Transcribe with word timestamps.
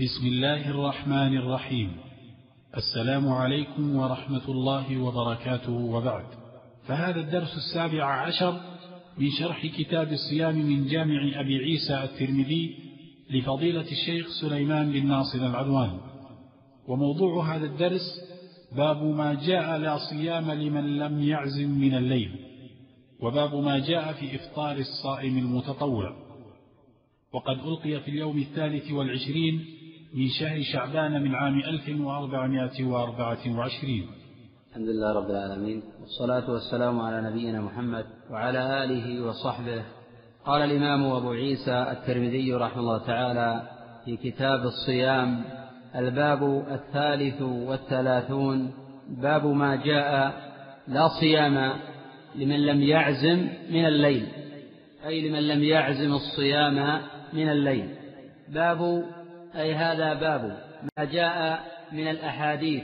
بسم 0.00 0.26
الله 0.26 0.70
الرحمن 0.70 1.36
الرحيم. 1.36 1.96
السلام 2.76 3.28
عليكم 3.28 3.96
ورحمة 3.96 4.48
الله 4.48 4.98
وبركاته. 4.98 5.72
وبعد 5.72 6.24
فهذا 6.86 7.20
الدرس 7.20 7.56
السابع 7.56 8.04
عشر 8.04 8.60
من 9.18 9.30
شرح 9.38 9.66
كتاب 9.66 10.12
الصيام 10.12 10.56
من 10.58 10.86
جامع 10.86 11.40
أبي 11.40 11.56
عيسى 11.56 12.04
الترمذي 12.04 12.76
لفضيلة 13.30 13.84
الشيخ 13.92 14.26
سليمان 14.40 14.92
بن 14.92 15.06
ناصر 15.06 15.46
العدوان. 15.46 15.98
وموضوع 16.88 17.56
هذا 17.56 17.66
الدرس 17.66 18.20
باب 18.76 19.02
ما 19.02 19.34
جاء 19.34 19.78
لا 19.78 19.98
صيام 20.10 20.50
لمن 20.50 20.98
لم 20.98 21.22
يعزم 21.22 21.70
من 21.70 21.94
الليل 21.94 22.30
وباب 23.20 23.54
ما 23.54 23.78
جاء 23.78 24.12
في 24.12 24.36
إفطار 24.36 24.76
الصائم 24.76 25.38
المتطوع. 25.38 26.16
وقد 27.32 27.58
ألقي 27.58 28.00
في 28.00 28.08
اليوم 28.08 28.38
الثالث 28.38 28.90
والعشرين 28.90 29.79
من 30.14 30.28
شهر 30.28 30.62
شعبان 30.72 31.22
من 31.22 31.34
عام 31.34 31.60
1424 31.60 34.06
الحمد 34.70 34.88
لله 34.88 35.12
رب 35.12 35.30
العالمين 35.30 35.82
والصلاة 36.00 36.50
والسلام 36.50 37.00
على 37.00 37.30
نبينا 37.30 37.60
محمد 37.60 38.04
وعلى 38.30 38.84
آله 38.84 39.26
وصحبه. 39.26 39.82
قال 40.44 40.62
الإمام 40.62 41.04
أبو 41.04 41.30
عيسى 41.30 41.86
الترمذي 41.92 42.54
رحمه 42.54 42.80
الله 42.80 43.06
تعالى 43.06 43.62
في 44.04 44.16
كتاب 44.16 44.60
الصيام 44.60 45.44
الباب 45.96 46.64
الثالث 46.70 47.42
والثلاثون 47.42 48.70
باب 49.08 49.46
ما 49.46 49.76
جاء 49.76 50.34
لا 50.88 51.08
صيام 51.20 51.72
لمن 52.34 52.66
لم 52.66 52.82
يعزم 52.82 53.48
من 53.70 53.86
الليل 53.86 54.26
أي 55.06 55.28
لمن 55.28 55.48
لم 55.48 55.62
يعزم 55.62 56.12
الصيام 56.12 57.00
من 57.32 57.48
الليل. 57.48 57.88
باب 58.48 59.04
أي 59.56 59.74
هذا 59.74 60.14
باب 60.14 60.58
ما 60.98 61.04
جاء 61.04 61.60
من 61.92 62.08
الأحاديث 62.08 62.82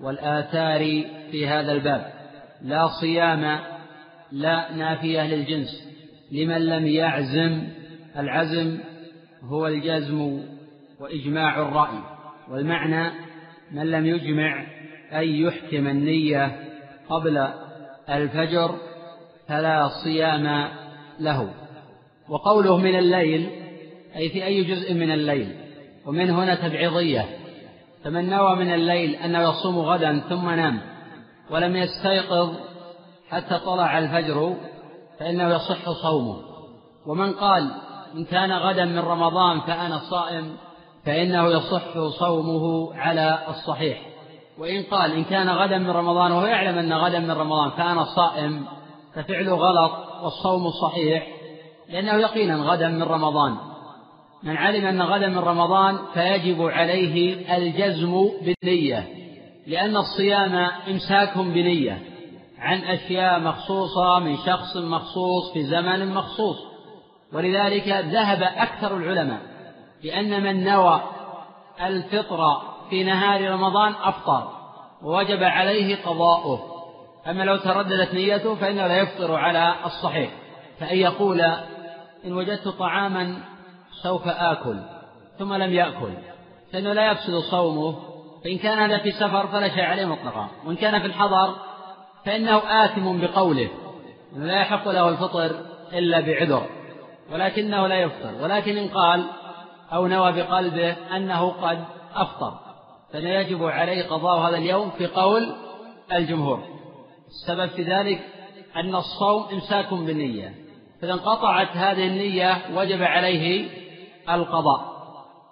والآثار 0.00 1.04
في 1.30 1.46
هذا 1.46 1.72
الباب. 1.72 2.12
لا 2.62 2.88
صيام 3.00 3.58
لا 4.32 4.72
نافية 4.72 5.26
للجنس. 5.26 5.88
لمن 6.32 6.66
لم 6.66 6.86
يعزم 6.86 7.68
العزم 8.16 8.78
هو 9.42 9.66
الجزم 9.66 10.42
وإجماع 11.00 11.62
الرأي. 11.62 11.98
والمعنى 12.50 13.10
من 13.72 13.90
لم 13.90 14.06
يجمع 14.06 14.66
أي 15.12 15.40
يحكم 15.40 15.88
النية 15.88 16.56
قبل 17.08 17.48
الفجر 18.10 18.78
فلا 19.48 19.88
صيام 20.04 20.68
له. 21.20 21.50
وقوله 22.28 22.78
من 22.78 22.98
الليل 22.98 23.50
أي 24.16 24.28
في 24.28 24.44
أي 24.44 24.64
جزء 24.64 24.94
من 24.94 25.10
الليل. 25.10 25.67
ومن 26.08 26.30
هنا 26.30 26.54
تبعيضية. 26.54 27.24
فمن 28.04 28.30
نوى 28.30 28.56
من 28.56 28.74
الليل 28.74 29.14
أنه 29.14 29.42
يصوم 29.42 29.78
غدا 29.78 30.20
ثم 30.28 30.50
نام 30.50 30.80
ولم 31.50 31.76
يستيقظ 31.76 32.54
حتى 33.30 33.58
طلع 33.58 33.98
الفجر 33.98 34.56
فإنه 35.18 35.54
يصح 35.54 35.90
صومه. 35.90 36.36
ومن 37.06 37.32
قال 37.32 37.70
إن 38.14 38.24
كان 38.24 38.52
غدا 38.52 38.84
من 38.84 38.98
رمضان 38.98 39.60
فأنا 39.60 39.98
صائم 39.98 40.56
فإنه 41.04 41.48
يصح 41.48 41.98
صومه 42.18 42.94
على 42.94 43.38
الصحيح. 43.48 44.02
وإن 44.58 44.82
قال 44.82 45.12
إن 45.12 45.24
كان 45.24 45.48
غدا 45.48 45.78
من 45.78 45.90
رمضان 45.90 46.32
وهو 46.32 46.46
يعلم 46.46 46.78
أن 46.78 46.92
غدا 46.92 47.18
من 47.18 47.30
رمضان 47.30 47.70
فأنا 47.70 48.04
صائم 48.04 48.66
ففعله 49.14 49.54
غلط 49.54 49.92
والصوم 50.22 50.70
صحيح 50.70 51.26
لأنه 51.88 52.12
يقينا 52.12 52.56
غدا 52.56 52.88
من 52.88 53.02
رمضان. 53.02 53.67
من 54.42 54.56
علم 54.56 54.86
أن 54.86 55.02
غدا 55.02 55.28
من 55.28 55.38
رمضان 55.38 55.98
فيجب 56.14 56.62
عليه 56.62 57.56
الجزم 57.56 58.30
بالنية 58.42 59.06
لأن 59.66 59.96
الصيام 59.96 60.54
إمساك 60.88 61.38
بنية 61.38 62.02
عن 62.58 62.78
أشياء 62.78 63.40
مخصوصة 63.40 64.18
من 64.18 64.36
شخص 64.36 64.76
مخصوص 64.76 65.52
في 65.52 65.62
زمن 65.62 66.14
مخصوص. 66.14 66.56
ولذلك 67.32 67.88
ذهب 67.88 68.42
أكثر 68.42 68.96
العلماء 68.96 69.40
بأن 70.02 70.42
من 70.42 70.64
نوى 70.64 71.02
الفطر 71.82 72.62
في 72.90 73.04
نهار 73.04 73.50
رمضان 73.50 73.94
أفطر 74.02 74.50
ووجب 75.02 75.42
عليه 75.42 75.96
قضاؤه. 75.96 76.60
أما 77.26 77.42
لو 77.42 77.56
ترددت 77.56 78.14
نيته 78.14 78.54
فإنه 78.54 78.86
لا 78.86 78.96
يفطر 78.96 79.34
على 79.34 79.74
الصحيح. 79.84 80.30
فأن 80.80 80.96
يقول 80.96 81.40
إن 82.24 82.32
وجدت 82.32 82.68
طعاما 82.68 83.38
سوف 84.02 84.28
آكل 84.28 84.80
ثم 85.38 85.54
لم 85.54 85.72
يأكل. 85.72 86.12
فإنه 86.72 86.92
لا 86.92 87.12
يفسد 87.12 87.38
صومه. 87.38 87.98
فإن 88.44 88.58
كان 88.58 88.78
هذا 88.78 88.98
في 88.98 89.10
سفر 89.10 89.46
فلا 89.46 89.68
شيء 89.68 89.84
عليه 89.84 90.04
مطلقا. 90.04 90.48
وإن 90.66 90.76
كان 90.76 91.00
في 91.00 91.06
الحضر 91.06 91.54
فإنه 92.24 92.56
آثم 92.84 93.20
بقوله. 93.20 93.68
لا 94.36 94.60
يحق 94.60 94.88
له 94.88 95.08
الفطر 95.08 95.50
إلا 95.92 96.20
بعذر 96.20 96.66
ولكنه 97.32 97.86
لا 97.86 97.94
يفطر. 97.94 98.42
ولكن 98.42 98.76
إن 98.76 98.88
قال 98.88 99.24
أو 99.92 100.06
نوى 100.06 100.32
بقلبه 100.32 100.96
أنه 101.16 101.50
قد 101.50 101.84
أفطر 102.14 102.58
فإنه 103.12 103.28
يجب 103.28 103.64
عليه 103.64 104.08
قضاء 104.08 104.48
هذا 104.48 104.56
اليوم 104.56 104.90
في 104.90 105.06
قول 105.06 105.54
الجمهور. 106.12 106.62
السبب 107.28 107.66
في 107.66 107.82
ذلك 107.82 108.20
أن 108.76 108.94
الصوم 108.94 109.46
إمساك 109.52 109.94
بالنية. 109.94 110.54
فإذا 111.00 111.12
انقطعت 111.12 111.76
هذه 111.76 112.06
النية 112.06 112.58
وجب 112.74 113.02
عليه 113.02 113.68
القضاء. 114.34 114.98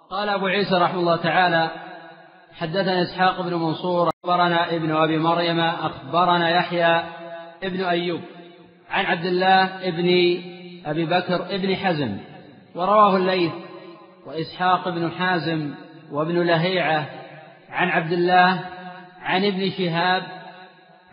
قال 0.09 0.29
أبو 0.29 0.47
عيسى 0.47 0.75
رحمه 0.75 0.99
الله 0.99 1.15
تعالى 1.15 1.71
حدثنا 2.57 3.01
إسحاق 3.01 3.41
بن 3.41 3.53
منصور 3.53 4.09
أخبرنا 4.23 4.75
ابن 4.75 4.95
أبي 4.95 5.17
مريم 5.17 5.59
أخبرنا 5.59 6.49
يحيى 6.49 7.03
ابن 7.63 7.83
أيوب 7.83 8.21
عن 8.89 9.05
عبد 9.05 9.25
الله 9.25 9.87
ابن 9.87 10.07
أبي 10.85 11.05
بكر 11.05 11.55
ابن 11.55 11.75
حزم 11.75 12.17
ورواه 12.75 13.17
الليث 13.17 13.51
وإسحاق 14.25 14.89
بن 14.89 15.11
حازم 15.11 15.73
وابن 16.11 16.47
لهيعة 16.47 17.05
عن 17.69 17.89
عبد 17.89 18.11
الله 18.11 18.59
عن 19.21 19.45
ابن 19.45 19.69
شهاب 19.69 20.23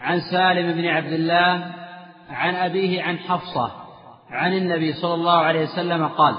عن 0.00 0.20
سالم 0.20 0.72
بن 0.72 0.86
عبد 0.86 1.12
الله 1.12 1.72
عن 2.30 2.54
أبيه 2.54 3.02
عن 3.02 3.18
حفصة 3.18 3.70
عن 4.30 4.52
النبي 4.52 4.92
صلى 4.92 5.14
الله 5.14 5.38
عليه 5.38 5.62
وسلم 5.62 6.08
قال 6.08 6.34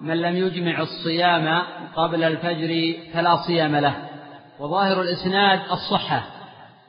من 0.00 0.20
لم 0.20 0.36
يجمع 0.36 0.80
الصيام 0.80 1.62
قبل 1.96 2.24
الفجر 2.24 2.94
فلا 3.14 3.36
صيام 3.36 3.76
له. 3.76 3.94
وظاهر 4.60 5.02
الإسناد 5.02 5.60
الصحة 5.70 6.22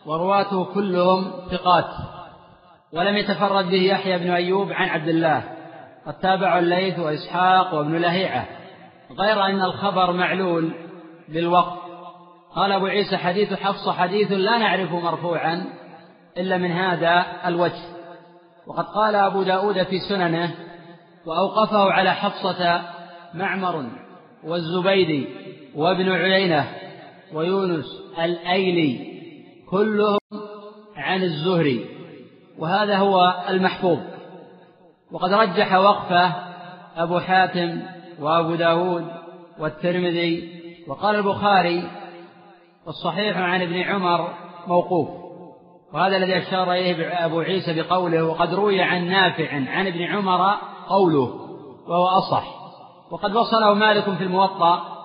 ورواته 0.06 0.66
كلهم 0.66 1.31
ثقات. 1.51 1.90
ولم 2.94 3.18
يتفرد 3.18 3.66
به 3.66 3.81
يحيى 3.81 4.18
بن 4.18 4.31
أيوب 4.31 4.72
عن 4.72 4.90
عبد 4.90 5.07
الله 5.07 5.44
قد 6.07 6.13
تابع 6.13 6.59
الليث 6.59 7.00
وإسحاق 7.00 7.73
وابن 7.73 7.95
لهيعة. 7.97 8.45
غير 9.19 9.45
أن 9.45 9.62
الخبر 9.62 10.12
معلول 10.12 10.72
بالوقت. 11.29 11.78
قال 12.56 12.72
أبو 12.72 12.85
عيسى 12.85 13.18
حديث 13.18 13.53
حفصة 13.53 13.94
حديث 13.94 14.31
لا 14.31 14.57
نعرفه 14.57 15.00
مرفوعا 15.00 15.66
إلا 16.38 16.57
من 16.57 16.72
هذا 16.72 17.25
الوجه. 17.45 17.84
وقد 18.68 18.85
قال 18.85 19.16
أبو 19.16 19.44
داود 19.44 19.84
في 19.84 20.00
سننه 20.00 20.56
وأوقفه 21.25 21.91
على 21.91 22.13
حفصة 22.13 22.81
معمر 23.34 23.86
والزبيدي 24.44 25.28
وابن 25.76 26.10
عيينة 26.10 26.68
ويونس 27.34 27.86
الأيلي 28.24 29.18
كلهم 29.70 30.20
عن 30.96 31.24
الزهري 31.24 31.86
وهذا 32.60 32.98
هو 32.98 33.46
المحفوظ. 33.50 34.00
وقد 35.12 35.34
رجح 35.34 35.74
وقفه 35.74 36.34
أبو 36.98 37.20
حاتم 37.20 37.82
وأبو 38.20 38.56
داود 38.56 39.06
والترمذي 39.60 40.58
وقال 40.88 41.16
البخاري 41.16 41.84
والصحيح 42.86 43.38
عن 43.38 43.62
ابن 43.62 43.81
عمر 43.81 44.34
موقوف. 44.68 45.10
وهذا 45.94 46.18
الذي 46.18 46.38
أشار 46.38 46.74
إليه 46.74 47.25
أبو 47.25 47.40
عيسى 47.40 47.81
بقوله 47.81 48.24
وقد 48.24 48.54
روي 48.54 48.81
عن 48.81 49.07
نافع 49.07 49.54
عن 49.54 49.88
ابن 49.88 50.04
عمر 50.04 50.57
قوله 50.88 51.48
وهو 51.88 52.06
أصح. 52.07 52.67
وقد 53.12 53.36
وصله 53.36 53.74
مالك 53.74 54.04
في 54.04 54.24
الموطأ 54.24 54.98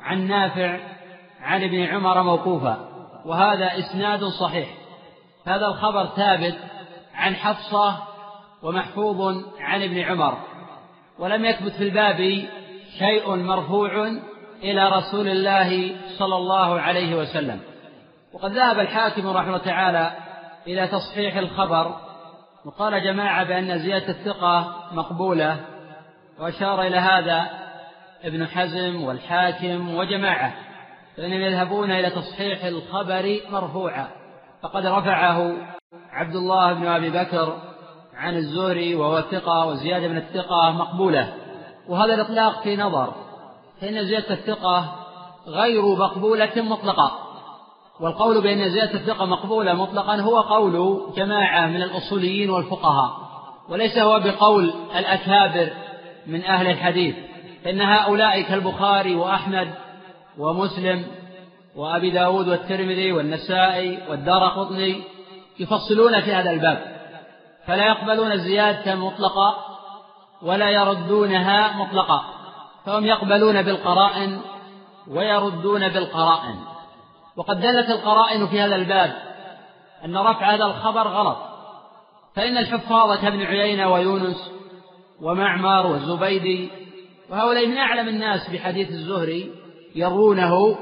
عن 0.00 0.26
نافع 0.28 0.78
عن 1.40 1.62
ابن 1.64 1.82
عمر 1.82 2.22
موقوفا 2.22 2.88
وهذا 3.24 3.78
إسناد 3.78 4.24
صحيح. 4.24 4.68
هذا 5.46 5.66
الخبر 5.66 6.06
ثابت 6.06 6.58
عن 7.14 7.34
حفصة 7.34 7.96
ومحفوظ 8.62 9.44
عن 9.60 9.82
ابن 9.82 9.98
عمر 9.98 10.38
ولم 11.18 11.44
يثبت 11.44 11.72
في 11.72 11.84
الباب 11.84 12.44
شيء 12.98 13.36
مرفوع 13.36 14.06
إلى 14.62 14.88
رسول 14.88 15.28
الله 15.28 15.96
صلى 16.18 16.36
الله 16.36 16.80
عليه 16.80 17.16
وسلم. 17.16 17.60
وقد 18.32 18.52
ذهب 18.52 18.78
الحاكم 18.78 19.26
رحمه 19.26 19.58
تعالى 19.58 20.12
إلى 20.66 20.86
تصحيح 20.86 21.36
الخبر 21.36 21.96
وقال 22.64 23.04
جماعة 23.04 23.44
بأن 23.44 23.78
زيادة 23.78 24.08
الثقة 24.08 24.74
مقبولة. 24.92 25.60
وأشار 26.40 26.82
إلى 26.82 26.96
هذا 26.96 27.50
ابن 28.24 28.46
حزم 28.46 29.02
والحاكم 29.02 29.94
وجماعة 29.94 30.54
فإنهم 31.16 31.40
يذهبون 31.40 31.90
إلى 31.90 32.10
تصحيح 32.10 32.64
الخبر 32.64 33.40
مرفوعا. 33.50 34.08
فقد 34.62 34.86
رفعه 34.86 35.52
عبد 36.12 36.34
الله 36.34 36.72
بن 36.72 36.86
أبي 36.86 37.10
بكر 37.10 37.56
عن 38.14 38.36
الزهري 38.36 38.94
وهو 38.94 39.18
الثقة 39.18 39.66
وزيادة 39.66 40.08
من 40.08 40.16
الثقة 40.16 40.70
مقبولة. 40.70 41.34
وهذا 41.88 42.14
الإطلاق 42.14 42.62
في 42.62 42.76
نظر 42.76 43.14
فإن 43.80 44.04
زيادة 44.04 44.30
الثقة 44.30 44.96
غير 45.46 45.82
مقبولة 45.82 46.52
مطلقة. 46.56 47.18
والقول 48.00 48.42
بأن 48.42 48.70
زيادة 48.70 48.94
الثقة 48.94 49.26
مقبولة 49.26 49.74
مطلقا 49.74 50.16
هو 50.16 50.40
قول 50.40 51.02
جماعة 51.16 51.66
من 51.66 51.82
الأصوليين 51.82 52.50
والفقهاء 52.50 53.30
وليس 53.68 53.98
هو 53.98 54.20
بقول 54.20 54.74
الأكابر 54.98 55.89
من 56.30 56.44
أهل 56.44 56.66
الحديث 56.66 57.16
فإن 57.64 57.80
هؤلاء 57.80 58.42
كالبخاري 58.42 59.14
وأحمد 59.14 59.74
ومسلم 60.38 61.06
وأبي 61.76 62.10
داود 62.10 62.48
والترمذي 62.48 63.12
والنسائي 63.12 63.98
والدار 64.08 64.48
قطني 64.48 65.02
يفصلون 65.58 66.20
في 66.20 66.34
هذا 66.34 66.50
الباب 66.50 67.00
فلا 67.66 67.86
يقبلون 67.86 68.32
الزيادة 68.32 68.94
مطلقة 68.94 69.56
ولا 70.42 70.70
يردونها 70.70 71.76
مطلقة 71.76 72.24
فهم 72.86 73.06
يقبلون 73.06 73.62
بالقرائن 73.62 74.40
ويردون 75.08 75.88
بالقرائن. 75.88 76.54
وقد 77.36 77.60
دلت 77.60 77.90
القرائن 77.90 78.46
في 78.46 78.60
هذا 78.60 78.76
الباب 78.76 79.12
أن 80.04 80.16
رفع 80.16 80.54
هذا 80.54 80.64
الخبر 80.64 81.08
غلط 81.08 81.36
فإن 82.34 82.58
الحفاظ 82.58 83.18
كابن 83.18 83.42
عيينة 83.42 83.92
ويونس 83.92 84.50
ومعمر 85.22 85.86
والزبيدي 85.86 86.68
وهؤلاء 87.30 87.66
من 87.66 87.76
أعلم 87.76 88.08
الناس 88.08 88.50
بحديث 88.50 88.88
الزهري 88.88 89.50
يرونه 89.94 90.78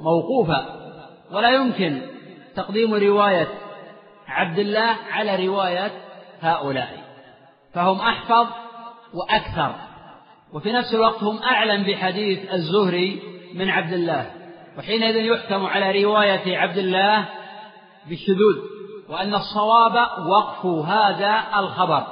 موقوفا. 0.00 0.66
ولا 1.32 1.50
يمكن 1.50 2.02
تقديم 2.56 2.94
رواية 2.94 3.48
عبد 4.28 4.58
الله 4.58 4.96
على 5.10 5.46
رواية 5.46 5.90
هؤلاء. 6.40 6.98
فهم 7.74 8.00
أحفظ 8.00 8.46
وأكثر. 9.14 9.74
وفي 10.52 10.72
نفس 10.72 10.94
الوقت 10.94 11.22
هم 11.22 11.42
أعلم 11.42 11.82
بحديث 11.82 12.52
الزهري 12.52 13.22
من 13.54 13.70
عبد 13.70 13.92
الله. 13.92 14.30
وحينئذ 14.78 15.16
يحكم 15.16 15.66
على 15.66 16.04
رواية 16.04 16.58
عبد 16.58 16.78
الله 16.78 17.28
بالشذوذ 18.08 18.56
وأن 19.08 19.34
الصواب 19.34 19.94
وقف 20.28 20.66
هذا 20.66 21.44
الخبر. 21.56 22.06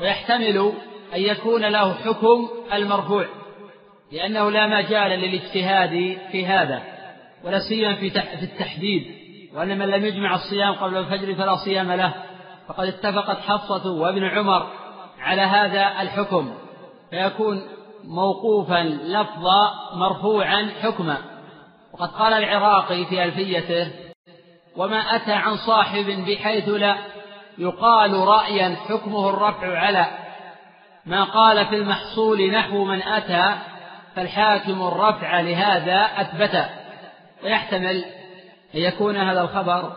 ويحتمل 0.00 0.72
أن 1.14 1.20
يكون 1.20 1.64
له 1.64 1.94
حكم 1.94 2.48
المرفوع 2.72 3.26
لأنه 4.12 4.50
لا 4.50 4.66
مجال 4.66 5.10
للاجتهاد 5.10 6.18
في 6.32 6.46
هذا 6.46 6.82
ولا 7.44 7.58
سيما 7.68 7.94
في 7.94 8.06
التحديد 8.42 9.06
وأن 9.54 9.78
من 9.78 9.86
لم 9.86 10.04
يجمع 10.04 10.34
الصيام 10.34 10.74
قبل 10.74 10.96
الفجر 10.96 11.34
فلا 11.34 11.56
صيام 11.56 11.92
له. 11.92 12.14
فقد 12.68 12.86
اتفقت 12.86 13.38
حفصة 13.38 13.90
وابن 13.92 14.24
عمر 14.24 14.66
على 15.20 15.42
هذا 15.42 16.02
الحكم 16.02 16.54
فيكون 17.10 17.62
موقوفا 18.04 18.82
لفظا 18.82 19.70
مرفوعا 19.94 20.70
حكما. 20.82 21.16
وقد 21.92 22.08
قال 22.08 22.32
العراقي 22.32 23.04
في 23.04 23.24
ألفيته 23.24 23.90
وما 24.76 25.16
أتى 25.16 25.32
عن 25.32 25.56
صاحب 25.56 26.04
بحيث 26.04 26.68
لا 26.68 26.96
يقال 27.58 28.12
رأيا 28.12 28.76
حكمه 28.88 29.30
الرفع 29.30 29.78
على 29.78 30.06
ما 31.06 31.24
قال 31.24 31.66
في 31.66 31.76
المحصول 31.76 32.50
نحو 32.50 32.84
من 32.84 33.02
أتى 33.02 33.54
فالحاكم 34.16 34.82
الرفع 34.82 35.40
لهذا 35.40 35.96
أثبت. 36.16 36.66
ويحتمل 37.44 38.04
أن 38.74 38.80
يكون 38.80 39.16
هذا 39.16 39.40
الخبر 39.40 39.92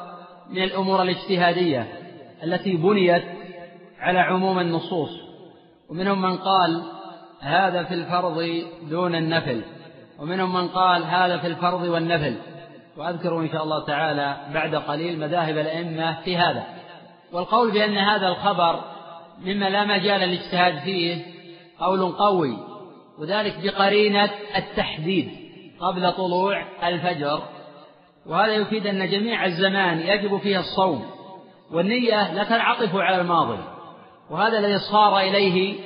من 0.49 0.63
الأمور 0.63 1.01
الاجتهادية 1.01 1.87
التي 2.43 2.77
بنيت 2.77 3.23
على 3.99 4.19
عموم 4.19 4.59
النصوص. 4.59 5.09
ومنهم 5.89 6.21
من 6.21 6.37
قال 6.37 6.83
هذا 7.41 7.83
في 7.83 7.93
الفرض 7.93 8.63
دون 8.89 9.15
النفل. 9.15 9.61
ومنهم 10.19 10.53
من 10.53 10.67
قال 10.67 11.03
هذا 11.03 11.37
في 11.37 11.47
الفرض 11.47 11.81
والنفل. 11.81 12.37
وأذكر 12.97 13.39
إن 13.39 13.49
شاء 13.49 13.63
الله 13.63 13.85
تعالى 13.85 14.37
بعد 14.53 14.75
قليل 14.75 15.19
مذاهب 15.19 15.57
الأئمة 15.57 16.21
في 16.21 16.37
هذا. 16.37 16.63
والقول 17.33 17.71
بأن 17.71 17.97
هذا 17.97 18.27
الخبر 18.27 18.92
مما 19.43 19.69
لا 19.69 19.85
مجال 19.85 20.21
للاجتهاد 20.21 20.79
فيه 20.79 21.25
قول 21.79 22.11
قوي 22.11 22.57
وذلك 23.19 23.55
بقرينة 23.63 24.29
التحديد 24.55 25.29
قبل 25.79 26.11
طلوع 26.11 26.65
الفجر. 26.83 27.43
وهذا 28.25 28.53
يفيد 28.53 28.87
أن 28.87 29.09
جميع 29.09 29.45
الزمان 29.45 29.99
يجب 29.99 30.37
فيه 30.37 30.59
الصوم 30.59 31.05
والنية 31.71 32.33
لا 32.33 32.43
تنعطف 32.43 32.95
على 32.95 33.21
الماضي 33.21 33.63
وهذا 34.29 34.59
الذي 34.59 34.79
صار 34.91 35.19
إليه 35.19 35.79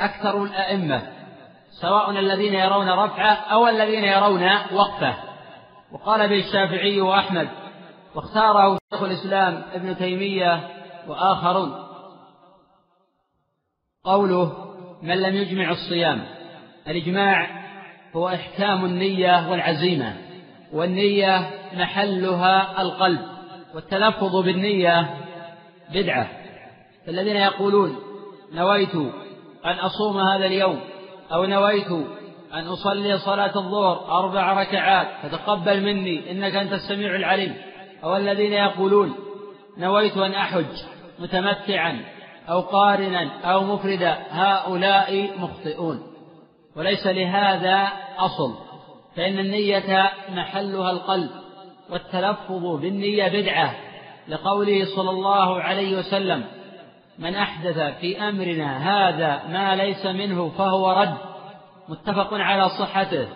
أكثر 0.00 0.42
الأئمة 0.42 1.02
سواء 1.80 2.10
الذين 2.10 2.54
يرون 2.54 2.88
رفعه 2.88 3.32
أو 3.32 3.68
الذين 3.68 4.04
يرون 4.04 4.42
وقفه. 4.72 5.14
وقال 5.92 6.28
به 6.28 6.38
الشافعي 6.38 7.00
وأحمد 7.00 7.48
واختاره 8.14 8.78
شيخ 8.92 9.02
الإسلام 9.02 9.62
ابن 9.74 9.96
تيمية 9.96 10.68
وآخرون 11.08 11.87
قوله 14.08 14.52
من 15.02 15.22
لم 15.22 15.34
يجمع 15.34 15.70
الصيام. 15.70 16.24
الإجماع 16.88 17.46
هو 18.16 18.28
إحكام 18.28 18.84
النية 18.84 19.50
والعزيمة 19.50 20.16
والنية 20.72 21.50
محلها 21.74 22.82
القلب 22.82 23.20
والتلفظ 23.74 24.36
بالنية 24.36 25.14
بدعة. 25.94 26.28
فالذين 27.06 27.36
يقولون 27.36 27.96
نويت 28.52 28.94
أن 29.64 29.78
أصوم 29.78 30.20
هذا 30.20 30.46
اليوم 30.46 30.80
أو 31.32 31.44
نويت 31.44 31.90
أن 32.54 32.66
أصلي 32.66 33.18
صلاة 33.18 33.56
الظهر 33.56 34.18
أربع 34.18 34.60
ركعات 34.60 35.08
فتقبل 35.22 35.82
مني 35.82 36.30
إنك 36.30 36.54
أنت 36.54 36.72
السميع 36.72 37.16
العليم. 37.16 37.54
أو 38.04 38.16
الذين 38.16 38.52
يقولون 38.52 39.14
نويت 39.78 40.16
أن 40.16 40.32
أحج 40.32 40.64
متمتعا 41.18 42.17
أو 42.48 42.60
قارنا 42.60 43.30
أو 43.44 43.64
مفردا 43.64 44.18
هؤلاء 44.30 45.30
مخطئون. 45.38 46.02
وليس 46.76 47.06
لهذا 47.06 47.88
أصل 48.18 48.54
فإن 49.16 49.38
النية 49.38 50.10
محلها 50.30 50.90
القلب 50.90 51.30
والتلفظ 51.90 52.80
بالنية 52.80 53.28
بدعة. 53.28 53.74
لقوله 54.28 54.84
صلى 54.96 55.10
الله 55.10 55.60
عليه 55.62 55.98
وسلم 55.98 56.44
من 57.18 57.34
أحدث 57.34 57.78
في 58.00 58.28
أمرنا 58.28 58.78
هذا 58.78 59.42
ما 59.48 59.76
ليس 59.76 60.06
منه 60.06 60.48
فهو 60.48 60.90
رد. 60.90 61.14
متفق 61.88 62.34
على 62.34 62.68
صحته. 62.68 63.28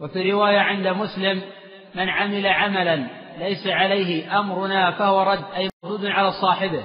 وفي 0.00 0.32
رواية 0.32 0.58
عند 0.58 0.88
مسلم 0.88 1.42
من 1.94 2.08
عمل 2.08 2.46
عملا 2.46 3.06
ليس 3.38 3.66
عليه 3.66 4.38
أمرنا 4.38 4.90
فهو 4.90 5.22
رد. 5.22 5.44
أي 5.56 5.68
مردود 5.84 6.06
على 6.06 6.32
صاحبه. 6.32 6.82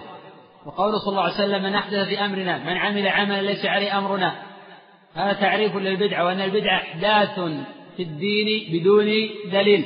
وقول 0.67 0.99
صلى 0.99 1.09
الله 1.09 1.21
عليه 1.21 1.33
وسلم 1.33 1.63
من 1.63 1.75
أحدث 1.75 2.07
في 2.07 2.25
أمرنا 2.25 2.57
من 2.57 2.77
عمل 2.77 3.07
عملا 3.07 3.41
ليس 3.41 3.65
عليه 3.65 3.97
أمرنا. 3.97 4.35
هذا 5.15 5.33
تعريف 5.33 5.75
للبدعة 5.75 6.25
وأن 6.25 6.41
البدعة 6.41 6.77
إحداث 6.77 7.39
في 7.97 8.03
الدين 8.03 8.69
بدون 8.71 9.05
دليل. 9.51 9.85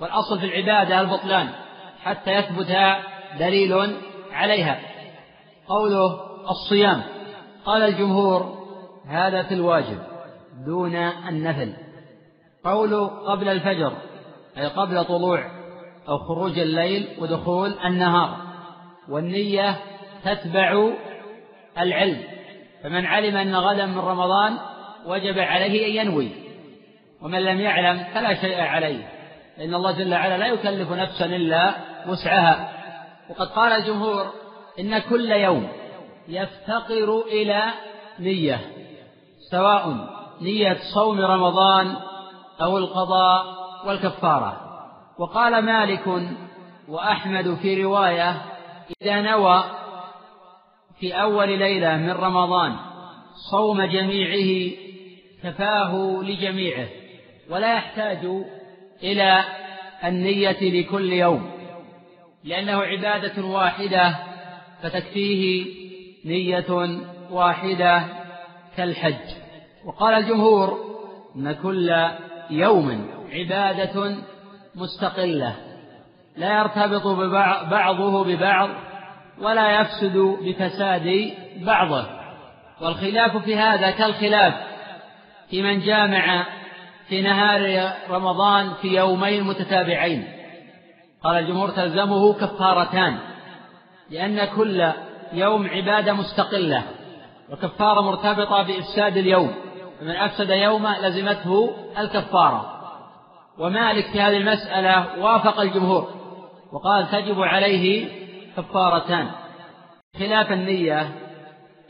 والأصل 0.00 0.40
في 0.40 0.46
العبادة 0.46 1.00
البطلان 1.00 1.48
حتى 2.02 2.30
يثبت 2.30 2.76
دليل 3.38 3.96
عليها. 4.32 4.80
قوله 5.68 6.20
الصيام. 6.50 7.02
قال 7.64 7.82
الجمهور 7.82 8.58
هذا 9.08 9.42
في 9.42 9.54
الواجب 9.54 9.98
دون 10.66 10.94
النفل. 11.28 11.72
قوله 12.64 13.06
قبل 13.06 13.48
الفجر 13.48 13.92
أي 14.58 14.66
قبل 14.66 15.04
طلوع 15.04 15.50
أو 16.08 16.18
خروج 16.18 16.58
الليل 16.58 17.08
ودخول 17.18 17.74
النهار. 17.84 18.47
والنية 19.08 19.76
تتبع 20.24 20.90
العلم. 21.78 22.22
فمن 22.82 23.06
علم 23.06 23.36
أن 23.36 23.56
غدا 23.56 23.86
من 23.86 23.98
رمضان 23.98 24.58
وجب 25.06 25.38
عليه 25.38 25.86
أن 25.86 26.06
ينوي. 26.06 26.30
ومن 27.22 27.38
لم 27.38 27.60
يعلم 27.60 28.04
فلا 28.14 28.34
شيء 28.34 28.60
عليه. 28.60 29.08
لأن 29.58 29.74
الله 29.74 29.92
جل 29.92 30.14
وعلا 30.14 30.38
لا 30.38 30.46
يكلف 30.46 30.92
نفسا 30.92 31.24
إلا 31.24 31.74
وسعها. 32.06 32.72
وقد 33.30 33.46
قال 33.46 33.72
الجمهور 33.72 34.32
إن 34.80 34.98
كل 34.98 35.30
يوم 35.30 35.68
يفتقر 36.28 37.22
إلى 37.26 37.64
نية 38.18 38.60
سواء 39.50 39.96
نية 40.40 40.76
صوم 40.94 41.20
رمضان 41.20 41.96
أو 42.62 42.78
القضاء 42.78 43.44
والكفارة. 43.86 44.60
وقال 45.18 45.64
مالك 45.64 46.22
وأحمد 46.88 47.54
في 47.54 47.82
رواية 47.82 48.36
إذا 49.02 49.20
نوى 49.20 49.64
في 51.00 51.12
أول 51.12 51.58
ليلة 51.58 51.96
من 51.96 52.10
رمضان 52.10 52.76
صوم 53.50 53.82
جميعه 53.82 54.70
كفاه 55.42 56.20
لجميعه 56.22 56.88
ولا 57.50 57.74
يحتاج 57.74 58.26
إلى 59.02 59.44
النية 60.04 60.80
لكل 60.80 61.12
يوم 61.12 61.50
لأنه 62.44 62.82
عبادة 62.82 63.44
واحدة 63.44 64.16
فتكفيه 64.82 65.66
نية 66.24 66.98
واحدة 67.30 68.04
كالحج. 68.76 69.34
وقال 69.84 70.14
الجمهور 70.14 70.78
أن 71.36 71.52
كل 71.52 72.08
يوم 72.50 73.10
عبادة 73.32 74.16
مستقلة 74.74 75.67
لا 76.38 76.58
يرتبط 76.58 77.06
بعضه 77.70 78.24
ببعض 78.24 78.68
ولا 79.40 79.80
يفسد 79.80 80.16
بفساد 80.16 81.34
بعضه. 81.56 82.04
والخلاف 82.80 83.36
في 83.36 83.56
هذا 83.56 83.90
كالخلاف 83.90 84.54
في 85.50 85.62
من 85.62 85.80
جامع 85.80 86.46
في 87.08 87.22
نهار 87.22 87.92
رمضان 88.10 88.72
في 88.82 88.96
يومين 88.96 89.44
متتابعين. 89.44 90.28
قال 91.24 91.36
الجمهور 91.38 91.68
تلزمه 91.68 92.34
كفارتان 92.34 93.18
لأن 94.10 94.44
كل 94.44 94.92
يوم 95.32 95.68
عبادة 95.68 96.12
مستقلة 96.12 96.82
وكفارة 97.50 98.00
مرتبطة 98.00 98.62
بإفساد 98.62 99.16
اليوم. 99.16 99.54
فمن 100.00 100.16
أفسد 100.16 100.50
يوما 100.50 100.96
لزمته 101.02 101.74
الكفارة. 101.98 102.74
ومالك 103.58 104.04
في 104.04 104.20
هذه 104.20 104.36
المسألة 104.36 105.24
وافق 105.24 105.60
الجمهور. 105.60 106.17
وقال 106.72 107.10
تجب 107.10 107.42
عليه 107.42 108.08
كفارتان. 108.56 109.30
خلاف 110.18 110.52
النية 110.52 111.08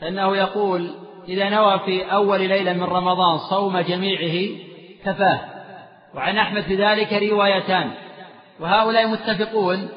فإنه 0.01 0.35
يقول 0.37 0.89
إذا 1.27 1.49
نوى 1.49 1.79
في 1.79 2.13
أول 2.13 2.39
ليلة 2.39 2.73
من 2.73 2.83
رمضان 2.83 3.37
صوم 3.49 3.79
جميعه 3.79 4.59
كفاه. 5.05 5.39
وعن 6.15 6.37
أحمد 6.37 6.61
في 6.61 6.75
ذلك 6.75 7.13
روايتان. 7.13 7.91
وهؤلاء 8.59 9.07
متفقون 9.07 9.89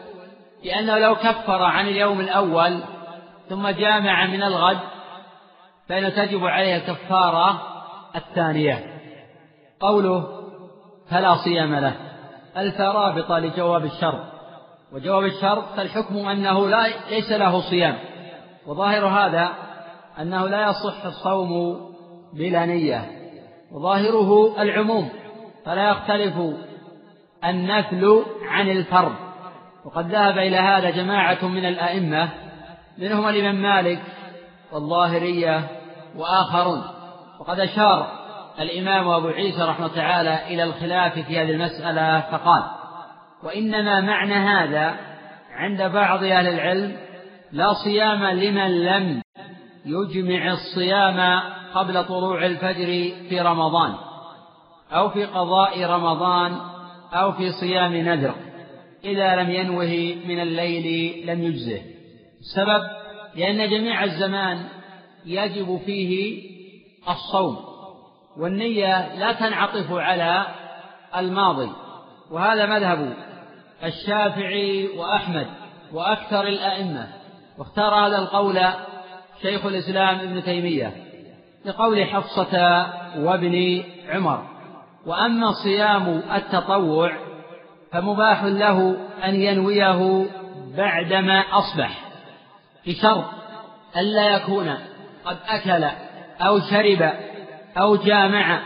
بأنه 0.62 0.99
لو 0.99 1.15
كفر 1.15 1.62
عن 1.62 1.89
اليوم 1.89 2.21
الأول 2.21 2.83
ثم 3.49 3.69
جامع 3.69 4.27
من 4.27 4.43
الغد 4.43 4.79
فإنه 5.89 6.09
تجب 6.09 6.47
عليه 6.47 6.77
الكفارة 6.77 7.62
الثانية. 8.17 8.93
قوله 9.81 10.43
فلا 11.11 11.35
صيام 11.45 11.75
له 11.75 11.97
ألف 12.57 12.81
رابطة 12.81 13.39
لجواب 13.39 13.85
الشرط 13.85 14.32
وجواب 14.93 15.25
الشرط 15.25 15.65
فالحكم 15.77 16.17
أنه 16.17 16.69
لا 16.69 16.87
ليس 17.11 17.33
له 17.33 17.61
صيام. 17.71 17.99
وظاهر 18.67 19.07
هذا 19.07 19.53
أنه 20.21 20.49
لا 20.49 20.71
يصح 20.71 21.05
الصوم 21.05 21.81
بلا 22.35 22.67
نية. 22.67 23.11
وظاهره 23.73 24.63
العموم 24.63 25.09
فلا 25.65 25.91
يختلف 25.91 26.35
النفل 27.45 28.25
عن 28.49 28.71
الفرض. 28.71 29.13
وقد 29.85 30.11
ذهب 30.11 30.39
إلى 30.39 30.57
هذا 30.57 30.91
جماعة 30.91 31.45
من 31.45 31.65
الأئمة 31.65 32.29
منهم 32.99 33.29
الإمام 33.29 33.63
مالك 33.63 34.03
والظاهرية 34.73 35.69
وآخرون. 36.17 36.83
وقد 37.41 37.61
أشار 37.61 38.23
الإمام 38.61 39.09
أبو 39.09 39.29
عيسى 39.29 39.63
رحمه 39.63 39.89
تعالى 39.89 40.47
إلى 40.47 40.65
الخلاف 40.65 41.13
في 41.19 41.39
هذه 41.39 41.51
المسألة 41.51 42.21
فقال 42.21 42.82
وإنما 43.43 44.01
معنى 44.01 44.35
هذا 44.35 44.97
عند 45.51 45.83
بعض 45.83 46.25
أهل 46.25 46.47
العلم 46.47 46.97
لا 47.53 47.73
صيام 47.85 48.25
لمن 48.25 48.85
لم 48.85 49.23
يجمع 49.87 50.53
الصيام 50.53 51.41
قبل 51.75 52.05
طلوع 52.05 52.47
الفجر 52.47 53.13
في 53.29 53.41
رمضان 53.41 53.95
أو 54.93 55.09
في 55.09 55.25
قضاء 55.25 55.85
رمضان 55.85 56.59
أو 57.13 57.33
في 57.33 57.53
صيام 57.53 57.97
نذر 57.97 58.35
إذا 59.05 59.37
لم 59.37 59.51
ينوه 59.51 60.17
من 60.27 60.41
الليل 60.41 61.17
لم 61.27 61.43
يجزه. 61.43 61.81
السبب 62.41 62.83
لأن 63.35 63.71
جميع 63.71 64.05
الزمان 64.05 64.65
يجب 65.27 65.81
فيه 65.87 66.43
الصوم 67.09 67.57
والنية 68.37 69.15
لا 69.15 69.33
تنعطف 69.33 69.93
على 69.93 70.47
الماضي 71.17 71.71
وهذا 72.31 72.67
مذهب 72.67 73.17
الشافعي 73.85 74.89
وأحمد 74.89 75.47
وأكثر 75.93 76.47
الأئمة. 76.47 77.09
واختار 77.59 77.95
هذا 77.95 78.19
القول 78.19 78.61
شيخ 79.43 79.67
الإسلام 79.67 80.21
ابن 80.21 80.43
تيمية 80.43 80.93
لقول 81.65 82.05
حفصة 82.07 82.87
وابن 83.19 83.83
عمر. 84.09 84.47
وأما 85.07 85.53
صيام 85.53 86.23
التطوع 86.35 87.12
فمباح 87.93 88.45
له 88.45 88.97
أن 89.25 89.35
ينويه 89.35 90.27
بعدما 90.77 91.41
أصبح 91.41 92.05
بشرط 92.87 93.25
ألا 93.97 94.37
يكون 94.37 94.75
قد 95.25 95.37
أكل 95.49 95.85
أو 96.41 96.61
شرب 96.61 97.12
أو 97.79 97.97
جامع 97.97 98.61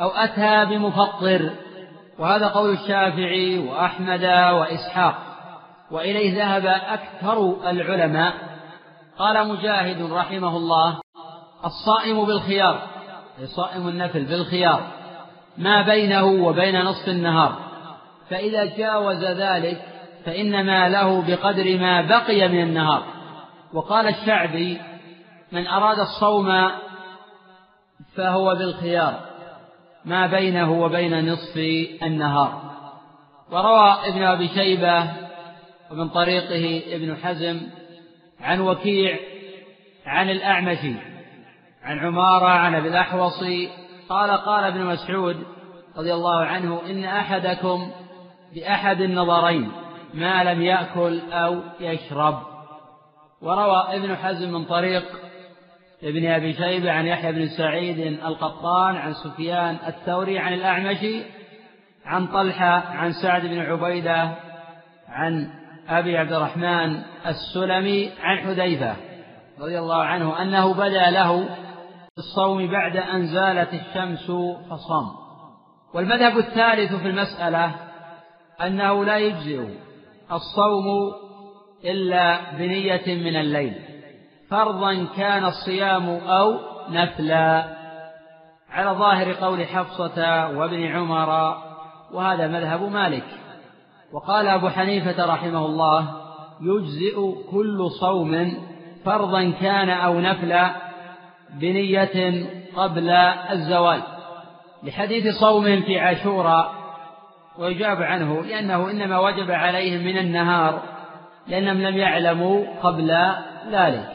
أو 0.00 0.08
أتى 0.08 0.64
بمفطر. 0.64 1.50
وهذا 2.18 2.48
قول 2.48 2.72
الشافعي 2.72 3.58
وأحمد 3.58 4.24
وإسحاق. 4.24 5.14
وإليه 5.90 6.44
ذهب 6.44 6.66
أكثر 6.66 7.70
العلماء. 7.70 8.34
قال 9.18 9.48
مجاهد 9.48 10.12
رحمه 10.12 10.56
الله 10.56 11.00
الصائم 11.64 12.24
بالخيار 12.24 12.80
صائم 13.44 13.88
النفل 13.88 14.24
بالخيار 14.24 14.80
ما 15.58 15.82
بينه 15.82 16.24
وبين 16.24 16.82
نصف 16.82 17.08
النهار. 17.08 17.54
فإذا 18.30 18.64
جاوز 18.64 19.24
ذلك 19.24 19.82
فإنما 20.24 20.88
له 20.88 21.22
بقدر 21.22 21.78
ما 21.78 22.02
بقي 22.02 22.48
من 22.48 22.62
النهار. 22.62 23.02
وقال 23.74 24.08
الشعبي 24.08 24.80
من 25.52 25.66
أراد 25.66 25.98
الصوم 25.98 26.70
فهو 28.16 28.54
بالخيار. 28.54 29.20
ما 30.04 30.26
بينه 30.26 30.72
وبين 30.72 31.32
نصف 31.32 31.56
النهار. 32.02 32.74
وروى 33.52 33.96
ابن 34.08 34.22
أبي 34.22 34.48
شيبة 34.48 35.10
ومن 35.90 36.08
طريقه 36.08 36.82
ابن 36.96 37.16
حزم 37.16 37.60
عن 38.40 38.60
وكيع 38.60 39.18
عن 40.06 40.30
الأعمش 40.30 40.78
عن 41.82 41.98
عمارة 41.98 42.48
عن 42.48 42.74
أبي 42.74 42.88
الأحوص 42.88 43.44
قال 44.08 44.30
قال 44.30 44.64
ابن 44.64 44.84
مسعود 44.84 45.44
رضي 45.96 46.14
الله 46.14 46.44
عنه 46.44 46.80
إن 46.86 47.04
أحدكم 47.04 47.90
بأحد 48.54 49.00
النظرين 49.00 49.72
ما 50.14 50.44
لم 50.44 50.62
يأكل 50.62 51.20
أو 51.32 51.60
يشرب. 51.80 52.42
وروى 53.42 53.84
ابن 53.96 54.16
حزم 54.16 54.52
من 54.52 54.64
طريق 54.64 55.04
ابن 56.04 56.26
أبي 56.26 56.52
شيبة 56.52 56.92
عن 56.92 57.06
يحيى 57.06 57.32
بن 57.32 57.48
سعيد 57.48 57.98
القطان 57.98 58.96
عن 58.96 59.12
سفيان 59.12 59.76
الثوري 59.86 60.38
عن 60.38 60.52
الأعمش 60.52 60.98
عن 62.04 62.26
طلحة 62.26 62.96
عن 62.96 63.12
سعد 63.12 63.46
بن 63.46 63.58
عبيدة 63.60 64.34
عن 65.08 65.50
أبي 65.88 66.18
عبد 66.18 66.32
الرحمن 66.32 67.02
السلمي 67.26 68.10
عن 68.22 68.38
حذيفة 68.38 68.96
رضي 69.60 69.78
الله 69.78 70.02
عنه 70.02 70.42
أنه 70.42 70.74
بدا 70.74 71.10
له 71.10 71.48
الصوم 72.18 72.66
بعد 72.66 72.96
أن 72.96 73.26
زالت 73.26 73.74
الشمس 73.74 74.30
فصام. 74.70 75.08
والمذهب 75.94 76.38
الثالث 76.38 76.94
في 76.94 77.08
المسألة 77.08 77.74
أنه 78.62 79.04
لا 79.04 79.18
يجزئ 79.18 79.68
الصوم 80.32 80.84
إلا 81.84 82.52
بنية 82.58 83.06
من 83.06 83.36
الليل. 83.36 83.93
فرضا 84.54 85.06
كان 85.16 85.44
الصيام 85.44 86.08
أو 86.08 86.58
نفلا. 86.90 87.64
على 88.70 88.90
ظاهر 88.90 89.32
قول 89.32 89.66
حفصة 89.66 90.48
وابن 90.48 90.86
عمر 90.86 91.56
وهذا 92.12 92.46
مذهب 92.46 92.82
مالك. 92.82 93.24
وقال 94.12 94.48
أبو 94.48 94.68
حنيفة 94.68 95.26
رحمه 95.26 95.66
الله 95.66 96.08
يجزئ 96.60 97.16
كل 97.50 97.90
صوم 98.00 98.54
فرضا 99.04 99.52
كان 99.60 99.90
أو 99.90 100.20
نفلا 100.20 100.70
بنية 101.60 102.46
قبل 102.76 103.10
الزوال. 103.50 104.02
لحديث 104.82 105.34
صوم 105.40 105.82
في 105.82 105.98
عاشوراء 105.98 106.74
ويجاب 107.58 108.02
عنه 108.02 108.42
لأنه 108.42 108.90
إنما 108.90 109.18
وجب 109.18 109.50
عليهم 109.50 110.04
من 110.04 110.18
النهار 110.18 110.82
لأنهم 111.46 111.82
لم 111.82 111.96
يعلموا 111.96 112.64
قبل 112.82 113.34
ذلك. 113.70 114.13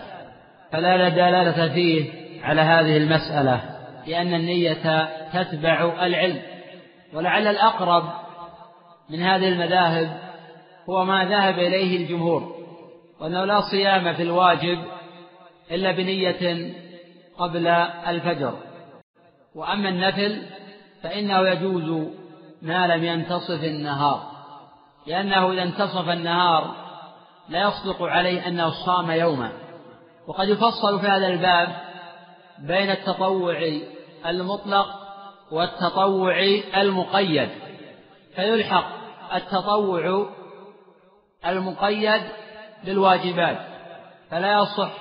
فلا 0.71 1.09
دلالة 1.09 1.73
فيه 1.73 2.11
على 2.43 2.61
هذه 2.61 2.97
المسألة 2.97 3.61
لأن 4.07 4.33
النية 4.33 5.09
تتبع 5.33 6.05
العلم. 6.05 6.41
ولعل 7.13 7.47
الأقرب 7.47 8.03
من 9.09 9.21
هذه 9.21 9.47
المذاهب 9.47 10.19
هو 10.89 11.05
ما 11.05 11.25
ذهب 11.25 11.59
إليه 11.59 11.97
الجمهور 11.97 12.55
وأنه 13.19 13.45
لا 13.45 13.61
صيام 13.71 14.13
في 14.13 14.23
الواجب 14.23 14.79
إلا 15.71 15.91
بنية 15.91 16.73
قبل 17.37 17.67
الفجر. 18.07 18.53
وأما 19.55 19.89
النفل 19.89 20.41
فإنه 21.03 21.49
يجوز 21.49 22.07
ما 22.61 22.87
لم 22.87 23.03
ينتصف 23.03 23.63
النهار 23.63 24.31
لأنه 25.07 25.51
إذا 25.51 25.63
انتصف 25.63 26.09
النهار 26.09 26.75
لا 27.49 27.61
يصدق 27.67 28.03
عليه 28.03 28.47
أنه 28.47 28.69
صام 28.85 29.11
يوما. 29.11 29.68
وقد 30.29 30.49
يفصل 30.49 30.99
في 30.99 31.07
هذا 31.07 31.27
الباب 31.27 31.75
بين 32.59 32.89
التطوع 32.89 33.57
المطلق 34.25 34.87
والتطوع 35.51 36.39
المقيد 36.77 37.49
فيلحق 38.35 38.85
التطوع 39.35 40.29
المقيد 41.45 42.21
بالواجبات 42.85 43.57
فلا 44.31 44.61
يصح 44.61 44.91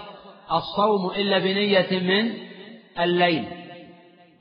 الصوم 0.53 1.11
إلا 1.11 1.39
بنية 1.39 2.01
من 2.01 2.35
الليل 3.01 3.49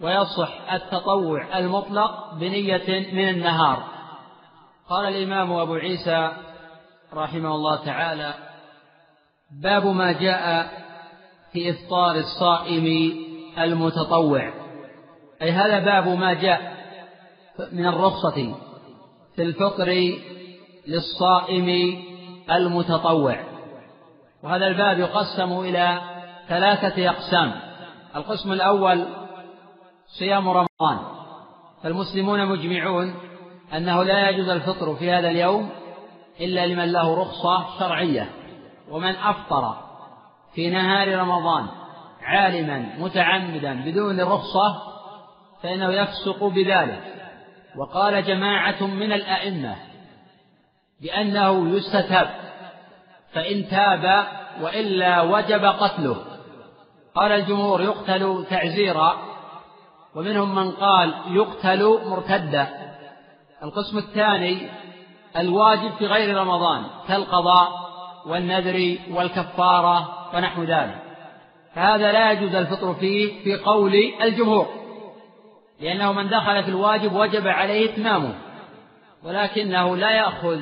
ويصح 0.02 0.72
التطوع 0.74 1.58
المطلق 1.58 2.34
بنية 2.34 3.14
من 3.14 3.30
النهار. 3.30 3.84
قال 4.90 5.06
الإمام 5.06 5.52
أبو 5.52 5.76
عيسى 5.76 6.32
رحمه 7.14 7.56
الله 7.56 7.86
تعالى 7.86 8.47
باب 9.52 9.86
ما 9.86 10.12
جاء 10.12 10.70
في 11.52 11.70
إفطار 11.70 12.16
الصائم 12.16 13.14
المتطوع. 13.60 14.54
أي 15.42 15.52
هذا 15.52 15.80
باب 15.80 16.08
ما 16.08 16.34
جاء 16.34 16.78
من 17.72 17.86
الرخصة 17.86 18.56
في 19.36 19.42
الفطر 19.42 20.18
للصائم 20.88 21.98
المتطوع. 22.52 23.44
وهذا 24.44 24.68
الباب 24.68 25.00
يقسم 25.00 25.60
إلى 25.60 26.02
ثلاثة 26.50 27.10
أقسام. 27.10 27.54
القسم 28.16 28.52
الأول 28.52 29.06
صيام 30.20 30.50
رمضان. 30.50 31.00
فالمسلمون 31.84 32.46
مجمعون 32.46 33.16
أنه 33.74 34.04
لا 34.04 34.30
يجوز 34.30 34.50
الفطر 34.50 34.96
في 34.96 35.12
هذا 35.12 35.30
اليوم 35.30 35.70
إلا 36.40 36.68
لمن 36.68 36.92
له 36.92 37.22
رخصة 37.22 37.80
شرعية. 37.80 38.30
ومن 38.92 39.16
أفطر 39.16 39.76
في 40.54 40.70
نهار 40.70 41.20
رمضان 41.20 41.68
عالما 42.22 42.78
متعمدا 42.98 43.74
بدون 43.74 44.22
رخصة 44.22 44.82
فإنه 45.64 45.92
يفسق 45.92 46.44
بذلك. 46.44 47.14
وقال 47.78 48.26
جماعة 48.26 48.84
من 48.84 49.12
الأئمة 49.14 49.76
بأنه 51.02 51.70
يستتاب 51.70 52.30
فإن 53.34 53.70
تاب 53.70 54.28
وإلا 54.62 55.22
وجب 55.22 55.66
قتله. 55.66 56.18
قال 57.16 57.32
الجمهور 57.32 57.82
يقتل 57.82 58.46
تعزيرا 58.50 59.18
ومنهم 60.16 60.56
من 60.56 60.72
قال 60.72 61.14
يقتل 61.28 62.00
مرتدا. 62.06 62.68
القسم 63.64 63.98
الثاني 63.98 64.70
الواجب 65.38 65.92
في 65.98 66.08
غير 66.08 66.38
رمضان 66.38 66.84
كالقضاء. 67.08 67.87
والنذر 68.28 68.98
والكفارة 69.12 70.10
ونحو 70.36 70.64
ذلك. 70.64 71.08
فهذا 71.76 72.12
لا 72.12 72.32
يجوز 72.32 72.56
الفطر 72.56 72.94
فيه 72.94 73.44
في 73.44 73.64
قول 73.64 73.94
الجمهور 74.22 74.68
لأنه 75.80 76.12
من 76.12 76.30
دخل 76.30 76.64
في 76.64 76.70
الواجب 76.70 77.16
وجب 77.16 77.48
عليه 77.48 77.94
إتمامه 77.94 78.36
ولكنه 79.24 79.98
لا 79.98 80.12
يأخذ 80.12 80.62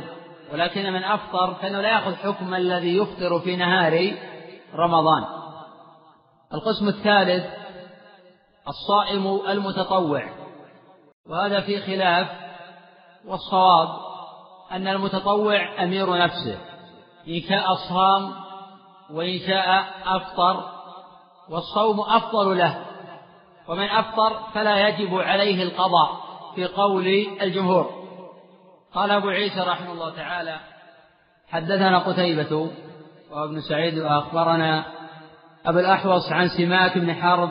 ولكن 0.53 0.93
من 0.93 1.03
أفطر 1.03 1.53
فإنه 1.53 1.81
لا 1.81 1.89
يأخذ 1.89 2.15
حكم 2.15 2.55
الذي 2.55 2.97
يفطر 2.97 3.39
في 3.39 3.55
نهار 3.55 4.13
رمضان. 4.75 5.23
القسم 6.53 6.87
الثالث 6.87 7.45
الصائم 8.67 9.41
المتطوع. 9.49 10.29
وهذا 11.29 11.61
في 11.61 11.81
خلاف 11.81 12.27
والصواب 13.25 13.89
أن 14.71 14.87
المتطوع 14.87 15.83
أمير 15.83 16.17
نفسه. 16.17 16.57
إن 17.27 17.41
شاء 17.49 17.73
صام 17.89 18.33
وإن 19.11 19.39
شاء 19.39 19.85
أفطر 20.05 20.63
والصوم 21.49 21.99
أفضل 21.99 22.57
له. 22.57 22.85
ومن 23.67 23.89
أفطر 23.89 24.39
فلا 24.53 24.87
يجب 24.87 25.15
عليه 25.15 25.63
القضاء 25.63 26.09
في 26.55 26.65
قول 26.65 27.07
الجمهور. 27.41 27.89
قال 28.93 29.11
أبو 29.11 29.29
عيسى 29.29 29.59
رحمه 29.59 29.91
الله 29.91 30.15
تعالى 30.15 30.59
حدثنا 31.49 31.99
قتيبة 31.99 32.69
وابن 33.31 33.61
سعيد 33.61 33.99
وأخبرنا 33.99 34.85
أبو 35.65 35.79
الأحوص 35.79 36.31
عن 36.31 36.47
سماك 36.47 36.97
بن 36.97 37.13
حرب 37.13 37.49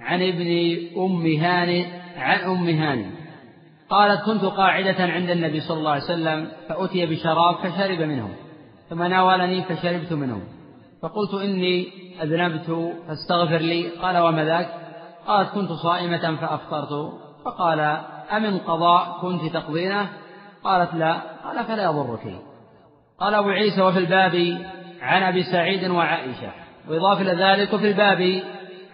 عن 0.00 0.22
ابن 0.22 0.76
أم 0.96 1.26
هانئ 1.26 1.86
عن 2.16 2.38
أم 2.38 2.68
هانئ 2.68 3.06
قالت 3.90 4.22
كنت 4.22 4.44
قاعدة 4.44 5.04
عند 5.04 5.30
النبي 5.30 5.60
صلى 5.60 5.78
الله 5.78 5.90
عليه 5.90 6.04
وسلم 6.04 6.52
فأتي 6.68 7.06
بشراب 7.06 7.56
فشرب 7.56 8.00
منه 8.00 8.36
ثم 8.90 9.02
ناولني 9.02 9.62
فشربت 9.62 10.12
منه. 10.12 10.42
فقلت 11.02 11.34
إني 11.34 11.88
أذنبت 12.22 12.94
فاستغفر 13.08 13.56
لي. 13.56 13.88
قال 13.88 14.18
وما 14.18 14.44
ذاك؟ 14.44 14.68
قالت 15.26 15.50
كنت 15.50 15.72
صائمة 15.72 16.36
فأفطرت. 16.36 17.12
فقال 17.44 17.80
أمن 18.36 18.58
قضاء 18.58 19.18
كنت 19.20 19.52
تقضينه؟ 19.52 20.08
قالت 20.64 20.94
لا. 20.94 21.12
قال 21.44 21.64
فلا 21.64 21.84
يضرك. 21.84 22.40
قال 23.20 23.34
أبو 23.34 23.48
عيسى 23.48 23.82
وفي 23.82 23.98
الباب 23.98 24.58
عن 25.02 25.22
أبي 25.22 25.42
سعيد 25.42 25.90
وعائشة. 25.90 26.52
وإضافة 26.88 27.20
إلى 27.20 27.44
ذلك 27.44 27.72
وفي 27.72 27.88
الباب 27.88 28.42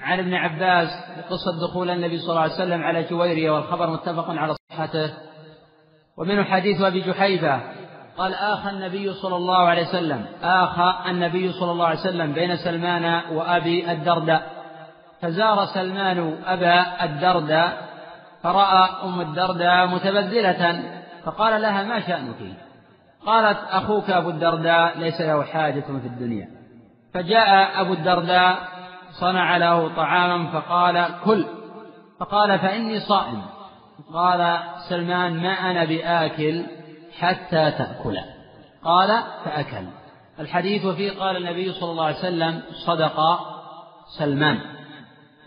عن 0.01 0.19
ابن 0.19 0.35
عباس 0.35 0.89
قصة 1.31 1.69
دخول 1.69 1.91
النبي 1.91 2.19
صلى 2.19 2.31
الله 2.31 2.41
عليه 2.41 2.55
وسلم 2.55 2.83
على 2.83 3.03
جويرية 3.03 3.51
والخبر 3.51 3.91
متفق 3.91 4.31
على 4.31 4.55
صحته. 4.71 5.11
ومنه 6.17 6.43
حديث 6.45 6.83
أبي 6.83 7.01
جحيفة 7.01 7.61
قال 8.19 8.35
آخى 8.35 8.71
النبي 8.71 9.13
صلى 9.13 9.37
الله 9.37 9.69
عليه 9.69 9.89
وسلم. 9.89 10.27
آخى 10.43 11.11
النبي 11.11 11.53
صلى 11.53 11.71
الله 11.71 11.87
عليه 11.87 12.01
وسلم 12.01 12.33
بين 12.33 12.57
سلمان 12.57 13.21
وأبي 13.33 13.93
الدرداء. 13.93 14.43
فزار 15.23 15.65
سلمان 15.65 16.37
أبا 16.47 17.05
الدرداء 17.05 17.89
فرأى 18.43 18.89
أم 19.05 19.21
الدرداء 19.21 19.87
متبذلة 19.87 20.83
فقال 21.25 21.63
لها 21.63 21.83
ما 21.83 22.01
شأنك؟ 22.01 22.57
قالت 23.27 23.59
أخوك 23.71 24.11
أبو 24.11 24.31
الدرداء 24.31 24.99
ليس 24.99 25.21
له 25.21 25.43
حاجة 25.43 25.81
في 25.81 26.07
الدنيا. 26.07 26.49
فجاء 27.15 27.81
أبو 27.81 27.93
الدرداء 27.93 28.59
صنع 29.21 29.57
له 29.57 29.95
طعاما 29.97 30.61
فقال 30.61 31.09
كل. 31.25 31.45
فقال 32.21 32.59
فإني 32.59 33.01
صائم. 33.01 33.43
قال 34.15 34.59
سلمان 34.89 35.43
ما 35.43 35.53
أنا 35.53 35.85
بآكل؟ 35.85 36.65
حتى 37.19 37.71
تأكل. 37.71 38.19
قال 38.85 39.23
فأكل. 39.45 39.87
الحديث 40.41 40.87
فيه 40.87 41.21
قال 41.21 41.37
النبي 41.37 41.73
صلى 41.73 41.91
الله 41.91 42.05
عليه 42.05 42.19
وسلم 42.19 42.63
صدق 42.87 43.21
سلمان. 44.19 44.59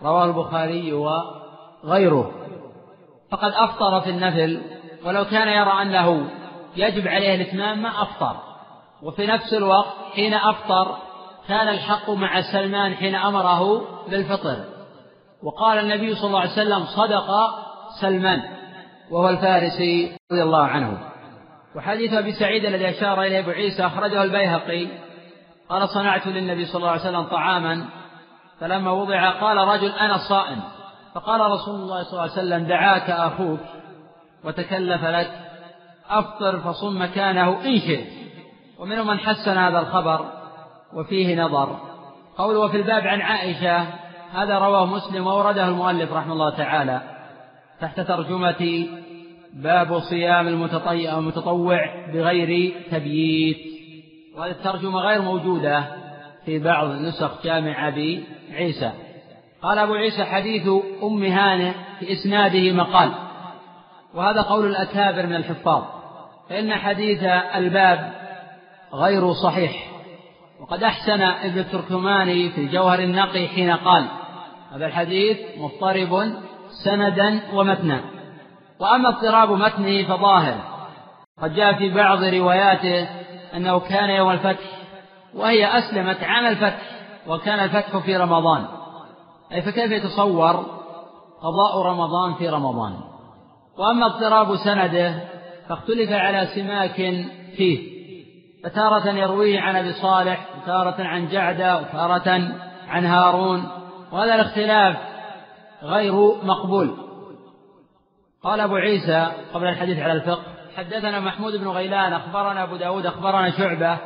رواه 0.04 0.26
البخاري 0.26 0.94
وغيره. 0.94 2.32
فقد 3.32 3.52
أفطر 3.52 4.02
في 4.02 4.10
النفل 4.10 4.62
ولو 5.06 5.26
كان 5.26 5.48
يرى 5.48 5.82
أنه 5.82 6.30
يجب 6.76 7.08
عليه 7.08 7.36
الإتمام 7.36 7.82
ما 7.82 7.90
أفطر. 7.90 8.36
وفي 9.04 9.28
نفس 9.28 9.54
الوقت 9.54 9.96
حين 10.16 10.34
أفطر 10.34 10.98
كان 11.48 11.68
الحق 11.68 12.10
مع 12.10 12.42
سلمان 12.42 12.94
حين 12.94 13.16
أمره 13.16 13.82
بالفطر. 14.10 14.64
وقال 15.44 15.80
النبي 15.80 16.16
صلى 16.16 16.28
الله 16.28 16.40
عليه 16.40 16.52
وسلم 16.52 16.86
صدق 16.86 17.28
سلمان 18.02 18.42
وهو 19.12 19.30
الفارسي 19.30 20.18
رضي 20.32 20.44
الله 20.44 20.64
عنه. 20.66 21.15
وحديث 21.76 22.14
أبي 22.14 22.32
سعيد 22.32 22.66
الذي 22.66 22.90
أشار 22.90 23.22
إليه 23.22 23.40
أبو 23.40 23.52
عيسى 23.52 23.86
أخرجه 23.86 24.24
البيهقي. 24.24 24.88
قال 25.70 25.90
صنعت 25.90 26.28
للنبي 26.28 26.66
صلى 26.66 26.76
الله 26.80 26.90
عليه 26.90 27.02
وسلم 27.02 27.24
طعاما 27.24 27.86
فلما 28.60 28.92
وضع 28.92 29.30
قال 29.30 29.58
رجل 29.58 29.90
أنا 29.90 30.18
صائم. 30.18 30.60
فقال 31.16 31.42
رسول 31.42 31.76
الله 31.76 32.04
صلى 32.04 32.12
الله 32.12 32.22
عليه 32.22 32.32
وسلم 32.32 32.68
دعاك 32.68 33.10
أخوك 33.10 33.60
وتكلف 34.44 35.04
لك 35.04 35.32
أفطر 36.10 36.60
فصم 36.60 37.02
مكانه 37.02 37.66
إن 37.66 37.80
شئت. 37.80 38.08
ومنهم 38.80 39.08
من 39.08 39.20
حسن 39.20 39.58
هذا 39.58 39.80
الخبر 39.80 40.26
وفيه 40.94 41.44
نظر. 41.44 41.80
قول 42.38 42.56
وفي 42.56 42.78
الباب 42.78 43.08
عن 43.08 43.22
عائشة 43.22 43.86
هذا 44.34 44.58
رواه 44.58 44.86
مسلم 44.86 45.28
وورده 45.28 45.68
المؤلف 45.68 46.14
رحمه 46.14 46.34
الله 46.34 46.50
تعالى 46.50 47.02
تحت 47.82 48.00
ترجمة 48.00 48.88
باب 49.56 50.00
صيام 50.00 50.48
المتطوع 50.48 52.06
بغير 52.14 52.74
تبييت. 52.92 53.58
وهذه 54.38 54.52
الترجمة 54.52 55.00
غير 55.00 55.22
موجودة 55.22 55.84
في 56.46 56.60
بعض 56.60 56.88
نسخ 56.88 57.44
جامع 57.44 57.88
أبي 57.88 58.24
عيسى 58.54 58.92
قال 59.62 59.80
أبو 59.80 59.94
عيسى 59.94 60.24
حديث 60.24 60.68
أم 61.04 61.24
هانئ 61.24 61.72
في 62.00 62.12
إسناده 62.12 62.72
مقال. 62.72 63.12
وهذا 64.14 64.42
قول 64.42 64.66
الأكابر 64.66 65.26
من 65.26 65.36
الحفاظ. 65.36 65.84
فإن 66.50 66.74
حديث 66.74 67.24
الباب 67.56 68.14
غير 68.94 69.34
صحيح. 69.34 69.92
وقد 70.60 70.84
أحسن 70.84 71.22
ابن 71.22 71.60
التركماني 71.60 72.50
في 72.50 72.62
الجوهر 72.62 73.00
النقي 73.00 73.48
حين 73.48 73.72
قال 73.72 74.06
هذا 74.74 74.86
الحديث 74.86 75.38
مضطرب 75.58 76.34
سندا 76.86 77.40
ومتنا. 77.54 78.15
وأما 78.80 79.10
اضطراب 79.10 79.52
متنه 79.52 80.04
فظاهر. 80.08 80.56
قد 81.42 81.54
جاء 81.54 81.74
في 81.74 81.94
بعض 81.94 82.24
رواياته 82.24 83.08
أنه 83.56 83.80
كان 83.80 84.10
يوم 84.10 84.32
الفتح 84.32 84.66
وهي 85.34 85.78
أسلمت 85.78 86.24
عام 86.24 86.46
الفتح 86.46 86.82
وكان 87.28 87.60
الفتح 87.60 87.98
في 87.98 88.18
رمضان. 88.18 88.66
أي 89.52 89.62
فكيف 89.62 89.92
يتصور 89.92 90.66
قضاء 91.42 91.82
رمضان 91.86 92.34
في 92.34 92.50
رمضان؟ 92.50 92.94
وأما 93.78 94.06
اضطراب 94.06 94.56
سنده 94.56 95.24
فاختلف 95.70 96.12
على 96.12 96.48
سماك 96.56 96.96
فيه. 97.58 97.96
فتارة 98.64 99.10
يرويه 99.10 99.60
عن 99.60 99.76
أبي 99.76 99.94
صالح 99.94 100.46
وتارة 100.58 101.04
عن 101.04 101.28
جعدة 101.28 101.78
وتارة 101.78 102.52
عن 102.88 103.06
هارون 103.06 103.68
وهذا 104.12 104.36
الاختلاف 104.36 104.98
غير 105.84 106.14
مقبول. 106.44 106.98
قال 108.46 108.60
أبو 108.60 108.76
عيسى 108.76 109.32
قبل 109.54 109.68
الحديث 109.68 110.00
على 110.00 110.14
الفقه 110.14 110.44
حدثنا 110.78 111.20
محمود 111.20 111.56
بن 111.56 111.68
غيلان 111.68 112.14
أخبرنا 112.14 112.64
أبو 112.64 112.76
داود 112.76 113.06
أخبرنا 113.06 113.52
شعبة. 113.52 113.98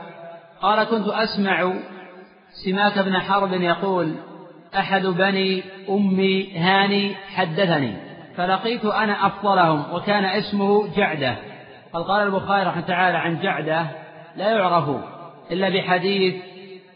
قال 0.62 0.84
كنت 0.84 1.08
أسمع 1.08 1.73
سماك 2.65 2.99
بن 2.99 3.19
حرب 3.19 3.54
يقول 3.54 4.15
أحد 4.78 5.06
بني 5.06 5.63
أمي 5.89 6.58
هاني 6.58 7.15
حدثني 7.15 7.97
فلقيت 8.36 8.86
أنا 8.86 9.28
أفضلهم 9.28 9.93
وكان 9.93 10.25
اسمه 10.25 10.95
جعدة. 10.95 11.36
قال 11.93 12.04
قال 12.04 12.28
البخاري 12.28 12.63
رحمه 12.63 12.82
تعالى 12.82 13.17
عن 13.17 13.39
جعدة 13.39 13.86
لا 14.36 14.52
يعرف 14.52 14.89
إلا 15.52 15.69
بحديث 15.69 16.36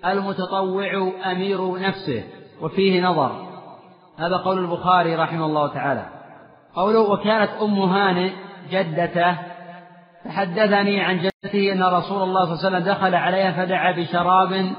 المتطوع 0.05 1.11
أمير 1.31 1.79
نفسه 1.79 2.23
وفيه 2.61 3.01
نظر. 3.01 3.47
هذا 4.17 4.37
قول 4.37 4.59
البخاري 4.59 5.15
رحمه 5.15 5.45
الله 5.45 5.73
تعالى. 5.73 6.22
قوله 6.75 6.99
وكانت 6.99 7.49
أم 7.61 7.79
هانئ 7.79 8.31
جدته 8.71 9.37
فحدثني 10.25 11.01
عن 11.01 11.17
جدته 11.17 11.71
أن 11.71 11.83
رسول 11.83 12.23
الله 12.23 12.45
صلى 12.45 12.53
الله 12.53 12.65
عليه 12.65 12.67
وسلم 12.67 12.79
دخل 12.79 13.15
عليها 13.15 13.51
فدعا 13.51 13.91
بشراب 13.91 14.71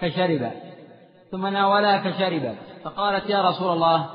فشرب. 0.00 0.50
ثم 1.32 1.46
ناولها 1.46 1.98
فشربت 1.98 2.56
فقالت 2.84 3.30
يا 3.30 3.48
رسول 3.48 3.72
الله 3.72 4.06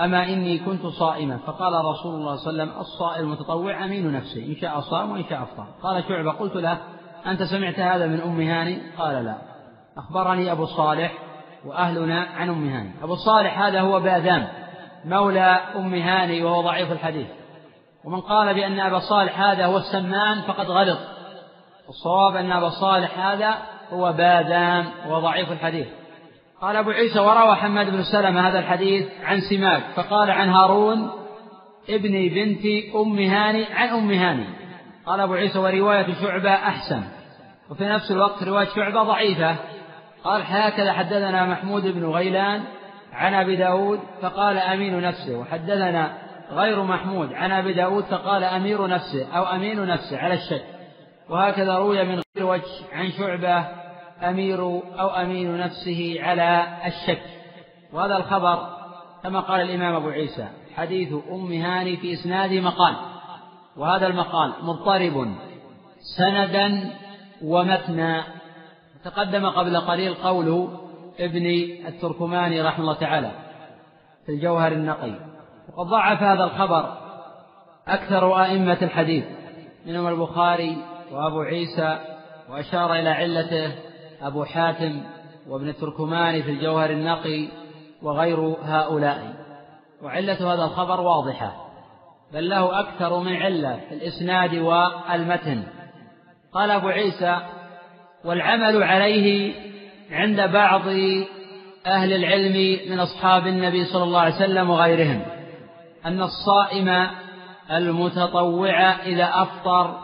أما 0.00 0.24
إني 0.24 0.58
كنت 0.58 0.86
صائما؟ 0.86 1.36
فقال 1.46 1.84
رسول 1.84 2.14
الله 2.14 2.36
صلى 2.36 2.50
الله 2.50 2.62
عليه 2.62 2.72
وسلم 2.72 2.80
الصائم 2.80 3.24
المتطوع 3.24 3.84
أمين 3.84 4.12
نفسه 4.12 4.46
إن 4.46 4.56
شاء 4.60 4.80
صام 4.80 5.10
وإن 5.10 5.24
شاء 5.30 5.42
أفطر. 5.42 5.66
قال 5.82 6.04
شعبة 6.08 6.32
قلت 6.32 6.56
له 6.56 6.78
أنت 7.26 7.42
سمعت 7.42 7.78
هذا 7.78 8.06
من 8.06 8.20
أم 8.20 8.40
هاني؟ 8.40 8.78
قال 8.98 9.24
لا. 9.24 9.34
أخبرني 9.98 10.52
أبو 10.52 10.62
الصالح 10.62 11.12
وأهلنا 11.66 12.26
عن 12.36 12.48
أم 12.48 12.68
هاني. 12.68 12.90
أبو 13.02 13.12
الصالح 13.12 13.60
هذا 13.60 13.80
هو 13.80 14.00
بأذان. 14.00 14.48
مولى 15.04 15.60
أم 15.76 15.94
هاني 15.94 16.44
وهو 16.44 16.62
ضعيف 16.62 16.92
الحديث. 16.92 17.26
ومن 18.04 18.20
قال 18.20 18.54
بأن 18.54 18.80
أبا 18.80 18.98
صالح 18.98 19.40
هذا 19.40 19.66
هو 19.66 19.76
السمان 19.76 20.40
فقد 20.40 20.66
غلط. 20.66 20.98
الصواب 21.88 22.36
أن 22.36 22.52
أبا 22.52 22.68
صالح 22.68 23.18
هذا 23.18 23.58
هو 23.92 24.12
باذان 24.12 24.86
وهو 25.06 25.20
ضعيف 25.20 25.52
الحديث. 25.52 25.86
قال 26.60 26.76
أبو 26.76 26.90
عيسى 26.90 27.20
وروى 27.20 27.56
حماد 27.56 27.90
بن 27.90 28.02
سلمة 28.02 28.48
هذا 28.48 28.58
الحديث 28.58 29.08
عن 29.24 29.40
سماك 29.40 29.82
فقال 29.96 30.30
عن 30.30 30.48
هارون 30.48 31.10
ابن 31.88 32.28
بنت 32.28 32.94
أم 32.94 33.18
هاني 33.18 33.64
عن 33.64 33.88
أم 33.88 34.10
هاني. 34.10 34.46
قال 35.06 35.20
أبو 35.20 35.34
عيسى 35.34 35.58
ورواية 35.58 36.14
شعبة 36.22 36.54
أحسن. 36.54 37.02
وفي 37.70 37.84
نفس 37.84 38.10
الوقت 38.10 38.42
رواية 38.42 38.68
شعبة 38.76 39.02
ضعيفة. 39.02 39.56
قال 40.24 40.42
هكذا 40.46 40.92
حدثنا 40.92 41.46
محمود 41.46 41.86
بن 41.86 42.10
غيلان 42.10 42.64
عن 43.18 43.34
أبي 43.34 43.56
داود 43.56 44.00
فقال 44.22 44.58
أمين 44.58 45.00
نفسه 45.00 45.38
وحدثنا 45.38 46.18
غير 46.50 46.82
محمود 46.82 47.32
عن 47.32 47.52
أبي 47.52 47.72
داود 47.72 48.04
فقال 48.04 48.44
أمير 48.44 48.86
نفسه 48.86 49.36
أو 49.36 49.44
أمين 49.44 49.86
نفسه 49.86 50.18
على 50.18 50.34
الشك. 50.34 50.64
وهكذا 51.28 51.74
روي 51.74 52.04
من 52.04 52.22
غير 52.36 52.46
وجه 52.46 52.64
عن 52.92 53.10
شعبة 53.10 53.64
أمير 54.22 54.60
أو 55.00 55.08
أمين 55.08 55.58
نفسه 55.58 56.16
على 56.20 56.66
الشك. 56.86 57.22
وهذا 57.92 58.16
الخبر 58.16 58.68
كما 59.22 59.40
قال 59.40 59.60
الإمام 59.60 59.94
أبو 59.94 60.08
عيسى 60.08 60.48
حديث 60.76 61.12
أم 61.30 61.52
هاني 61.52 61.96
في 61.96 62.12
إسناده 62.12 62.60
مقال. 62.60 62.96
وهذا 63.76 64.06
المقال 64.06 64.52
مضطرب 64.62 65.34
سندا 66.18 66.90
ومتنا. 67.42 68.24
تقدم 69.04 69.46
قبل 69.46 69.76
قليل 69.76 70.14
قول 70.14 70.68
ابن 71.20 71.46
التركماني 71.86 72.62
رحمه 72.62 72.80
الله 72.80 72.94
تعالى 72.94 73.30
في 74.26 74.32
الجوهر 74.32 74.72
النقي. 74.72 75.12
وقد 75.68 75.86
ضعف 75.86 76.22
هذا 76.22 76.44
الخبر 76.44 76.98
أكثر 77.88 78.42
أئمة 78.42 78.78
الحديث 78.82 79.24
منهم 79.86 80.08
البخاري 80.08 80.76
وأبو 81.12 81.40
عيسى 81.40 81.98
وأشار 82.50 82.94
إلى 82.94 83.08
علته 83.10 83.74
أبو 84.22 84.44
حاتم 84.44 85.02
وابن 85.48 85.68
التركماني 85.68 86.42
في 86.42 86.50
الجوهر 86.50 86.90
النقي 86.90 87.48
وغير 88.02 88.38
هؤلاء. 88.62 89.34
وعلة 90.02 90.54
هذا 90.54 90.64
الخبر 90.64 91.00
واضحة 91.00 91.68
بل 92.32 92.48
له 92.48 92.80
أكثر 92.80 93.20
من 93.20 93.36
علة 93.36 93.80
في 93.88 93.94
الإسناد 93.94 94.54
والمتن. 94.54 95.62
قال 96.52 96.70
أبو 96.70 96.88
عيسى 96.88 97.38
والعمل 98.24 98.82
عليه 98.82 99.54
عند 100.10 100.40
بعض 100.40 100.82
أهل 101.86 102.12
العلم 102.12 102.78
من 102.90 103.00
أصحاب 103.00 103.46
النبي 103.46 103.84
صلى 103.84 104.04
الله 104.04 104.20
عليه 104.20 104.34
وسلم 104.34 104.70
وغيرهم 104.70 105.22
أن 106.06 106.22
الصائم 106.22 107.08
المتطوع 107.70 108.92
إذا 108.92 109.30
أفطر 109.34 109.98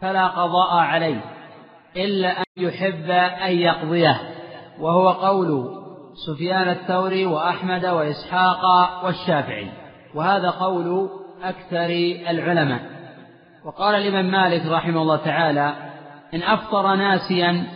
فلا 0.00 0.26
قضاء 0.26 0.74
عليه 0.74 1.20
إلا 1.96 2.38
أن 2.38 2.44
يحب 2.56 3.10
أن 3.44 3.52
يقضيه 3.52 4.20
وهو 4.80 5.08
قول 5.08 5.68
سفيان 6.26 6.68
الثوري 6.68 7.26
وأحمد 7.26 7.86
وإسحاق 7.86 8.64
والشافعي 9.04 9.68
وهذا 10.14 10.50
قول 10.50 11.08
أكثر 11.42 11.86
العلماء. 12.30 12.80
وقال 13.64 13.94
الإمام 13.94 14.30
مالك 14.30 14.66
رحمه 14.66 15.02
الله 15.02 15.16
تعالى 15.16 15.74
إن 16.34 16.42
أفطر 16.42 16.94
ناسيا 16.94 17.66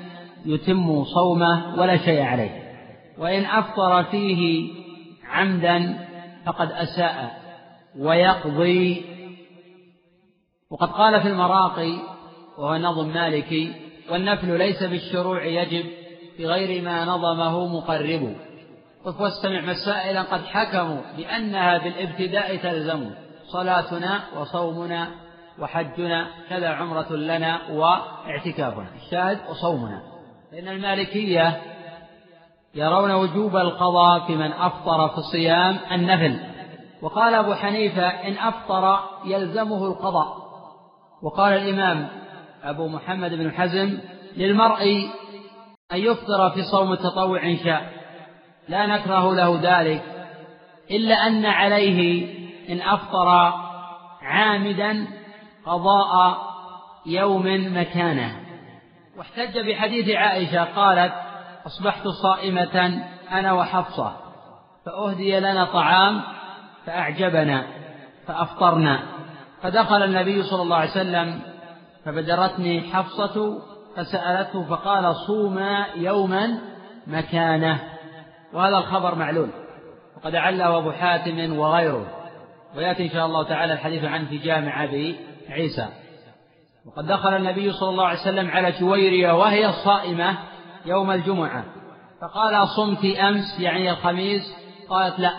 يتم 0.46 1.04
صومه 1.04 1.80
ولا 1.80 1.96
شيء 1.96 2.22
عليه. 2.22 2.62
وإن 3.18 3.44
أفطر 3.44 4.04
فيه 4.04 4.72
عمدا 5.30 6.06
فقد 6.46 6.72
أساء 6.72 7.40
ويقضي. 7.98 9.04
وقد 10.70 10.88
قال 10.88 11.22
في 11.22 11.28
المراقي 11.28 11.92
وهو 12.58 12.76
نظم 12.76 13.08
مالكي 13.08 13.72
والنفل 14.10 14.58
ليس 14.58 14.82
بالشروع 14.82 15.44
يجب 15.44 15.84
بغير 16.38 16.82
ما 16.82 17.04
نظمه 17.04 17.76
مقرب. 17.76 18.36
واستمع 19.04 19.60
مسائلا 19.60 20.22
قد 20.22 20.44
حكموا 20.44 21.00
بأنها 21.16 21.78
بالابتداء 21.78 22.56
تلزم 22.56 23.10
صلاتنا 23.46 24.20
وصومنا 24.38 25.08
وحجنا 25.58 26.26
كذا 26.48 26.68
عمرة 26.68 27.12
لنا 27.12 27.70
واعتكافنا. 27.70 28.88
الشاهد 29.04 29.38
وصومنا. 29.50 30.15
لأن 30.56 30.68
المالكية 30.68 31.62
يرون 32.74 33.10
وجوب 33.10 33.56
القضاء 33.56 34.26
في 34.26 34.36
من 34.36 34.52
أفطر 34.52 35.08
في 35.08 35.18
الصيام 35.18 35.78
النفل. 35.92 36.40
وقال 37.02 37.34
أبو 37.34 37.54
حنيفة 37.54 38.06
إن 38.06 38.38
أفطر 38.38 39.00
يلزمه 39.24 39.86
القضاء. 39.86 40.36
وقال 41.22 41.52
الإمام 41.52 42.08
أبو 42.62 42.88
محمد 42.88 43.30
بن 43.30 43.52
حزم 43.52 43.98
للمرء 44.36 44.82
أن 45.92 45.98
يفطر 45.98 46.50
في 46.50 46.62
صوم 46.62 46.92
التطوع 46.92 47.42
إن 47.42 47.56
شاء. 47.56 47.92
لا 48.68 48.86
نكره 48.86 49.34
له 49.34 49.60
ذلك. 49.62 50.02
إلا 50.90 51.14
أن 51.26 51.46
عليه 51.46 52.28
إن 52.68 52.80
أفطر 52.80 53.28
عامدا 54.22 55.06
قضاء 55.66 56.38
يوم 57.06 57.76
مكانه. 57.78 58.45
واحتج 59.18 59.58
بحديث 59.58 60.16
عائشة 60.16 60.64
قالت 60.64 61.12
أصبحت 61.66 62.08
صائمة 62.08 63.02
أنا 63.32 63.52
وحفصة 63.52 64.16
فأهدي 64.86 65.40
لنا 65.40 65.64
طعام 65.64 66.22
فأعجبنا 66.86 67.66
فأفطرنا. 68.26 69.02
فدخل 69.62 70.02
النبي 70.02 70.42
صلى 70.42 70.62
الله 70.62 70.76
عليه 70.76 70.90
وسلم 70.90 71.40
فبدرتني 72.04 72.80
حفصة 72.80 73.58
فسألته 73.96 74.64
فقال 74.64 75.16
صوما 75.16 75.86
يوما 75.96 76.58
مكانه. 77.06 77.80
وهذا 78.52 78.78
الخبر 78.78 79.14
معلول 79.14 79.48
وقد 80.16 80.36
عله 80.36 80.78
أبو 80.78 80.92
حاتم 80.92 81.58
وغيره. 81.58 82.06
ويأتي 82.76 83.04
إن 83.04 83.10
شاء 83.10 83.26
الله 83.26 83.42
تعالى 83.42 83.72
الحديث 83.72 84.04
عنه 84.04 84.28
في 84.28 84.38
جامع 84.38 84.84
أبي 84.84 85.16
عيسى. 85.50 85.88
وقد 86.86 87.06
دخل 87.06 87.36
النبي 87.36 87.72
صلى 87.72 87.88
الله 87.88 88.06
عليه 88.06 88.20
وسلم 88.20 88.50
على 88.50 88.72
جويرية 88.72 89.32
وهي 89.32 89.72
صائمة 89.72 90.38
يوم 90.86 91.10
الجمعة. 91.10 91.64
فقال 92.22 92.68
صمت 92.68 93.04
أمس؟ 93.04 93.60
يعني 93.60 93.90
الخميس. 93.90 94.42
قالت 94.88 95.20
لا. 95.20 95.30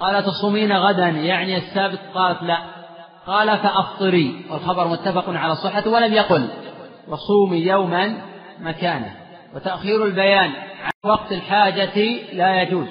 قال 0.00 0.24
تصومين 0.24 0.72
غدا؟ 0.72 1.08
يعني 1.08 1.56
السبت؟ 1.56 2.00
قالت 2.14 2.42
لا. 2.42 2.58
قال 3.26 3.58
فأفطري. 3.58 4.44
والخبر 4.50 4.88
متفق 4.88 5.24
على 5.28 5.54
صحته 5.54 5.90
ولم 5.90 6.12
يقل. 6.12 6.48
وصومي 7.08 7.56
يوما 7.56 8.16
مكانه. 8.60 9.14
وتأخير 9.54 10.04
البيان 10.04 10.50
عن 10.82 11.10
وقت 11.10 11.32
الحاجة 11.32 12.22
لا 12.32 12.62
يجوز. 12.62 12.88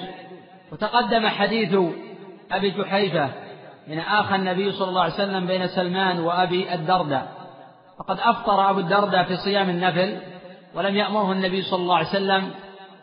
وتقدم 0.72 1.28
حديث 1.28 1.74
أبي 2.52 2.70
جحيفة 2.70 3.28
من 3.88 3.98
آخى 3.98 4.34
النبي 4.34 4.72
صلى 4.72 4.88
الله 4.88 5.02
عليه 5.02 5.14
وسلم 5.14 5.46
بين 5.46 5.66
سلمان 5.66 6.20
وأبي 6.20 6.74
الدرداء. 6.74 7.33
فقد 7.98 8.18
أفطر 8.20 8.70
أبو 8.70 8.78
الدرداء 8.78 9.24
في 9.24 9.36
صيام 9.36 9.70
النفل 9.70 10.18
ولم 10.74 10.96
يأمره 10.96 11.32
النبي 11.32 11.62
صلى 11.62 11.82
الله 11.82 11.96
عليه 11.96 12.08
وسلم 12.08 12.50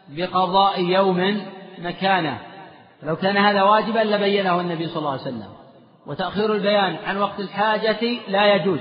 بقضاء 0.10 0.82
يوم 0.82 1.42
مكانه. 1.80 2.40
لو 3.04 3.16
كان 3.16 3.38
هذا 3.38 3.64
واجبا 3.64 4.00
لبينه 4.00 4.60
النبي 4.60 4.88
صلى 4.88 4.98
الله 4.98 5.12
عليه 5.12 5.22
وسلم. 5.22 5.50
وتأخير 6.08 6.54
البيان 6.54 6.96
عن 6.96 7.18
وقت 7.18 7.40
الحاجة 7.40 8.18
لا 8.28 8.56
يجوز. 8.56 8.80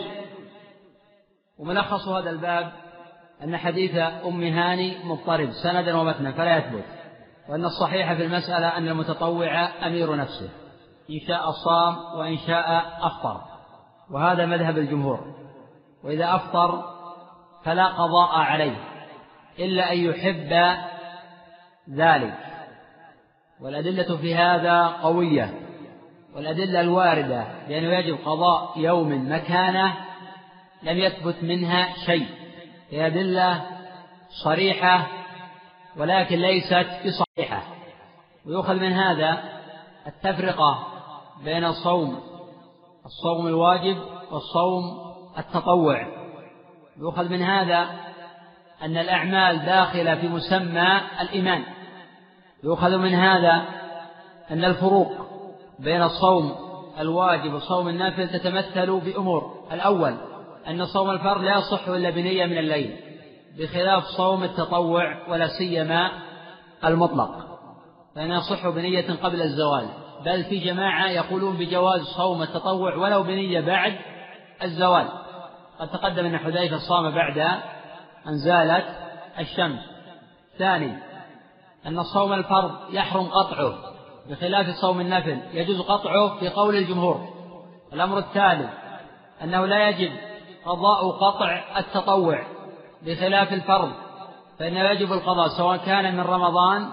وملخص 1.59 2.09
هذا 2.09 2.31
الباب 2.31 2.73
أن 3.45 3.57
حديث 3.57 3.97
أم 4.27 4.43
هاني 4.43 5.05
مضطرب 5.05 5.51
سندا 5.63 5.97
ومتنا 5.97 6.33
فلا 6.33 6.57
يثبت. 6.57 6.85
وأن 7.49 7.65
الصحيح 7.65 8.13
في 8.13 8.25
المسألة 8.25 8.69
أن 8.69 8.89
المتطوع 8.89 9.69
أمير 9.87 10.17
نفسه. 10.17 10.49
إن 11.11 11.27
شاء 11.29 11.51
صام 11.51 12.19
وإن 12.19 12.37
شاء 12.47 12.99
أفطر. 13.01 13.41
وهذا 14.11 14.47
مذهب 14.47 14.79
الجمهور. 14.79 15.40
وإذا 16.05 16.35
أفطر 16.35 16.85
فلا 17.65 17.87
قضاء 17.87 18.39
عليه 18.39 18.77
إلا 19.59 19.93
أن 19.93 19.99
يحب 19.99 20.79
ذلك. 21.91 22.35
والأدلة 23.61 24.17
في 24.17 24.35
هذا 24.35 24.87
قوية 24.87 25.61
والأدلة 26.35 26.81
الواردة 26.81 27.45
بأنه 27.69 27.99
يجب 27.99 28.19
قضاء 28.25 28.73
يوم 28.77 29.33
مكانه 29.33 29.95
لم 30.83 30.99
يثبت 30.99 31.37
منها 31.43 31.89
شيء. 32.07 32.27
هي 32.91 33.07
أدلة 33.07 33.63
صريحة 34.45 35.07
ولكن 35.97 36.39
ليست 36.39 36.87
بصحيحة. 37.07 37.63
ويؤخذ 38.47 38.75
من 38.75 38.93
هذا 38.93 39.43
التفرقة 40.07 40.87
بين 41.45 41.65
الصوم 41.65 42.21
الصوم 43.07 43.47
الواجب 43.47 43.97
والصوم 44.31 45.10
التطوع. 45.39 46.07
يؤخذ 46.99 47.29
من 47.29 47.43
هذا 47.43 47.91
أن 48.83 48.97
الأعمال 48.97 49.65
داخلة 49.67 50.15
في 50.15 50.29
مسمى 50.29 51.01
الإيمان. 51.21 51.65
يؤخذ 52.65 52.97
من 52.99 53.15
هذا 53.15 53.65
أن 54.51 54.65
الفروق 54.65 55.13
بين 55.79 56.03
الصوم 56.03 56.55
الواجب 56.99 57.55
وصوم 57.55 57.89
النافل 57.89 58.29
تتمثل 58.29 59.01
بأمور 59.01 59.55
الأول 59.73 60.17
أن 60.69 60.87
صوم 60.87 61.11
الفرض 61.11 61.43
لا 61.43 61.59
يصح 61.59 61.89
إلا 61.89 62.11
بنية 62.11 62.47
من 62.47 62.59
الليل 62.59 62.97
بخلاف 63.59 64.05
صوم 64.05 64.45
التطوع 64.45 65.29
ولا 65.29 65.49
سيما 65.59 66.11
المطلق. 66.85 67.31
فإنه 68.15 68.37
يصح 68.37 68.69
بنية 68.69 69.07
قبل 69.23 69.43
الزوال 69.43 69.89
بل 70.25 70.45
في 70.45 70.59
جماعة 70.59 71.09
يقولون 71.09 71.57
بجواز 71.57 72.01
صوم 72.01 72.43
التطوع 72.43 72.97
ولو 72.97 73.23
بنية 73.23 73.61
بعد 73.61 73.97
الزوال. 74.63 75.09
قد 75.81 75.89
تقدم 75.89 76.27
أن 76.27 76.39
حذيفة 76.39 76.79
صام 76.79 77.11
بعد 77.11 77.39
أن 78.27 78.35
زالت 78.45 78.85
الشمس. 79.39 79.81
ثاني 80.59 80.99
أن 81.87 82.03
صوم 82.03 82.33
الفرض 82.33 82.73
يحرم 82.91 83.27
قطعه 83.27 83.75
بخلاف 84.31 84.67
صوم 84.81 85.01
النفل 85.01 85.41
يجوز 85.53 85.81
قطعه 85.81 86.39
في 86.39 86.49
قول 86.49 86.77
الجمهور. 86.77 87.29
الأمر 87.93 88.19
الثالث 88.19 88.71
أنه 89.43 89.67
لا 89.67 89.89
يجب 89.89 90.13
قضاء 90.65 91.11
قطع 91.11 91.63
التطوع 91.77 92.43
بخلاف 93.03 93.53
الفرض 93.53 93.93
فإنه 94.59 94.81
يجب 94.91 95.13
القضاء 95.13 95.49
سواء 95.49 95.77
كان 95.77 96.17
من 96.17 96.21
رمضان 96.21 96.89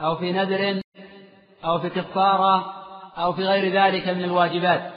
أو 0.00 0.16
في 0.16 0.32
نذر 0.32 0.80
أو 1.64 1.78
في 1.78 1.90
كفارة 1.90 2.74
أو 3.18 3.32
في 3.32 3.44
غير 3.44 3.72
ذلك 3.72 4.08
من 4.08 4.24
الواجبات. 4.24 4.92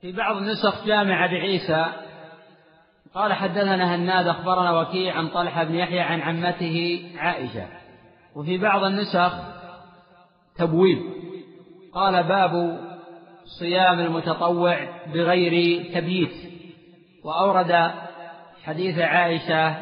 في 0.00 0.12
بعض 0.12 0.36
النسخ 0.36 0.84
جامع 0.84 1.26
بعيسى 1.26 2.05
قال 3.14 3.32
حدثنا 3.32 3.94
هناد 3.94 4.26
أخبرنا 4.26 4.80
وكيع 4.80 5.18
عن 5.18 5.28
طلحة 5.28 5.64
بن 5.64 5.74
يحيى 5.74 6.00
عن 6.00 6.20
عمته 6.20 7.08
عائشة. 7.18 7.66
وفي 8.34 8.58
بعض 8.58 8.84
النسخ 8.84 9.32
تبويب. 10.56 10.98
قال 11.94 12.22
باب 12.22 12.80
صيام 13.60 14.00
المتطوع 14.00 14.78
بغير 15.14 15.84
تبييت. 15.94 16.34
وأورد 17.24 17.90
حديث 18.64 18.98
عائشة 18.98 19.76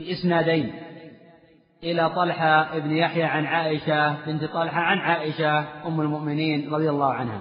بإسنادين. 0.00 0.74
إلى 1.82 2.10
طلحة 2.10 2.78
بن 2.78 2.96
يحيى 2.96 3.24
عن 3.24 3.46
عائشة 3.46 4.26
بنت 4.26 4.44
طلحة 4.44 4.80
عن 4.80 4.98
عائشة 4.98 5.58
أم 5.86 6.00
المؤمنين 6.00 6.74
رضي 6.74 6.90
الله 6.90 7.12
عنها. 7.12 7.40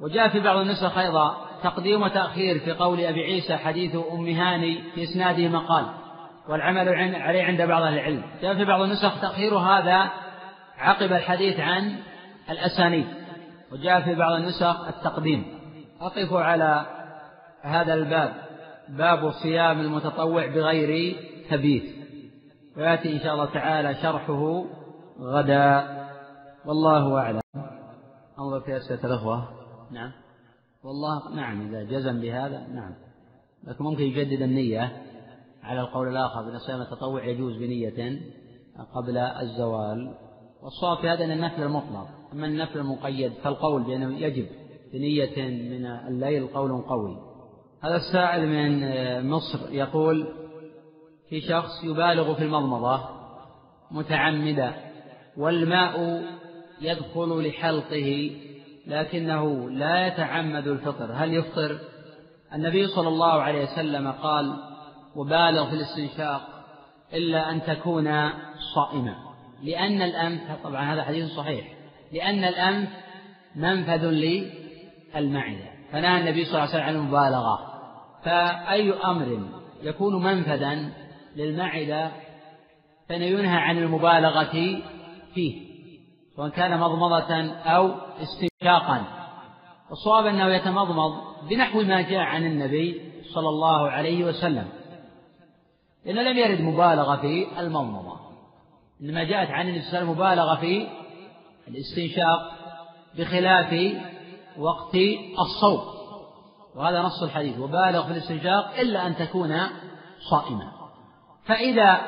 وجاء 0.00 0.28
في 0.28 0.40
بعض 0.40 0.56
النسخ 0.56 0.98
أيضا 0.98 1.51
تقديم 1.62 2.02
وتأخير 2.02 2.58
في 2.58 2.72
قول 2.72 3.00
أبي 3.00 3.22
عيسى 3.22 3.56
حديث 3.56 3.96
أم 4.12 4.26
هاني 4.26 4.82
في 4.94 5.02
إسناده 5.02 5.48
مقال 5.48 5.86
والعمل 6.48 6.88
عليه 7.14 7.42
عند 7.42 7.62
بعض 7.62 7.82
أهل 7.82 7.94
العلم. 7.94 8.22
جاء 8.42 8.54
في 8.54 8.64
بعض 8.64 8.80
النسخ 8.80 9.20
تأخير 9.20 9.58
هذا 9.58 10.10
عقب 10.78 11.12
الحديث 11.12 11.60
عن 11.60 11.96
الأسانيد. 12.50 13.06
وجاء 13.72 14.00
في 14.00 14.14
بعض 14.14 14.32
النسخ 14.32 14.88
التقديم. 14.88 15.44
أقف 16.00 16.32
على 16.32 16.86
هذا 17.62 17.94
الباب. 17.94 18.34
باب 18.88 19.30
صيام 19.30 19.80
المتطوع 19.80 20.46
بغير 20.46 21.16
تبيت 21.50 21.94
ويأتي 22.76 23.12
إن 23.12 23.20
شاء 23.20 23.34
الله 23.34 23.44
تعالى 23.44 23.94
شرحه 23.94 24.64
غدا. 25.20 26.02
والله 26.66 27.18
أعلم. 27.18 27.40
أنظر 28.38 28.60
في 28.60 28.76
أسئلة 28.76 29.04
الأخوة. 29.04 29.48
نعم. 29.92 30.12
والله 30.84 31.34
نعم 31.34 31.68
إذا 31.68 31.82
جزم 31.82 32.20
بهذا 32.20 32.66
نعم. 32.74 32.94
لكن 33.64 33.84
ممكن 33.84 34.02
يجدد 34.02 34.42
النية 34.42 35.02
على 35.62 35.80
القول 35.80 36.08
الآخر 36.08 36.42
بأن 36.42 36.58
صيام 36.58 36.80
التطوع 36.80 37.24
يجوز 37.24 37.56
بنية 37.56 38.20
قبل 38.94 39.16
الزوال. 39.18 40.14
والصواب 40.62 40.98
في 40.98 41.08
هذا 41.08 41.24
أن 41.24 41.30
النفل 41.30 41.62
المطلق. 41.62 42.08
أما 42.32 42.46
النفل 42.46 42.78
المقيد 42.78 43.32
فالقول 43.32 43.82
بأنه 43.82 44.18
يجب 44.18 44.46
بنية 44.92 45.48
من 45.48 45.86
الليل 45.86 46.46
قول 46.46 46.82
قوي. 46.82 47.16
هذا 47.82 47.96
السائل 47.96 48.48
من 48.48 49.30
مصر 49.30 49.72
يقول 49.72 50.28
في 51.28 51.40
شخص 51.40 51.84
يبالغ 51.84 52.34
في 52.34 52.44
المضمضة 52.44 53.00
متعمدا 53.90 54.74
والماء 55.36 56.22
يدخل 56.80 57.48
لحلقه 57.48 58.30
لكنه 58.86 59.70
لا 59.70 60.06
يتعمد 60.06 60.66
الفطر. 60.66 61.12
هل 61.14 61.34
يفطر؟ 61.34 61.78
النبي 62.54 62.86
صلى 62.86 63.08
الله 63.08 63.42
عليه 63.42 63.62
وسلم 63.62 64.12
قال 64.12 64.56
وبالغ 65.16 65.70
في 65.70 65.74
الاستنشاق 65.74 66.40
إلا 67.14 67.50
أن 67.50 67.62
تكون 67.62 68.30
صائما. 68.74 69.14
لأن 69.62 70.02
الأنف 70.02 70.42
طبعا 70.64 70.94
هذا 70.94 71.02
حديث 71.02 71.30
صحيح 71.30 71.64
لأن 72.12 72.44
الأنف 72.44 72.88
منفذ 73.56 74.06
للمعدة. 74.06 75.72
فنهى 75.92 76.20
النبي 76.20 76.44
صلى 76.44 76.54
الله 76.54 76.60
عليه 76.60 76.70
وسلم 76.70 76.82
عن 76.82 76.94
المبالغة. 76.96 77.58
فأي 78.24 78.92
أمر 78.92 79.48
يكون 79.82 80.22
منفذا 80.22 80.90
للمعدة 81.36 82.10
فإنه 83.08 83.24
ينهى 83.24 83.56
عن 83.56 83.78
المبالغة 83.78 84.80
فيه. 85.34 85.61
سواء 86.36 86.48
كان 86.48 86.80
مضمضة 86.80 87.52
أو 87.52 87.94
استنشاقا. 88.22 89.04
الصواب 89.92 90.26
أنه 90.26 90.46
يتمضمض 90.46 91.12
بنحو 91.50 91.82
ما 91.82 92.00
جاء 92.00 92.20
عن 92.20 92.46
النبي 92.46 93.12
صلى 93.34 93.48
الله 93.48 93.90
عليه 93.90 94.24
وسلم. 94.24 94.68
لأنه 96.04 96.22
لم 96.22 96.38
يرد 96.38 96.60
مبالغة 96.60 97.16
في 97.16 97.60
المضمضة. 97.60 98.20
إنما 99.00 99.24
جاءت 99.24 99.50
عن 99.50 99.68
النبي 99.68 99.82
صلى 99.82 100.04
مبالغة 100.04 100.54
في 100.54 100.88
الاستنشاق 101.68 102.52
بخلاف 103.18 103.96
وقت 104.58 104.96
الصوم. 105.38 105.80
وهذا 106.76 107.02
نص 107.02 107.22
الحديث. 107.22 107.58
وبالغ 107.58 108.06
في 108.06 108.10
الاستنشاق 108.12 108.78
إلا 108.80 109.06
أن 109.06 109.16
تكون 109.16 109.56
صائما. 110.30 110.72
فإذا 111.44 112.00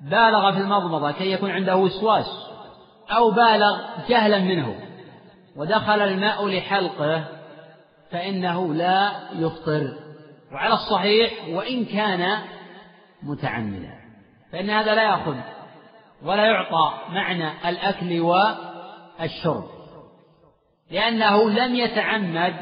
بالغ 0.00 0.52
في 0.52 0.58
المضمضة 0.58 1.12
كي 1.12 1.32
يكون 1.32 1.50
عنده 1.50 1.76
وسواس 1.76 2.53
أو 3.10 3.30
بالغ 3.30 3.80
جهلا 4.08 4.38
منه 4.38 4.76
ودخل 5.56 6.00
الماء 6.00 6.48
لحلقه 6.48 7.24
فإنه 8.10 8.74
لا 8.74 9.12
يفطر. 9.32 10.04
وعلى 10.52 10.74
الصحيح 10.74 11.48
وإن 11.48 11.84
كان 11.84 12.38
متعمدا 13.22 13.94
فإن 14.52 14.70
هذا 14.70 14.94
لا 14.94 15.02
يأخذ 15.02 15.36
ولا 16.22 16.44
يعطى 16.44 16.92
معنى 17.08 17.68
الأكل 17.68 18.20
الشرب 19.20 19.64
لأنه 20.90 21.50
لم 21.50 21.74
يتعمد 21.74 22.54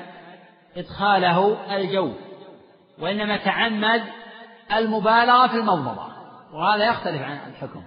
إدخاله 0.77 1.57
الجوف 1.77 2.17
وإنما 2.99 3.37
تعمد 3.37 4.03
المبالغة 4.73 5.47
في 5.47 5.55
المضمضة 5.55 6.07
وهذا 6.53 6.85
يختلف 6.85 7.23
عن 7.23 7.39
الحكم. 7.51 7.83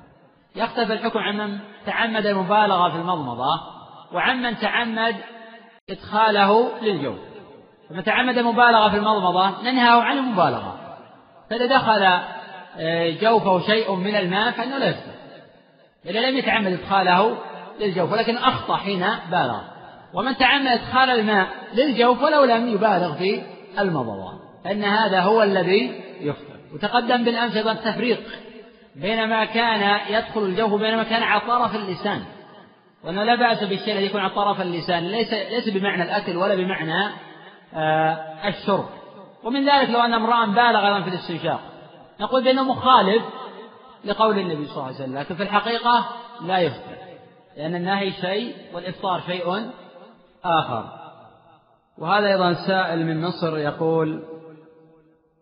يختلف 0.56 0.92
الحكم 0.92 1.20
عمن 1.20 1.60
تعمد 1.86 2.26
المبالغة 2.26 2.90
في 2.90 2.96
المضمضة 2.96 3.62
وعمن 4.14 4.58
تعمد 4.58 5.16
إدخاله 5.90 6.72
للجوف 6.82 7.18
فمن 7.90 8.04
تعمد 8.04 8.38
المبالغة 8.38 8.90
في 8.90 8.98
المضمضة 8.98 9.62
ننهاه 9.64 10.02
عن 10.02 10.18
المبالغة. 10.18 10.76
فإذا 11.50 11.66
دخل 11.66 12.04
آه، 12.78 13.12
جوفه 13.22 13.60
شيء 13.60 13.96
من 13.96 14.16
الماء 14.16 14.52
فإنه 14.52 14.78
لا 14.78 14.86
يفطر 14.86 15.12
إذا 16.06 16.20
لم 16.20 16.38
يتعمد 16.38 16.72
إدخاله 16.72 17.38
للجوف 17.80 18.12
ولكن 18.12 18.38
أخطأ 18.38 18.76
حين 18.76 19.06
بالغ. 19.32 19.62
ومن 20.14 20.38
تعمد 20.38 20.68
إدخال 20.68 21.10
الماء 21.10 21.48
للجوف 21.74 22.24
ولو 22.24 22.44
لم 22.44 22.68
يبالغ 22.68 23.14
في 23.14 23.42
المضمضة. 23.80 24.40
فإن 24.64 24.84
هذا 24.84 25.22
هو 25.22 25.44
الذي 25.44 26.02
يفطر 26.20 26.56
وتقدم 26.74 27.24
بالأمس 27.24 27.56
أيضا 27.56 27.72
التفريق 27.72 28.20
بين 28.96 29.30
ما 29.30 29.46
كان 29.46 30.00
يدخل 30.14 30.42
الجوف 30.42 30.72
وبين 30.72 30.98
ما 30.98 31.04
كان 31.04 31.24
على 31.24 31.42
طرف 31.42 31.76
اللسان. 31.76 32.22
وأنه 33.04 33.24
لا 33.24 33.36
بأس 33.36 33.64
بالشيء 33.64 33.94
الذي 33.94 34.06
يكون 34.06 34.22
على 34.22 34.30
طرف 34.30 34.62
اللسان. 34.62 35.04
ليس 35.04 35.34
ليس 35.34 35.70
بمعنى 35.70 36.04
الأكل 36.04 36.38
ولا 36.38 36.56
بمعنى 36.56 37.14
آه 37.74 38.48
الشرب. 38.48 38.86
ومن 39.44 39.70
ذلك 39.70 39.90
لو 39.90 40.00
أن 40.00 40.14
امرأ 40.14 40.46
بالغ 40.46 41.04
في 41.04 41.10
الاستنشاق. 41.10 41.60
نقول 42.20 42.44
بأنه 42.44 42.64
مخالف 42.64 43.24
لقول 44.06 44.40
النبي 44.40 44.66
صلى 44.66 44.74
الله 44.74 44.86
عليه 44.86 44.96
وسلم. 44.96 45.18
لكن 45.18 45.36
في 45.36 45.44
الحقيقة 45.44 46.10
لا 46.42 46.58
يفطر 46.58 46.96
لأن 47.58 47.76
النهي 47.76 48.12
شيء 48.12 48.56
والإفطار 48.74 49.22
شيء 49.22 49.72
آخر. 50.44 50.86
وهذا 51.98 52.28
أيضا 52.28 52.54
سائل 52.54 53.06
من 53.06 53.22
مصر 53.22 53.58
يقول 53.58 54.24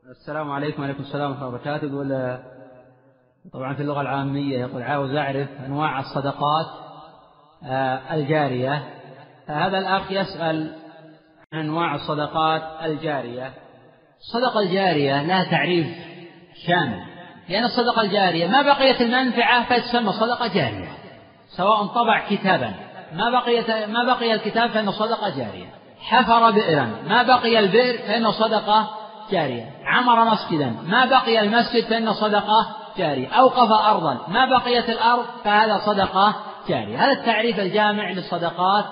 السلام 0.10 0.52
عليكم 0.52 0.82
وعليكم 0.82 1.04
السلام 1.04 1.32
ورحمة 1.32 1.48
الله 1.48 1.56
وبركاته. 1.56 1.88
يقول 1.88 2.38
طبعا 3.52 3.74
في 3.74 3.82
اللغة 3.82 4.02
العامية 4.02 4.60
يقول 4.60 4.82
عاوز 4.82 5.16
أعرف 5.16 5.48
أنواع 5.66 6.00
الصدقات 6.00 6.66
آه، 7.66 8.14
الجارية. 8.14 8.84
هذا 9.48 9.78
الأخ 9.78 10.12
يسأل 10.12 10.76
عن 11.54 11.60
أنواع 11.60 11.96
الصدقات 11.96 12.62
الجارية. 12.84 13.54
الصدقة 14.20 14.60
الجارية 14.60 15.24
لها 15.24 15.44
تعريف 15.44 15.88
شامل. 16.68 17.04
لأن 17.50 17.64
الصدقة 17.64 18.02
الجارية 18.02 18.48
ما 18.48 18.62
بقيت 18.62 19.02
المنفعة 19.02 19.64
فتسمى 19.64 20.12
صدقة 20.12 20.48
جارية 20.48 20.92
سواء 21.58 21.86
طبع 21.86 22.28
كتابا. 22.30 22.74
ما 23.14 23.30
بقيت 23.30 23.72
ما 23.72 24.04
بقي 24.06 24.34
الكتاب 24.34 24.70
فإنه 24.70 24.92
صدقة 24.92 25.30
جارية. 25.38 25.68
حفر 26.02 26.52
بئرا. 26.52 26.90
ما 27.08 27.24
بقي 27.24 27.60
البئر 27.60 27.98
فإنه 27.98 28.32
صدقة 28.32 28.90
جارية. 29.32 29.72
عمر 29.86 30.26
مسجدا. 30.26 30.76
ما 30.88 31.06
بقي 31.06 31.40
المسجد 31.40 31.84
فإنه 31.84 32.12
صدقة 32.12 32.83
جارية. 32.98 33.28
أوقف 33.28 33.72
أرضا. 33.72 34.28
ما 34.28 34.46
بقيت 34.46 34.90
الأرض 34.90 35.26
فهذا 35.44 35.78
صدقة 35.78 36.36
جارية. 36.68 37.06
هذا 37.06 37.12
التعريف 37.12 37.60
الجامع 37.60 38.10
للصدقات 38.10 38.86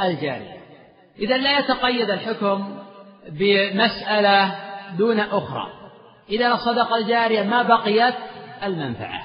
الجارية. 0.00 0.56
إذا 1.18 1.36
لا 1.36 1.58
يتقيد 1.58 2.10
الحكم 2.10 2.78
بمسألة 3.28 4.54
دون 4.98 5.20
أخرى. 5.20 5.66
إذا 6.30 6.52
الصدقة 6.52 6.96
الجارية 6.96 7.42
ما 7.42 7.62
بقيت 7.62 8.14
المنفعة. 8.64 9.22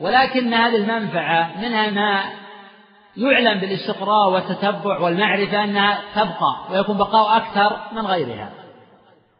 ولكن 0.00 0.54
هذه 0.54 0.76
المنفعة 0.76 1.50
منها 1.60 1.90
ما 1.90 2.22
يعلم 3.16 3.60
بالاستقراء 3.60 4.30
والتتبع 4.30 4.98
والمعرفة 4.98 5.64
أنها 5.64 5.98
تبقى 6.14 6.56
ويكون 6.70 6.96
بقاء 6.96 7.36
أكثر 7.36 7.80
من 7.92 8.06
غيرها. 8.06 8.50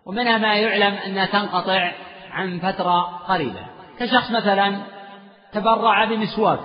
ومنها 0.06 0.38
ما 0.38 0.54
يعلم 0.54 0.94
أنها 0.94 1.26
تنقطع 1.26 1.92
عن 2.30 2.58
فترة 2.58 3.00
قريبة 3.28 3.77
كشخص 3.98 4.30
مثلا 4.30 4.78
تبرع 5.52 6.04
بمسواك 6.04 6.60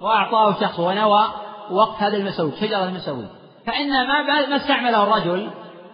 وأعطاه 0.00 0.60
شخص 0.60 0.78
ونوى 0.78 1.24
وقف 1.70 2.02
هذا 2.02 2.16
المسوي 2.16 2.52
شجرة 2.60 2.84
المسوي. 2.84 3.26
فإن 3.66 3.90
ما 3.90 4.46
ما 4.48 4.56
استعمله 4.56 5.02
الرجل 5.02 5.50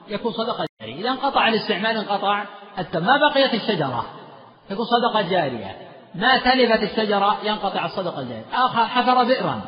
يكون 0.09 0.33
صدقة 0.33 0.67
جارية. 0.81 1.01
إذا 1.01 1.11
انقطع 1.11 1.49
الاستعمال 1.49 1.97
انقطع 1.97 2.45
الثمن 2.79 3.07
ما 3.07 3.17
بقيت 3.17 3.55
الشجرة 3.55 4.05
تكون 4.69 4.85
صدقة 4.85 5.31
جارية. 5.31 5.77
ما 6.15 6.39
تلفت 6.39 6.83
الشجرة 6.83 7.39
ينقطع 7.45 7.85
الصدقة 7.85 8.21
الجارية. 8.21 8.45
آخر 8.53 8.87
حفر 8.87 9.25
بئرا. 9.25 9.61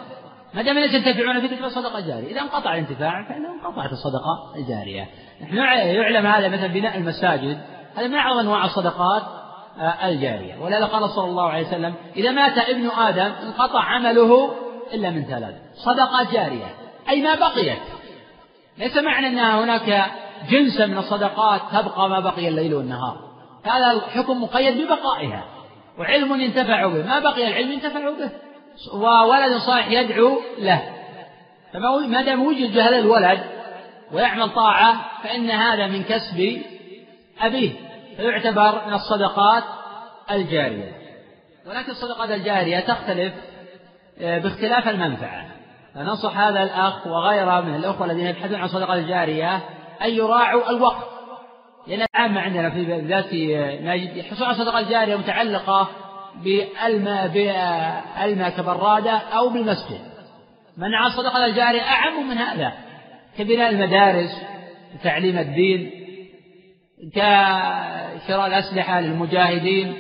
ما 0.54 0.62
دام 0.62 0.78
الناس 0.78 0.94
ينتفعون 0.94 1.40
به 1.40 1.56
تبقى 1.56 1.70
صدقة 1.70 2.00
جارية. 2.00 2.30
إذا 2.32 2.40
انقطع 2.40 2.74
الانتفاع 2.74 3.28
فإنه 3.28 3.54
انقطعت 3.54 3.92
الصدقة 3.92 4.54
الجارية. 4.56 5.08
نحن 5.42 5.56
يعلم 5.56 6.26
هذا 6.26 6.48
مثلا 6.48 6.66
بناء 6.66 6.96
المساجد. 6.96 7.60
هذا 7.96 8.06
من 8.06 8.14
أعظم 8.14 8.38
أنواع 8.38 8.64
الصدقات. 8.64 9.22
الجارية. 10.04 10.56
ولهذا 10.60 10.84
قال 10.84 11.10
صلى 11.10 11.24
الله 11.24 11.50
عليه 11.50 11.66
وسلم 11.66 11.94
إذا 12.16 12.30
مات 12.30 12.58
ابن 12.58 12.90
آدم 12.90 13.32
انقطع 13.42 13.80
عمله 13.80 14.54
إلا 14.94 15.10
من 15.10 15.24
ثلاث 15.24 15.54
صدقة 15.74 16.32
جارية. 16.32 16.74
أي 17.08 17.22
ما 17.22 17.34
بقيت. 17.34 17.78
ليس 18.78 18.96
معنى 18.96 19.26
أن 19.26 19.38
هناك 19.38 20.10
جنسا 20.50 20.86
من 20.86 20.98
الصدقات 20.98 21.60
تبقى 21.72 22.08
ما 22.08 22.20
بقي 22.20 22.48
الليل 22.48 22.74
والنهار. 22.74 23.16
هذا 23.64 23.92
الحكم 23.92 24.42
مقيد 24.42 24.84
ببقائها. 24.84 25.44
وعلم 25.98 26.40
ينتفع 26.40 26.86
به. 26.86 27.06
ما 27.06 27.18
بقي 27.18 27.48
العلم 27.48 27.72
ينتفع 27.72 28.10
به. 28.10 28.30
وولد 28.94 29.56
صالح 29.56 29.90
يدعو 29.90 30.40
له. 30.58 30.82
فما 31.72 32.22
دام 32.22 32.46
وجد 32.46 32.78
هذا 32.78 32.98
الولد 32.98 33.40
ويعمل 34.12 34.50
طاعة 34.50 34.96
فإن 35.22 35.50
هذا 35.50 35.86
من 35.86 36.02
كسب 36.02 36.62
أبيه. 37.40 37.89
فيعتبر 38.20 38.86
من 38.86 38.92
الصدقات 38.92 39.64
الجارية. 40.30 40.92
ولكن 41.66 41.90
الصدقات 41.90 42.30
الجارية 42.30 42.80
تختلف 42.80 43.32
آه، 44.20 44.38
باختلاف 44.38 44.88
المنفعة. 44.88 45.46
فننصح 45.94 46.38
هذا 46.38 46.62
الأخ 46.62 47.06
وغيره 47.06 47.60
من 47.60 47.74
الأخوة 47.74 48.06
الذين 48.06 48.26
يبحثون 48.26 48.54
عن 48.54 48.64
الصدقات 48.64 48.98
الجارية 48.98 49.56
أن 50.02 50.10
يراعوا 50.10 50.70
الوقت. 50.70 51.10
لأن 51.86 52.06
العامة 52.14 52.40
عندنا 52.40 52.70
في 52.70 53.00
ذات 53.00 53.34
آه، 53.34 53.94
نجد 53.94 54.16
يحصلون 54.16 54.48
على 54.48 54.56
الصدقة 54.56 54.78
الجارية 54.78 55.16
متعلقة 55.16 55.88
بالماء 56.44 57.28
بالماء 57.28 58.50
كبرادة 58.50 59.12
أو 59.12 59.48
بالمسجد. 59.48 60.00
منع 60.76 61.06
الصدقة 61.06 61.44
الجارية 61.44 61.82
أعم 61.82 62.28
من 62.28 62.38
هذا. 62.38 62.72
كبناء 63.38 63.70
المدارس 63.70 64.42
وتعليم 64.94 65.38
الدين 65.38 65.99
كشراء 67.14 68.46
الأسلحة 68.46 69.00
للمجاهدين 69.00 69.96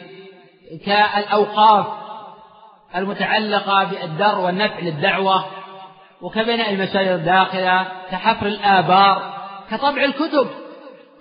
كالأوقاف 0.86 1.86
المتعلقة 2.96 3.84
بالدر 3.84 4.38
والنفع 4.38 4.78
للدعوة 4.78 5.44
وكبناء 6.22 6.70
المساجد 6.70 7.08
الداخلة 7.08 7.86
كحفر 8.10 8.46
الآبار 8.46 9.34
كطبع 9.70 10.04
الكتب 10.04 10.48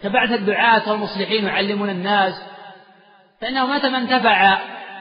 كبعث 0.03 0.31
الدعاة 0.31 0.91
والمصلحين 0.91 1.45
يعلمون 1.45 1.89
الناس. 1.89 2.33
فإنه 3.41 3.65
متى 3.65 3.89
ما 3.89 3.97
انتفع 3.97 4.57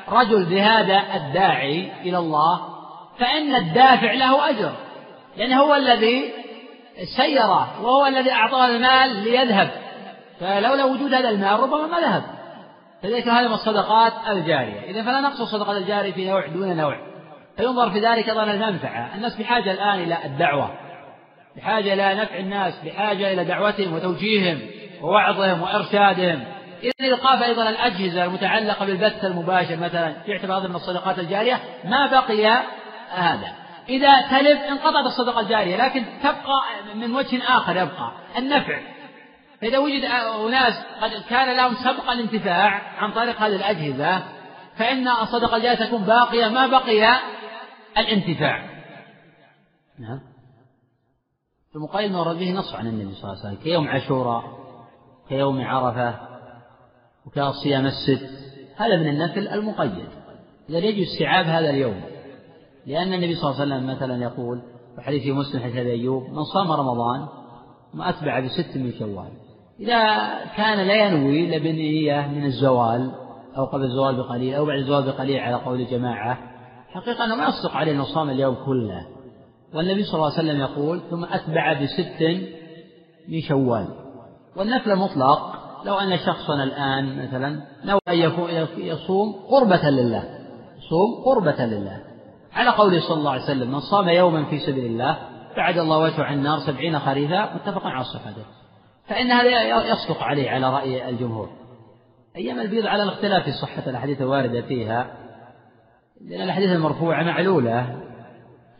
رجل 0.08 0.44
بهذا 0.44 1.02
الداعي 1.14 1.92
إلى 2.02 2.18
الله 2.18 2.60
فإن 3.18 3.54
الدافع 3.54 4.12
له 4.12 4.50
أجر 4.50 4.72
لأنه 5.36 5.60
هو 5.60 5.74
الذي 5.74 6.32
سيره 7.16 7.82
وهو 7.82 8.06
الذي 8.06 8.32
أعطاه 8.32 8.66
المال 8.66 9.24
ليذهب. 9.24 9.70
فلولا 10.40 10.84
وجود 10.84 11.14
هذا 11.14 11.28
المال 11.28 11.60
ربما 11.60 11.86
ما 11.86 12.00
ذهب. 12.00 12.22
فلذلك 13.02 13.28
هذا 13.28 13.48
من 13.48 13.54
الصدقات 13.54 14.12
الجارية. 14.28 14.80
إذا 14.80 15.02
فلا 15.02 15.20
نقص 15.20 15.40
الصدقات 15.40 15.76
الجارية 15.76 16.12
في 16.12 16.30
نوع 16.30 16.46
دون 16.46 16.76
نوع. 16.76 16.96
فينظر 17.56 17.90
في 17.90 18.00
ذلك 18.00 18.28
أيضا 18.28 18.42
المنفعة. 18.42 19.14
الناس 19.14 19.36
بحاجة 19.36 19.72
الآن 19.72 20.00
إلى 20.00 20.24
الدعوة. 20.24 20.70
بحاجة 21.56 21.94
إلى 21.94 22.14
نفع 22.14 22.36
الناس 22.38 22.74
بحاجة 22.84 23.32
إلى 23.32 23.44
دعوتهم 23.44 23.92
وتوجيههم 23.92 24.60
ووعظهم 25.02 25.62
وإرشادهم. 25.62 26.44
إذا 26.82 26.92
إيقاف 27.00 27.42
أيضا 27.42 27.68
الأجهزة 27.68 28.24
المتعلقة 28.24 28.86
بالبث 28.86 29.24
المباشر. 29.24 29.76
مثلا 29.76 30.12
يعتبر 30.26 30.58
هذا 30.58 30.68
من 30.68 30.74
الصدقات 30.74 31.18
الجارية. 31.18 31.60
ما 31.84 32.06
بقي 32.06 32.46
هذا. 33.10 33.52
إذا 33.88 34.20
تلف 34.20 34.60
انقطعت 34.60 35.06
الصدقة 35.06 35.40
الجارية 35.40 35.76
لكن 35.76 36.04
تبقى 36.22 36.62
من 36.94 37.14
وجه 37.14 37.42
آخر 37.48 37.76
يبقى. 37.76 38.12
النفع. 38.38 38.78
فإذا 39.60 39.78
وجد 39.78 40.04
أناس 40.04 40.74
قد 41.00 41.10
كان 41.30 41.56
لهم 41.56 41.74
سبق 41.74 42.10
الانتفاع 42.10 42.82
عن 43.02 43.12
طريق 43.12 43.40
هذه 43.40 43.56
الأجهزة 43.56 44.22
فإن 44.76 45.08
الصدقة 45.08 45.56
الجارية 45.56 45.86
تكون 45.86 46.02
باقية 46.02 46.48
ما 46.48 46.66
بقي 46.66 47.18
الانتفاع. 47.98 48.62
نعم. 49.98 50.20
المقيد 51.76 52.14
ورد 52.14 52.38
به 52.38 52.52
نص 52.52 52.74
عن 52.74 52.86
النبي 52.86 53.14
صلى 53.14 53.30
الله 53.30 53.44
عليه 53.44 53.48
وسلم 53.48 53.64
كيوم 53.64 53.88
عاشوراء 53.88 54.44
كيوم 55.28 55.60
عرفة 55.60 56.14
وكصيام 57.26 57.86
الست. 57.86 58.30
هذا 58.76 58.96
من 58.96 59.08
النفل 59.08 59.48
المقيد. 59.48 60.08
إذا 60.68 60.78
يجب 60.78 61.02
استيعاب 61.02 61.46
هذا 61.46 61.70
اليوم. 61.70 62.00
لأن 62.86 63.12
النبي 63.12 63.34
صلى 63.34 63.50
الله 63.50 63.60
عليه 63.60 63.74
وسلم 63.74 63.90
مثلا 63.96 64.22
يقول 64.22 64.62
وحديث 64.98 65.26
مسلم 65.26 65.62
حديث 65.62 65.76
أيوب 65.76 66.22
من 66.22 66.44
صام 66.44 66.72
رمضان 66.72 67.28
ثم 67.92 68.02
أتبع 68.02 68.40
بست 68.40 68.76
من 68.76 68.92
شوال. 68.98 69.47
إذا 69.80 70.28
كان 70.56 70.86
لا 70.86 70.94
ينوي 70.94 71.56
لبنية 71.56 72.26
من 72.26 72.44
الزوال 72.44 73.10
أو 73.56 73.64
قبل 73.64 73.84
الزوال 73.84 74.16
بقليل 74.16 74.54
أو 74.54 74.64
بعد 74.64 74.78
الزوال 74.78 75.02
بقليل 75.02 75.38
على 75.40 75.54
قول 75.54 75.80
الجماعة 75.80 76.38
حقيقة 76.88 77.24
أنه 77.24 77.34
ما 77.34 77.48
يصدق 77.48 77.76
عليه 77.76 77.92
أنه 77.92 78.04
صام 78.04 78.30
اليوم 78.30 78.54
كله. 78.66 79.06
والنبي 79.74 80.02
صلى 80.02 80.14
الله 80.14 80.32
عليه 80.38 80.48
وسلم 80.48 80.60
يقول 80.60 81.00
ثم 81.10 81.24
أتبع 81.24 81.72
بست 81.72 82.22
من 83.28 83.40
شوال 83.40 83.88
والنفل 84.56 84.90
المطلق 84.90 85.54
لو 85.84 85.94
أن 85.94 86.18
شخصا 86.18 86.54
الآن 86.54 87.26
مثلا 87.26 87.60
نوى 87.84 88.00
أن 88.08 88.66
يصوم 88.78 89.32
قربة 89.50 89.90
لله 89.90 90.24
يصوم 90.78 91.24
قربة 91.24 91.64
لله. 91.64 92.00
على 92.52 92.70
قوله 92.70 93.00
صلى 93.00 93.18
الله 93.18 93.30
عليه 93.30 93.42
وسلم 93.42 93.70
من 93.70 93.80
صام 93.80 94.08
يوما 94.08 94.44
في 94.44 94.58
سبيل 94.58 94.84
الله 94.84 95.18
بعد 95.56 95.78
الله 95.78 95.98
وجهه 95.98 96.22
عن 96.22 96.38
النار 96.38 96.58
سبعين 96.58 96.98
خريفا 96.98 97.54
متفق 97.54 97.86
على 97.86 98.04
صحته. 98.04 98.57
فإن 99.08 99.30
هذا 99.30 99.62
يصدق 99.90 100.22
عليه 100.22 100.50
على 100.50 100.70
رأي 100.70 101.08
الجمهور. 101.08 101.48
أيام 102.36 102.60
البيض 102.60 102.86
على 102.86 103.02
الاختلاف 103.02 103.44
في 103.44 103.52
صحة 103.52 103.90
الأحاديث 103.90 104.20
الواردة 104.20 104.62
فيها 104.62 105.06
لأن 106.28 106.42
الأحاديث 106.42 106.70
المرفوعة 106.70 107.22
معلولة. 107.22 108.00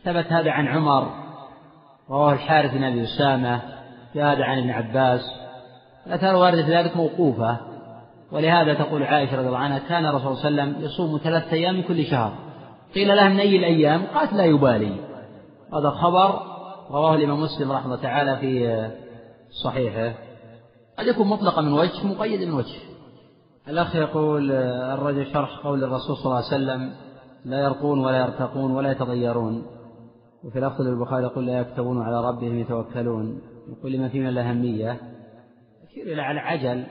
ثبت 0.03 0.31
هذا 0.31 0.51
عن 0.51 0.67
عمر 0.67 1.11
رواه 2.09 2.33
الحارث 2.33 2.73
بن 2.73 2.83
أبي 2.83 3.03
أسامة 3.03 3.61
هذا 4.15 4.43
عن 4.43 4.57
ابن 4.57 4.69
عباس. 4.69 5.21
الآثار 6.07 6.29
الواردة 6.29 6.65
في 6.65 6.75
ذلك 6.75 6.97
موقوفة. 6.97 7.57
ولهذا 8.31 8.73
تقول 8.73 9.03
عائشة 9.03 9.37
رضي 9.37 9.47
الله 9.47 9.59
عنها 9.59 9.79
كان 9.79 10.05
الرسول 10.05 10.37
صلى 10.37 10.47
الله 10.47 10.61
عليه 10.61 10.71
وسلم 10.71 10.85
يصوم 10.85 11.19
ثلاثة 11.23 11.53
أيام 11.53 11.75
من 11.75 11.83
كل 11.83 12.05
شهر. 12.05 12.33
قيل 12.95 13.07
له 13.07 13.29
من 13.29 13.39
أي 13.39 13.55
الأيام 13.55 14.03
قالت 14.13 14.33
لا 14.33 14.45
يبالي. 14.45 14.95
هذا 15.73 15.89
خبر 15.89 16.39
رواه 16.91 17.15
الإمام 17.15 17.41
مسلم 17.41 17.71
رحمه 17.71 17.85
الله 17.85 18.01
تعالى 18.01 18.37
في 18.37 18.89
صحيحة. 19.63 20.13
قد 20.99 21.07
يكون 21.07 21.27
مطلقا 21.27 21.61
من 21.61 21.73
وجه 21.73 22.07
مقيد 22.07 22.41
من 22.41 22.53
وجه. 22.53 22.79
الأخ 23.67 23.95
يقول 23.95 24.51
الرجل 24.51 25.33
شرح 25.33 25.59
قول 25.63 25.83
الرسول 25.83 26.17
صلى 26.17 26.25
الله 26.25 26.35
عليه 26.35 26.47
وسلم 26.47 26.93
لا 27.45 27.59
يرقون 27.59 27.99
ولا 27.99 28.17
يرتقون 28.17 28.71
ولا 28.71 28.91
يتطيرون 28.91 29.65
وفي 30.43 30.59
لفظ 30.59 30.81
البخاري 30.81 31.23
يقول 31.23 31.45
لا 31.45 31.59
يكتبون 31.59 32.01
على 32.01 32.27
ربهم 32.27 32.59
يتوكلون. 32.59 33.41
يقول 33.69 33.91
لما 33.91 34.09
من 34.13 34.27
الأهمية؟ 34.27 34.99
يشير 35.89 36.13
إلى 36.13 36.31
العجل. 36.31 36.85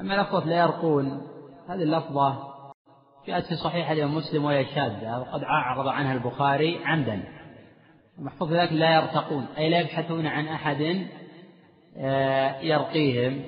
أما 0.00 0.22
لفظة 0.22 0.44
لا 0.44 0.56
يرقون 0.56 1.22
هذه 1.68 1.82
اللفظة 1.82 2.38
جاءت 3.26 3.44
في 3.44 3.54
صحيح 3.54 3.90
الإمام 3.90 4.14
مسلم 4.14 4.44
وهي 4.44 4.64
شاذة 4.64 5.18
وقد 5.18 5.42
أعرض 5.42 5.88
عنها 5.88 6.14
البخاري 6.14 6.84
عمدا. 6.84 7.22
محفوظ 8.18 8.52
ذلك 8.52 8.72
لا 8.72 8.94
يرتقون 8.96 9.46
أي 9.58 9.70
لا 9.70 9.80
يبحثون 9.80 10.26
عن 10.26 10.46
أحد 10.46 10.80
آه، 10.82 11.23
يرقيهم. 12.62 13.44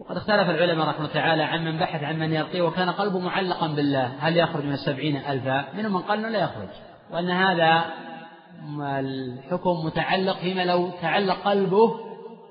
وقد 0.00 0.16
اختلف 0.16 0.50
العلماء 0.50 0.88
رحمه 0.88 0.98
الله 0.98 1.14
تعالى 1.14 1.42
عن 1.42 1.64
من 1.64 1.78
بحث 1.78 2.02
عن 2.02 2.18
من 2.18 2.32
يرقيه 2.32 2.62
وكان 2.62 2.90
قلبه 2.90 3.20
معلقا 3.20 3.66
بالله. 3.66 4.12
هل 4.18 4.36
يخرج 4.36 4.64
من 4.64 4.72
السبعين 4.72 5.16
ألفا؟ 5.16 5.64
منهم 5.76 5.92
من 5.92 6.00
قال 6.00 6.22
لا 6.22 6.38
يخرج. 6.38 6.68
وأن 7.10 7.30
هذا 7.30 7.84
الحكم 8.80 9.86
متعلق 9.86 10.36
فيما 10.36 10.64
لو 10.64 10.90
تعلق 11.02 11.36
قلبه 11.44 11.94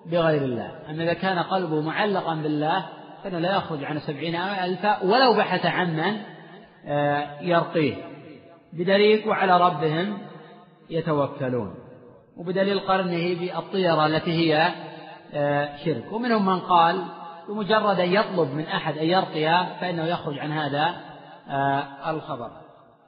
بغير 0.06 0.42
الله. 0.42 0.72
أما 0.90 1.04
إذا 1.04 1.14
كان 1.14 1.40
قلبه 1.40 1.82
معلقا 1.82 2.36
بالله 2.36 2.86
فإنه 3.24 3.40
لا 3.40 3.56
يخرج 3.56 3.84
عن 3.84 4.00
سبعين 4.00 4.36
ألفا 4.36 5.04
ولو 5.04 5.34
بحث 5.34 5.66
عن 5.66 5.96
من 5.96 6.18
آه، 6.86 7.42
يرقيه. 7.42 7.96
بدليل 8.74 9.28
وعلى 9.28 9.58
ربهم 9.58 10.18
يتوكلون. 10.90 11.76
وبدليل 12.38 12.80
قرنه 12.80 13.40
بالطيرة 13.40 14.06
التي 14.06 14.32
هي 14.32 14.58
آه، 14.58 14.93
شرك. 15.86 16.12
ومنهم 16.12 16.46
من 16.46 16.60
قال 16.60 17.06
بمجرد 17.50 18.00
أن 18.00 18.12
يطلب 18.12 18.54
من 18.54 18.66
أحد 18.66 18.98
أن 18.98 19.06
يرقي 19.06 19.66
فإنه 19.82 20.04
يخرج 20.04 20.40
عن 20.40 20.52
هذا 20.52 20.96
آه، 21.50 22.12
الخبر. 22.12 22.50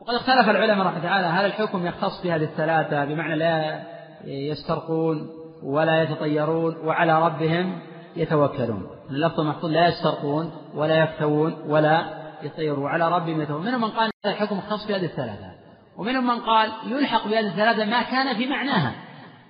وقد 0.01 0.13
اختلف 0.13 0.49
العلماء 0.49 0.87
رحمه 0.87 0.99
تعالى 0.99 1.27
هل 1.27 1.45
الحكم 1.45 1.85
يختص 1.85 2.23
بهذه 2.23 2.43
الثلاثة 2.43 3.05
بمعنى 3.05 3.35
لا 3.35 3.83
يسترقون 4.25 5.29
ولا 5.63 6.03
يتطيرون 6.03 6.77
وعلى 6.77 7.21
ربهم 7.21 7.79
يتوكلون. 8.15 8.87
اللفظ 9.09 9.39
المحفوظ 9.39 9.71
لا 9.71 9.87
يسترقون 9.87 10.51
ولا 10.73 11.03
يفتوون 11.03 11.63
ولا 11.67 12.05
يطيرون 12.43 12.83
وعلى 12.83 13.09
ربهم 13.09 13.41
يتوكلون. 13.41 13.65
منهم 13.65 13.81
من 13.81 13.89
قال 13.89 14.09
الحكم 14.25 14.57
يختص 14.57 14.87
بهذه 14.87 15.05
الثلاثة. 15.05 15.51
ومنهم 15.97 16.27
من 16.27 16.39
قال 16.39 16.71
يلحق 16.85 17.27
بهذه 17.27 17.47
الثلاثة 17.47 17.85
ما 17.85 18.01
كان 18.01 18.35
في 18.35 18.47
معناها. 18.47 18.93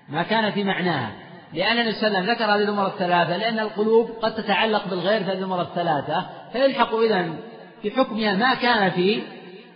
ما 0.10 0.24
كان 0.24 0.52
في 0.52 0.64
معناها. 0.64 1.25
لأن 1.56 1.78
النبي 1.78 1.92
صلى 1.92 2.08
الله 2.08 2.20
عليه 2.20 2.28
وسلم 2.28 2.36
ذكر 2.36 2.46
هذه 2.46 2.64
الأمور 2.64 2.88
الثلاثة 2.88 3.38
لأن 3.38 3.60
القلوب 3.60 4.10
قد 4.22 4.36
تتعلق 4.36 4.88
بالغير 4.88 5.24
في 5.24 5.32
هذه 5.32 5.38
الأمور 5.38 5.62
الثلاثة 5.62 6.26
فيلحق 6.52 6.96
إذا 6.96 7.34
في 7.82 7.92
حكمها 7.92 8.34
ما 8.34 8.54
كان 8.54 8.92
في 8.92 9.24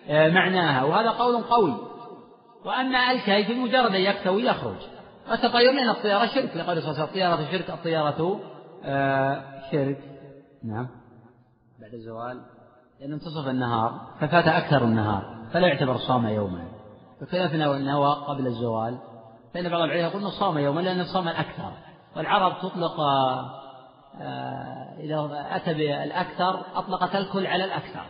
آه، 0.09 0.29
معناها 0.29 0.83
وهذا 0.83 1.09
قول 1.09 1.43
قوي. 1.43 1.77
وأما 2.65 3.11
الكي 3.11 3.53
بمجرد 3.53 3.95
أن 3.95 4.01
يكتوي 4.01 4.43
يخرج. 4.43 4.75
والتطير 5.29 5.71
لأن 5.71 5.89
الطيارة 5.89 6.25
شرك 6.25 6.55
لقول 6.55 6.55
صلى 6.55 6.67
الله 6.67 6.79
عليه 6.79 6.91
وسلم 6.91 7.03
الطيارة 7.03 7.51
شرك 7.51 7.69
الطيارة 7.69 8.39
آه، 8.83 9.43
شرك. 9.71 9.97
نعم. 10.63 10.87
بعد 11.81 11.93
الزوال 11.93 12.41
لأنه 12.99 13.15
انتصف 13.15 13.47
النهار 13.47 14.01
ففات 14.21 14.47
أكثر 14.47 14.83
النهار 14.83 15.47
فلا 15.53 15.67
يعتبر 15.67 15.97
صام 15.97 16.27
يوما. 16.27 16.67
فكيف 17.21 17.53
نوى 17.53 18.15
قبل 18.27 18.47
الزوال؟ 18.47 18.97
فإن 19.53 19.69
بعض 19.69 19.81
العلماء 19.81 20.09
يقول 20.09 20.31
صام 20.31 20.57
يوما 20.57 20.81
لأنه 20.81 21.03
صام 21.13 21.27
الأكثر. 21.27 21.71
والعرب 22.17 22.61
تطلق 22.61 22.99
آه، 24.21 24.95
إذا 24.99 25.45
أتى 25.55 25.73
بالأكثر 25.73 26.65
أطلقت 26.75 27.15
الكل 27.15 27.47
على 27.47 27.65
الأكثر. 27.65 28.05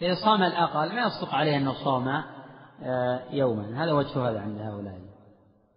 فإذا 0.00 0.14
صام 0.24 0.42
الأقل 0.42 0.94
ما 0.94 1.02
يصدق 1.02 1.34
عليه 1.34 1.56
أنه 1.56 1.72
صام 1.84 2.08
آه، 2.82 3.20
يوما. 3.30 3.84
هذا 3.84 3.92
وجه 3.92 4.30
هذا 4.30 4.40
عند 4.40 4.60
هؤلاء. 4.60 4.98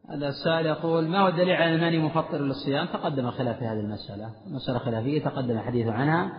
هذا 0.09 0.27
السائل 0.27 0.65
يقول 0.65 1.07
ما 1.07 1.19
هو 1.19 1.27
الدليل 1.27 1.55
على 1.55 1.75
الماني 1.75 1.97
مفطر 1.97 2.37
للصيام؟ 2.37 2.85
تقدم 2.87 3.31
خلاف 3.31 3.59
في 3.59 3.65
هذه 3.65 3.79
المسألة. 3.79 4.29
مسألة 4.47 4.79
خلافية 4.79 5.23
تقدم 5.23 5.57
الحديث 5.57 5.87
عنها. 5.87 6.31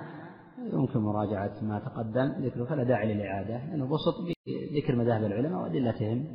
يمكن 0.72 1.00
مراجعة 1.00 1.52
ما 1.62 1.78
تقدم 1.78 2.44
ذكره 2.46 2.64
فلا 2.64 2.84
داعي 2.84 3.14
للإعادة 3.14 3.56
لأنه 3.66 3.84
بسط 3.84 4.14
بذكر 4.20 4.96
مذاهب 4.96 5.24
العلماء 5.24 5.62
وأدلتهم. 5.62 6.26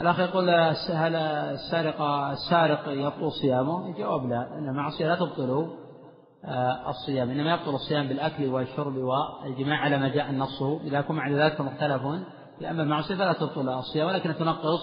الأخ 0.00 0.20
يقول 0.20 0.50
هل 0.90 1.16
السارق 1.16 2.02
السارق 2.02 2.88
يبطل 2.88 3.32
صيامه؟ 3.32 3.86
الجواب 3.86 4.28
لا 4.28 4.58
أن 4.58 4.68
المعصية 4.68 5.06
لا 5.06 5.14
تبطل 5.14 5.70
آه، 6.44 6.90
الصيام 6.90 7.30
إنما 7.30 7.54
يبطل 7.54 7.74
الصيام 7.74 8.08
بالأكل 8.08 8.46
والشرب 8.46 8.96
والجماع 8.96 9.78
على 9.78 9.98
ما 9.98 10.08
جاء 10.08 10.30
النص 10.30 10.62
إذا 10.62 11.00
كان 11.00 11.16
بعد 11.16 11.32
ذلك 11.32 11.60
مختلف 11.60 12.02
أما 12.70 12.82
المعصية 12.82 13.14
فلا 13.14 13.32
تبطل 13.32 13.68
الصيام 13.68 14.06
ولكن 14.06 14.34
تنقص 14.34 14.80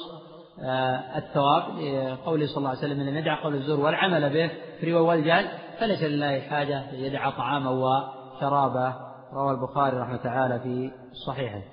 آه، 0.63 1.17
الثواب 1.17 1.63
لقوله 1.79 2.47
صلى 2.47 2.57
الله 2.57 2.69
عليه 2.69 2.79
وسلم 2.79 2.99
من 2.99 3.15
يدع 3.15 3.43
قول 3.43 3.55
الزور 3.55 3.79
والعمل 3.79 4.33
به 4.33 4.51
في 4.79 4.93
رواية 4.93 5.07
والجهل 5.07 5.47
فليس 5.79 6.03
لله 6.03 6.39
حاجة 6.39 6.91
يدع 6.91 7.29
طعامه 7.29 7.71
وشرابه. 7.71 8.93
رواه 9.33 9.51
البخاري 9.51 9.97
رحمه 9.97 10.17
تعالى 10.17 10.59
في 10.59 10.91
صحيحه. 11.27 11.72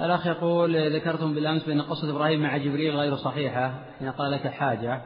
الأخ 0.00 0.26
يقول 0.26 0.94
ذكرتم 0.96 1.34
بالأمس 1.34 1.64
بأن 1.64 1.82
قصة 1.82 2.10
إبراهيم 2.10 2.42
مع 2.42 2.56
جبريل 2.56 2.96
غير 2.96 3.16
صحيحة. 3.16 3.72
حين 3.98 4.10
قال 4.10 4.30
لك 4.30 4.48
حاجة. 4.48 5.02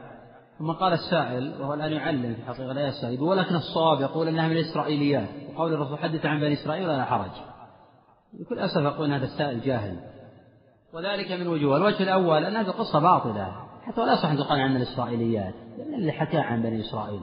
ثم 0.59 0.71
قال 0.71 0.93
السائل 0.93 1.53
وهو 1.61 1.73
الآن 1.73 1.91
يعلم 1.91 2.35
في 2.35 2.45
حقيقة 2.45 2.73
لا 2.73 2.87
يستعيد 2.87 3.21
ولكن 3.21 3.55
الصواب 3.55 4.01
يقول 4.01 4.27
أنها 4.27 4.47
من 4.47 4.57
الإسرائيليات 4.57 5.29
وقول 5.49 5.73
الرسول 5.73 5.97
حدث 5.97 6.25
عن 6.25 6.39
بني 6.39 6.53
إسرائيل 6.53 6.89
ولا 6.89 7.05
حرج. 7.05 7.31
بكل 8.33 8.59
أسف 8.59 8.85
أقول 8.85 9.05
أن 9.05 9.13
هذا 9.13 9.25
السائل 9.25 9.61
جاهل. 9.61 9.99
وذلك 10.93 11.31
من 11.31 11.47
وجوه. 11.47 11.77
الوجه 11.77 12.03
الأول 12.03 12.45
أن 12.45 12.55
هذه 12.55 12.67
القصة 12.67 12.99
باطلة 12.99 13.51
حتى 13.83 14.01
ولا 14.01 14.13
يصح 14.13 14.29
أن 14.29 14.37
تقال 14.37 14.59
عن 14.59 14.75
الإسرائيليات 14.75 15.53
لأن 15.77 15.93
اللي 15.93 16.11
حكى 16.11 16.37
عن 16.37 16.61
بني 16.61 16.81
إسرائيل. 16.81 17.21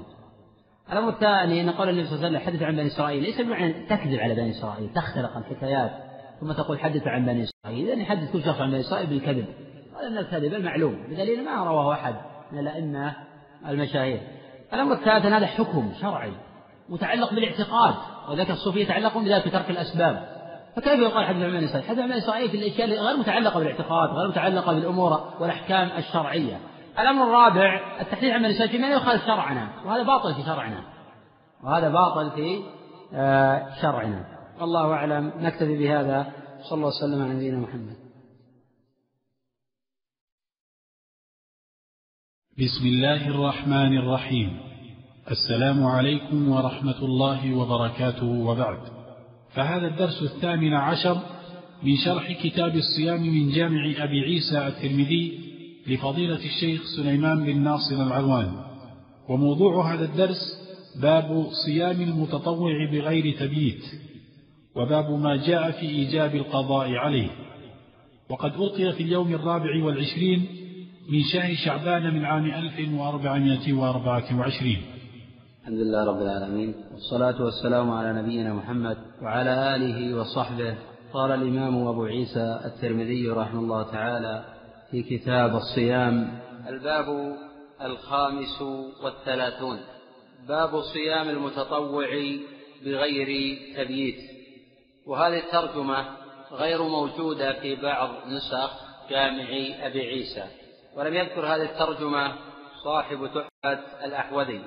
الأمر 0.93 1.09
الثاني 1.09 1.61
أن 1.61 1.71
قول 1.71 1.89
النبي 1.89 2.07
صلى 2.07 2.15
الله 2.15 2.27
عليه 2.27 2.39
وسلم 2.39 2.53
حدث 2.53 2.63
عن 2.63 2.77
بني 2.77 2.87
إسرائيل 2.87 3.23
ليس 3.23 3.41
بمعنى 3.41 3.87
تكذب 3.87 4.21
على 4.21 4.35
بني 4.35 4.51
إسرائيل 4.51 4.91
تختلق 4.95 5.37
الحكايات. 5.37 6.10
ثم 6.41 6.53
تقول 6.53 6.81
حدث 6.81 7.07
عن 7.07 7.27
بني 7.27 7.45
إسرائيل. 7.45 7.87
لأن 7.87 8.01
يحدث 8.01 8.33
كل 8.33 8.43
شخص 8.43 8.61
عن 8.61 8.71
بني 8.71 8.81
إسرائيل 8.81 9.07
بالكذب. 9.07 9.47
هذا 10.01 10.09
من 10.09 10.19
الكذب 10.19 10.55
المعلوم. 10.55 11.07
بدليل 11.11 11.45
ما 11.45 11.65
رواه 11.65 11.93
أحد 11.93 12.15
من 12.53 12.59
الأئمة 12.59 13.17
المشاهير. 13.69 14.21
الأمر 14.73 14.93
الثالث 14.93 15.27
أن 15.27 15.33
هذا 15.33 15.47
حكم 15.47 15.93
شرعي 16.01 16.33
متعلق 16.89 17.35
بالاعتقاد 17.35 17.95
وذلك 18.29 18.51
الصوفية 18.51 18.83
يتعلقون 18.83 19.25
بذلك 19.25 19.49
بترك 19.49 19.71
الأسباب. 19.71 20.41
فكيف 20.77 21.01
يقال 21.01 21.27
حدث 21.27 21.43
عن 21.43 21.51
بني 21.51 21.65
إسرائيل؟ 21.65 21.89
حدث 21.89 21.99
عن 21.99 22.09
بني 22.09 22.19
إسرائيل 22.19 22.51
في 22.51 22.57
الأشياء 22.57 22.89
غير 22.89 23.17
متعلقة 23.17 23.59
بالاعتقاد 23.59 24.11
غير 24.11 24.29
متعلقة 24.29 24.73
بالأمور 24.73 25.21
والأحكام 25.41 25.89
الشرعية. 25.99 26.61
الأمر 26.99 27.25
الرابع 27.25 27.81
التحديث 28.01 28.33
عن 28.33 28.43
بني 28.43 28.51
إسرائيل 28.51 28.73
فيما 28.73 28.89
يخالف 28.89 29.27
شرعنا 29.27 29.69
وهذا 29.87 30.03
باطل 30.03 30.35
في 30.35 30.43
شرعنا. 30.43 30.83
وهذا 31.65 31.89
باطل 31.89 32.31
في 32.31 32.63
آه، 33.15 33.67
شرعنا. 33.83 34.40
والله 34.61 34.93
أعلم. 34.93 35.33
نكتفي 35.37 35.79
بهذا. 35.79 36.33
صلى 36.63 36.77
الله 36.77 36.87
وسلم 36.87 37.23
على 37.23 37.35
نبينا 37.35 37.59
محمد. 37.59 37.97
بسم 42.59 42.87
الله 42.87 43.29
الرحمن 43.29 43.99
الرحيم. 43.99 44.61
السلام 45.31 45.85
عليكم 45.85 46.49
ورحمة 46.49 47.05
الله 47.05 47.55
وبركاته. 47.55 48.27
وبعد. 48.27 48.79
فهذا 49.55 49.87
الدرس 49.87 50.23
الثامن 50.23 50.75
عشر 50.75 51.17
من 51.83 51.97
شرح 52.05 52.33
كتاب 52.33 52.77
الصيام 52.77 53.23
من 53.23 53.53
جامع 53.53 54.05
أبي 54.05 54.21
عيسى 54.21 54.67
الترمذي 54.69 55.41
لفضيلة 55.87 56.45
الشيخ 56.45 56.83
سليمان 56.97 57.45
بن 57.45 57.59
ناصر 57.59 58.03
العلوان 58.07 58.65
وموضوع 59.29 59.95
هذا 59.95 60.05
الدرس 60.05 60.43
باب 61.03 61.47
صيام 61.67 62.01
المتطوع 62.01 62.91
بغير 62.93 63.39
تبييت. 63.41 64.10
وباب 64.75 65.11
ما 65.11 65.37
جاء 65.37 65.71
في 65.71 65.87
إيجاب 65.87 66.35
القضاء 66.35 66.95
عليه. 66.95 67.31
وقد 68.31 68.55
ألقي 68.55 68.93
في 68.93 69.03
اليوم 69.03 69.35
الرابع 69.35 69.85
والعشرين 69.85 70.47
من 71.09 71.23
شهر 71.33 71.55
شعبان 71.65 72.15
من 72.15 72.25
عام 72.25 72.51
1424 72.51 74.77
الحمد 75.61 75.79
لله 75.79 76.05
رب 76.05 76.23
العالمين 76.23 76.75
والصلاة 76.93 77.43
والسلام 77.43 77.91
على 77.91 78.23
نبينا 78.23 78.55
محمد 78.55 78.97
وعلى 79.23 79.77
آله 79.77 80.15
وصحبه. 80.17 80.75
قال 81.13 81.31
الإمام 81.31 81.87
أبو 81.87 82.05
عيسى 82.05 82.61
الترمذي 82.65 83.29
رحمه 83.29 83.61
الله 83.61 83.83
تعالى 83.83 84.45
في 84.91 85.03
كتاب 85.03 85.57
الصيام 85.57 86.39
الباب 86.69 87.37
الخامس 87.83 88.63
والثلاثون. 89.05 89.79
باب 90.49 90.81
صيام 90.81 91.29
المتطوع 91.29 92.09
بغير 92.85 93.59
تبييت. 93.77 94.30
وهذه 95.07 95.39
الترجمة 95.39 96.17
غير 96.53 96.83
موجودة 96.83 97.61
في 97.61 97.77
بعض 97.77 98.11
نسخ 98.27 98.71
جامع 99.11 99.49
أبي 99.87 100.01
عيسى. 100.01 100.45
ولم 100.97 101.15
يذكر 101.15 101.47
هذه 101.47 101.63
الترجمة 101.63 102.35
صاحب 102.85 103.31
تحفة 103.35 104.05
الأحوذي 104.05 104.63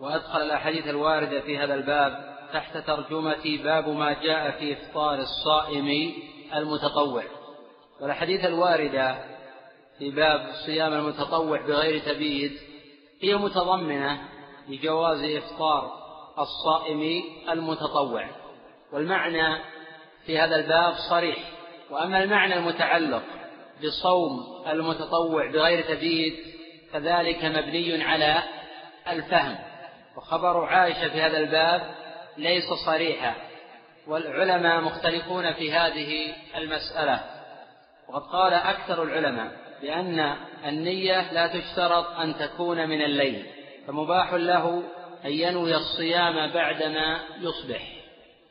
وأدخل 0.00 0.42
الأحاديث 0.42 0.86
الواردة 0.86 1.40
في 1.40 1.58
هذا 1.58 1.74
الباب 1.74 2.38
تحت 2.52 2.76
ترجمة 2.76 3.58
باب 3.64 3.88
ما 3.88 4.12
جاء 4.12 4.50
في 4.50 4.72
إفطار 4.72 5.18
الصائم 5.18 6.12
المتطوع. 6.54 7.22
والأحاديث 8.00 8.44
الواردة 8.44 9.18
في 9.98 10.10
باب 10.10 10.50
صيام 10.66 10.92
المتطوع 10.92 11.60
بغير 11.60 11.98
تبييت 11.98 12.60
هي 13.22 13.36
متضمنة 13.36 14.28
لجواز 14.68 15.22
إفطار 15.22 15.92
الصائم 16.38 17.22
المتطوع. 17.50 18.37
والمعنى 18.92 19.58
في 20.26 20.38
هذا 20.38 20.56
الباب 20.56 20.94
صريح. 21.10 21.38
وأما 21.90 22.22
المعنى 22.22 22.54
المتعلق 22.54 23.22
بصوم 23.84 24.40
المتطوع 24.68 25.46
بغير 25.46 25.84
تبييت 25.96 26.38
فذلك 26.92 27.44
مبني 27.44 28.04
على 28.04 28.42
الفهم. 29.08 29.58
وخبر 30.16 30.64
عائشة 30.64 31.08
في 31.08 31.22
هذا 31.22 31.38
الباب 31.38 31.94
ليس 32.36 32.72
صريحا 32.86 33.34
والعلماء 34.06 34.80
مختلفون 34.80 35.52
في 35.52 35.72
هذه 35.72 36.34
المسألة. 36.56 37.20
وقد 38.08 38.22
قال 38.22 38.54
أكثر 38.54 39.02
العلماء 39.02 39.52
بأن 39.82 40.36
النية 40.66 41.32
لا 41.32 41.46
تشترط 41.46 42.06
أن 42.06 42.36
تكون 42.36 42.88
من 42.88 43.02
الليل 43.02 43.46
فمباح 43.86 44.32
له 44.32 44.82
أن 45.24 45.30
ينوي 45.30 45.74
الصيام 45.74 46.52
بعدما 46.52 47.20
يصبح. 47.40 47.97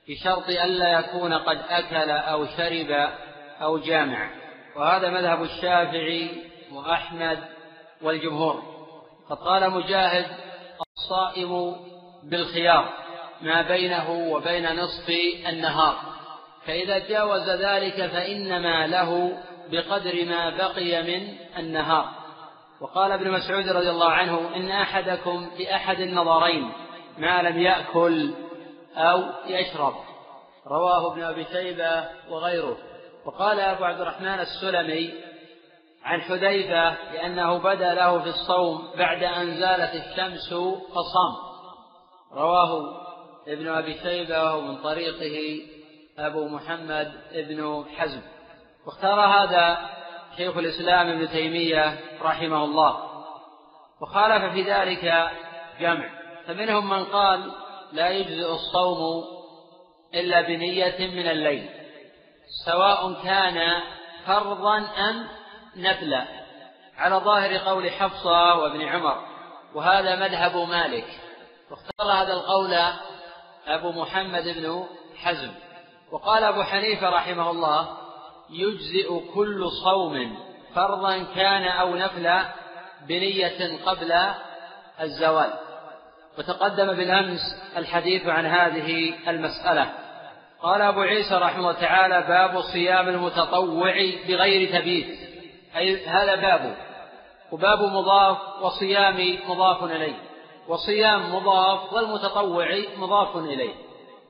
بشرط 0.10 0.50
ألا 0.50 1.00
يكون 1.00 1.34
قد 1.34 1.62
أكل 1.70 2.10
أو 2.12 2.46
شرب 2.46 3.10
أو 3.62 3.78
جامع. 3.78 4.30
وهذا 4.76 5.10
مذهب 5.10 5.44
الشافعي 5.44 6.30
وأحمد 6.72 7.40
والجمهور. 8.02 8.64
قد 9.30 9.38
قال 9.38 9.72
مجاهد 9.72 10.26
الصائم 10.98 11.76
بالخيار 12.24 12.94
ما 13.42 13.62
بينه 13.62 14.10
وبين 14.12 14.76
نصف 14.76 15.10
النهار. 15.50 15.96
فإذا 16.66 16.98
جاوز 16.98 17.50
ذلك 17.50 18.08
فإنما 18.08 18.88
له 18.88 19.38
بقدر 19.72 20.26
ما 20.26 20.58
بقي 20.58 21.04
من 21.04 21.38
النهار. 21.58 22.10
وقال 22.82 23.12
ابن 23.12 23.32
مسعود 23.32 23.70
رضي 23.70 23.90
الله 23.90 24.12
عنه 24.12 24.56
إن 24.56 24.72
أحدكم 24.72 25.50
بأحد 25.58 26.00
النظرين 26.00 26.72
ما 27.18 27.42
لم 27.42 27.62
يأكل 27.62 28.34
أو 28.98 29.24
يشرب 29.46 29.94
رواه 30.68 31.12
ابن 31.12 31.24
أبي 31.24 31.46
شيبة 31.46 32.04
وغيره. 32.30 32.78
وقال 33.26 33.60
أبو 33.60 33.84
عبد 33.86 34.02
الرحمن 34.02 34.40
السلمي 34.40 35.14
عن 36.04 36.22
حذيفة 36.22 37.12
لأنه 37.14 37.58
بدا 37.58 37.94
له 37.94 38.20
في 38.20 38.30
الصوم 38.30 38.92
بعد 38.98 39.24
أن 39.24 39.60
زالت 39.60 39.96
الشمس 39.96 40.54
فصام. 40.90 41.36
رواه 42.34 42.98
ابن 43.48 43.68
أبي 43.68 43.94
شيبة 43.94 44.56
ومن 44.56 44.78
طريقه 44.78 45.62
أبو 46.20 46.48
محمد 46.48 47.14
ابن 47.32 47.86
حزم. 47.98 48.22
واختار 48.86 49.20
هذا 49.20 49.78
شيخ 50.38 50.58
الإسلام 50.58 51.08
ابن 51.08 51.30
تيمية 51.30 52.00
رحمه 52.22 52.64
الله. 52.64 53.08
وخالف 54.02 54.54
في 54.54 54.62
ذلك 54.62 55.30
جمع. 55.80 56.10
فمنهم 56.48 56.90
من 56.90 57.06
قال 57.06 57.52
لا 57.94 58.10
يجزئ 58.10 58.52
الصوم 58.52 59.24
إلا 60.14 60.42
بنية 60.42 61.08
من 61.08 61.28
الليل 61.28 61.70
سواء 62.66 63.14
كان 63.24 63.82
فرضا 64.26 64.78
أم 64.78 65.28
نفلا. 65.76 66.28
على 66.98 67.16
ظاهر 67.16 67.58
قول 67.58 67.92
حفصة 67.92 68.56
وابن 68.56 68.82
عمر 68.82 69.26
وهذا 69.76 70.16
مذهب 70.16 70.58
مالك. 70.58 71.20
واختار 71.72 72.12
هذا 72.12 72.34
القول 72.34 72.74
أبو 73.68 73.92
محمد 73.92 74.44
بن 74.44 74.84
حزم. 75.16 75.52
وقال 76.12 76.44
أبو 76.44 76.64
حنيفة 76.64 77.10
رحمه 77.10 77.52
الله 77.52 77.98
يجزئ 78.50 79.20
كل 79.34 79.70
صوم 79.84 80.38
فرضا 80.76 81.24
كان 81.36 81.64
أو 81.64 81.96
نفلا 81.96 82.46
بنية 83.08 83.86
قبل 83.86 84.14
الزوال. 85.02 85.67
وتقدم 86.38 86.94
بالأمس 86.94 87.40
الحديث 87.78 88.28
عن 88.28 88.46
هذه 88.46 89.14
المسألة. 89.28 89.90
قال 90.62 90.82
أبو 90.82 91.02
عيسى 91.02 91.36
رحمه 91.36 91.60
الله 91.60 91.72
تعالى 91.72 92.22
باب 92.28 92.62
صيام 92.62 93.10
المتطوع 93.10 93.94
بغير 94.28 94.80
تبيت 94.80 95.20
أي 95.78 96.06
هذا 96.06 96.36
باب 96.36 96.76
وباب 97.52 97.80
مضاف 97.80 98.38
وصيام 98.62 99.40
مضاف 99.48 99.84
إليه. 99.84 100.16
وصيام 100.68 101.36
مضاف 101.36 101.94
والمتطوع 101.94 102.68
مضاف 102.98 103.38
إليه. 103.38 103.74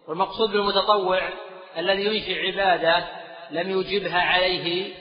والمقصود 0.07 0.51
بالمتطوع 0.51 1.21
الذي 1.77 2.05
ينشئ 2.05 2.47
عبادة 2.47 3.05
لم 3.51 3.69
يوجبها 3.69 4.21
عليه 4.21 4.93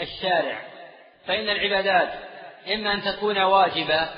الشارع. 0.00 0.58
فإن 1.26 1.48
العبادات 1.48 2.08
إما 2.74 2.94
أن 2.94 3.02
تكون 3.02 3.38
واجبة 3.38 4.08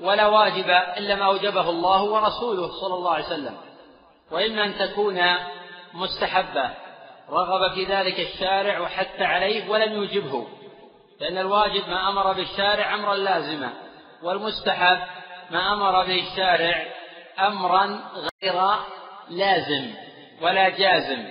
ولا 0.00 0.26
واجب 0.26 0.70
إلا 0.70 1.14
ما 1.14 1.24
أوجبه 1.24 1.70
الله 1.70 2.02
ورسوله 2.02 2.80
صلى 2.80 2.94
الله 2.94 3.10
عليه 3.10 3.24
وسلم. 3.24 3.56
وإما 4.30 4.64
أن 4.64 4.78
تكون 4.78 5.20
مستحبة 5.94 6.70
رغب 7.30 7.74
في 7.74 7.84
ذلك 7.84 8.20
الشارع 8.20 8.80
وحث 8.80 9.22
عليه 9.22 9.70
ولم 9.70 9.92
يوجبه. 9.92 10.46
لأن 11.20 11.38
الواجب 11.38 11.88
ما 11.88 12.08
أمر 12.08 12.32
بالشارع 12.32 12.94
أمرا 12.94 13.14
لازما 13.14 13.72
والمستحب 14.22 14.98
ما 15.50 15.72
أمر 15.72 16.04
به 16.06 16.22
الشارع 16.30 16.86
أمرا 17.38 18.00
غير 18.42 18.62
لازم 19.30 19.90
ولا 20.42 20.68
جازم. 20.68 21.28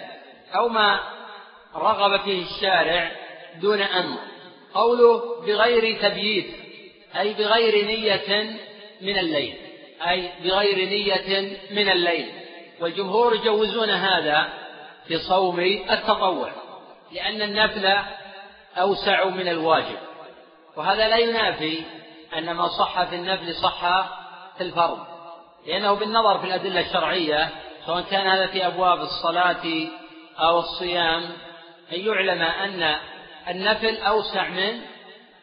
أو 0.56 0.70
ما 0.70 1.00
رغب 1.76 2.20
فيه 2.20 2.46
الشارع 2.46 3.12
دون 3.56 3.82
أمر. 3.82 4.18
قوله 4.74 5.42
بغير 5.42 6.02
تبييت 6.02 6.67
أي 7.20 7.34
بغير 7.34 7.86
نية 7.86 8.58
من 9.02 9.18
الليل. 9.18 9.56
أي 10.10 10.32
بغير 10.44 10.90
نية 10.90 11.58
من 11.72 11.90
الليل. 11.90 12.32
والجمهور 12.82 13.36
يجوزون 13.36 13.90
هذا 13.90 14.50
في 15.08 15.18
صوم 15.18 15.60
التطوع 15.60 16.52
لأن 17.12 17.42
النفل 17.42 17.98
أوسع 18.78 19.26
من 19.26 19.48
الواجب. 19.48 19.98
وهذا 20.78 21.08
لا 21.08 21.18
ينافي 21.18 21.84
أن 22.38 22.52
ما 22.52 22.68
صح 22.68 23.04
في 23.04 23.16
النفل 23.16 23.56
صح 23.56 23.82
في 24.58 24.64
الفرض 24.64 25.00
لأنه 25.68 25.94
بالنظر 25.94 26.40
في 26.40 26.46
الأدلة 26.46 26.80
الشرعية 26.80 27.50
سواء 27.86 28.02
كان 28.02 28.28
هذا 28.28 28.48
في 28.48 28.68
أبواب 28.68 29.02
الصلاة 29.02 29.88
أو 30.40 30.60
الصيام 30.60 31.24
أن 31.94 32.00
يعلم 32.00 32.42
أن 32.42 32.96
النفل 33.50 33.98
أوسع 33.98 34.48
من 34.48 34.82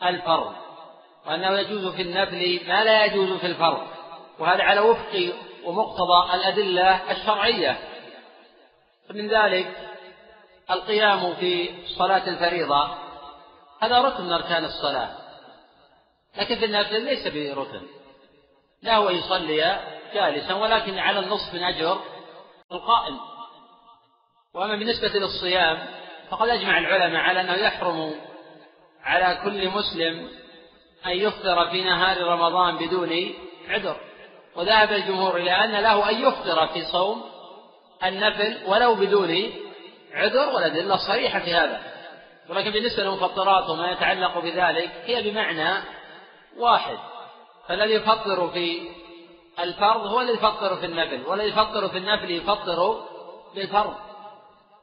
الفرض. 0.05 0.55
وأنه 1.27 1.59
يجوز 1.59 1.87
في 1.87 2.03
النفل 2.03 2.61
ما 2.69 2.85
لا 2.85 3.05
يجوز 3.05 3.39
في 3.39 3.47
الفرض. 3.47 3.87
وهذا 4.39 4.63
على 4.63 4.81
وفق 4.81 5.35
ومقتضى 5.65 6.35
الأدلة 6.35 7.13
الشرعية. 7.13 7.79
فمن 9.09 9.29
ذلك 9.29 9.77
القيام 10.71 11.35
في 11.35 11.71
صلاة 11.99 12.29
الفريضة 12.29 12.95
هذا 13.81 14.01
ركن 14.01 14.25
من 14.25 14.33
أركان 14.33 14.65
الصلاة. 14.65 15.11
لكن 16.37 16.59
في 16.59 16.65
النافلة 16.65 16.99
ليس 16.99 17.29
بركن. 17.29 17.83
له 18.83 19.11
أن 19.11 19.17
يصلي 19.17 19.81
جالسا 20.15 20.55
ولكن 20.55 20.99
على 20.99 21.19
النصف 21.19 21.55
من 21.55 21.63
أجر 21.65 22.01
القائم. 22.73 23.21
وأما 24.55 24.77
بالنسبة 24.77 25.09
للصيام 25.09 25.87
فقد 26.31 26.49
أجمع 26.49 26.79
العلماء 26.79 27.23
على 27.23 27.41
أنه 27.41 27.53
يحرم 27.53 28.15
على 29.03 29.41
كل 29.45 29.69
مسلم 29.69 30.31
أن 31.07 31.13
يفطر 31.13 31.71
في 31.71 31.85
نهار 31.85 32.23
رمضان 32.23 32.77
بدون 32.77 33.35
عذر. 33.69 33.97
وذهب 34.57 34.93
الجمهور 34.93 35.37
إلى 35.37 35.51
أن 35.51 35.71
له 35.71 36.11
أن 36.11 36.23
يفطر 36.23 36.67
في 36.67 36.85
صوم 36.85 37.25
النفل 38.05 38.59
ولو 38.67 38.95
بدون 38.95 39.53
عذر 40.15 40.55
والأدلة 40.55 40.97
صريحة 40.97 41.39
في 41.39 41.55
هذا. 41.55 41.83
ولكن 42.49 42.71
بالنسبة 42.71 43.03
للمفطرات 43.03 43.71
وما 43.71 43.91
يتعلق 43.91 44.39
بذلك 44.39 44.91
هي 45.05 45.31
بمعنى 45.31 45.85
واحد. 46.59 46.99
فالذي 47.69 47.93
يفطر 47.93 48.49
في 48.49 48.89
الفرض 49.59 50.07
هو 50.07 50.21
الذي 50.21 50.33
يفطر 50.33 50.77
في 50.77 50.87
النفل 50.87 51.27
والذي 51.27 51.49
يفطر 51.49 51.89
في 51.89 51.99
النفل 51.99 52.31
يفطر 52.31 53.01
بالفرض. 53.55 53.95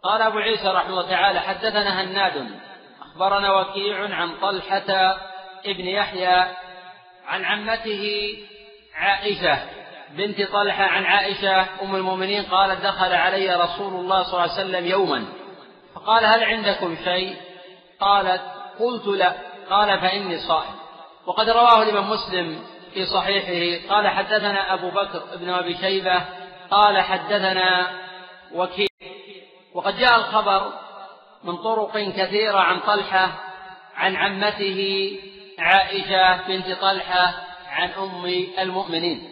قال 0.04 0.22
أبو 0.22 0.38
عيسى 0.38 0.68
رحمه 0.68 0.90
الله 0.90 1.10
تعالى 1.10 1.40
حدثنا 1.40 2.02
هناد 2.02 2.50
أخبرنا 3.02 3.60
وكيع 3.60 4.16
عن 4.16 4.40
طلحة 4.42 5.18
ابن 5.66 5.88
يحيى 5.88 6.46
عن 7.28 7.46
عمته 7.46 8.34
عائشة 8.96 9.60
بنت 10.10 10.42
طلحة 10.42 10.84
عن 10.84 11.06
عائشة 11.06 11.66
أم 11.82 11.96
المؤمنين 11.96 12.44
قالت 12.44 12.82
دخل 12.82 13.14
علي 13.14 13.56
رسول 13.56 13.94
الله 13.94 14.24
صلى 14.24 14.34
الله 14.34 14.42
عليه 14.42 14.54
وسلم 14.54 14.86
يوما. 14.86 15.26
فقال 15.96 16.26
هل 16.26 16.44
عندكم 16.44 16.98
شيء؟ 17.04 17.36
قالت 18.00 18.42
قلت 18.80 19.08
لا. 19.08 19.34
قال 19.70 20.00
فإني 20.00 20.40
صائم. 20.40 20.76
وقد 21.26 21.50
رواه 21.50 21.84
الإمام 21.84 22.10
مسلم 22.10 22.64
في 22.94 23.06
صحيحه. 23.06 23.88
قال 23.96 24.08
حدثنا 24.08 24.74
أبو 24.74 24.90
بكر 24.90 25.24
بن 25.36 25.50
أبي 25.50 25.78
شيبة. 25.78 26.22
قال 26.72 27.02
حدثنا 27.02 27.92
وكيل 28.54 28.88
وقد 29.74 29.98
جاء 29.98 30.16
الخبر 30.18 30.74
من 31.44 31.58
طرق 31.58 31.98
كثيرة 31.98 32.58
عن 32.58 32.80
طلحة 32.80 33.32
عن 33.96 34.16
عمته 34.16 35.12
عائشة 35.62 36.48
بنت 36.48 36.72
طلحة 36.82 37.34
عن 37.68 37.90
أم 37.90 38.26
المؤمنين. 38.60 39.32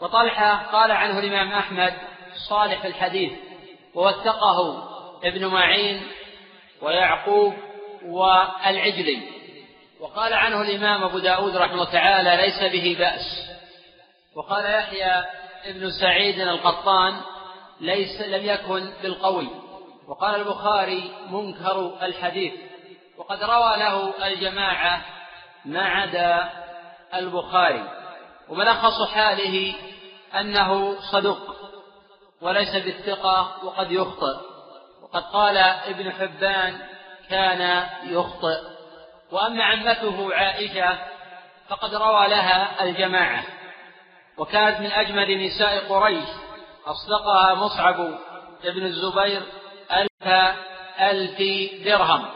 وطلحة 0.00 0.56
قال 0.72 0.90
عنه 0.90 1.18
الإمام 1.18 1.52
أحمد 1.52 1.94
صالح 2.48 2.84
الحديث 2.84 3.32
ووثقه 3.94 4.88
ابن 5.24 5.46
معين 5.46 6.02
ويعقوب 6.82 7.54
والعجلي 8.04 9.22
وقال 10.00 10.32
عنه 10.32 10.62
الإمام 10.62 11.04
أبو 11.04 11.18
داود 11.18 11.56
رحمه 11.56 11.72
الله 11.74 11.92
تعالى 11.92 12.36
ليس 12.36 12.72
به 12.72 12.96
بأس 12.98 13.50
وقال 14.36 14.64
يحيى 14.64 15.24
ابن 15.64 15.90
سعيد 16.00 16.40
القطان 16.40 17.20
ليس 17.80 18.20
لم 18.20 18.44
يكن 18.46 18.92
بالقوي 19.02 19.48
وقال 20.08 20.34
البخاري 20.34 21.10
منكر 21.30 21.98
الحديث 22.02 22.52
وقد 23.16 23.42
روى 23.42 23.76
له 23.76 24.26
الجماعة 24.26 25.04
ما 25.64 25.82
عدا 25.82 26.50
البخاري. 27.14 27.90
وملخص 28.48 29.02
حاله 29.02 29.74
أنه 30.40 31.00
صدوق 31.12 31.56
وليس 32.40 32.76
بالثقة 32.76 33.64
وقد 33.64 33.90
يخطئ. 33.90 34.36
وقد 35.02 35.22
قال 35.22 35.58
ابن 35.58 36.12
حبان 36.12 36.78
كان 37.30 37.86
يخطئ. 38.04 38.60
وأما 39.32 39.64
عمته 39.64 40.34
عائشة 40.34 40.98
فقد 41.68 41.94
روى 41.94 42.28
لها 42.28 42.84
الجماعة. 42.84 43.44
وكانت 44.38 44.80
من 44.80 44.92
أجمل 44.92 45.46
نساء 45.46 45.88
قريش. 45.88 46.28
أصدقها 46.86 47.54
مصعب 47.54 47.96
بن 48.64 48.86
الزبير 48.86 49.42
ألف 49.92 50.54
ألف 51.00 51.38
درهم. 51.84 52.26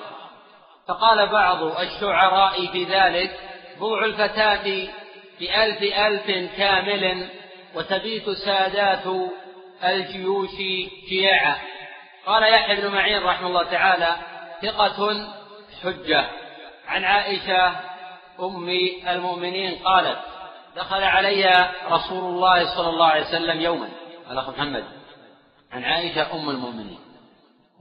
فقال 0.88 1.26
بعض 1.26 1.62
الشعراء 1.62 2.66
في 2.66 2.84
ذلك 2.84 3.40
بوع 3.78 4.04
الفتاة 4.04 4.88
بألف 5.40 5.82
ألف 5.82 6.56
كامل 6.56 7.28
وتبيت 7.74 8.30
سادات 8.30 9.04
الجيوش 9.84 10.56
جياعا 11.08 11.56
قال 12.26 12.42
يحيى 12.42 12.80
بن 12.80 12.88
معين 12.88 13.22
رحمه 13.22 13.48
الله 13.48 13.62
تعالى 13.62 14.16
ثقة 14.62 15.28
حجة. 15.82 16.30
عن 16.86 17.04
عائشة 17.04 17.66
أم 18.40 18.68
المؤمنين 19.08 19.74
قالت 19.84 20.18
دخل 20.76 21.02
علي 21.02 21.70
رسول 21.90 22.24
الله 22.24 22.76
صلى 22.76 22.88
الله 22.88 23.06
عليه 23.06 23.26
وسلم 23.26 23.60
يوما. 23.60 23.88
الأخ 24.30 24.48
محمد 24.48 24.84
عن 25.72 25.84
عائشة 25.84 26.34
أم 26.34 26.50
المؤمنين. 26.50 26.98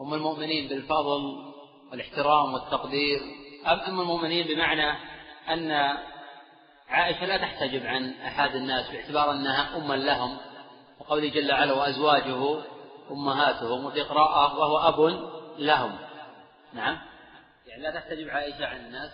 أم 0.02 0.14
المؤمنين 0.14 0.68
بالفضل 0.68 1.47
والاحترام 1.92 2.54
والتقدير. 2.54 3.20
أم 3.68 3.80
أم 3.80 4.02
المؤمنين 4.02 4.48
بمعنى 4.48 4.98
أن 5.50 5.98
عائشة 6.88 7.26
لا 7.26 7.38
تحتجب 7.38 7.86
عن 7.86 8.12
أحد 8.12 8.56
الناس 8.56 8.92
باعتبار 8.92 9.32
أنها 9.32 9.78
أما 9.78 9.94
لهم. 9.94 10.38
وقوله 11.00 11.30
جل 11.30 11.52
وعلا 11.52 11.74
وأزواجه 11.74 12.64
أمهاتهم 13.12 13.86
وفي 13.86 14.02
قراءة 14.02 14.60
وهو 14.60 14.78
أب 14.78 15.30
لهم. 15.60 16.00
نعم. 16.74 17.00
يعني 17.68 17.84
لا 17.84 17.92
تحتجب 17.92 18.30
عائشة 18.30 18.66
عن 18.66 18.86
الناس. 18.86 19.12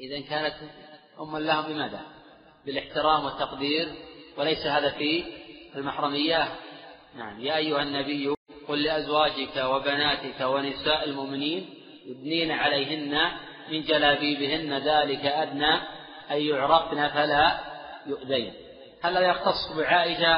إذا 0.00 0.28
كانت 0.28 0.54
أما 1.20 1.38
لهم 1.38 1.72
بماذا؟ 1.72 2.00
بالاحترام 2.66 3.24
والتقدير. 3.24 3.94
وليس 4.36 4.66
هذا 4.66 4.90
في 4.90 5.24
المحرميات. 5.76 6.50
نعم. 7.14 7.40
يا 7.40 7.56
أيها 7.56 7.82
النبي 7.82 8.34
قل 8.68 8.82
لأزواجك 8.82 9.56
وبناتك 9.56 10.40
ونساء 10.40 11.04
المؤمنين 11.04 11.74
يدنين 12.06 12.50
عليهن 12.50 13.18
من 13.70 13.82
جلابيبهن 13.82 14.78
ذلك 14.78 15.26
أدنى 15.26 15.74
أن 16.30 16.40
يعرفن 16.40 17.08
فلا 17.08 17.58
يؤذين. 18.06 18.54
هل 19.02 19.16
يختص 19.16 19.76
بعائشة 19.76 20.36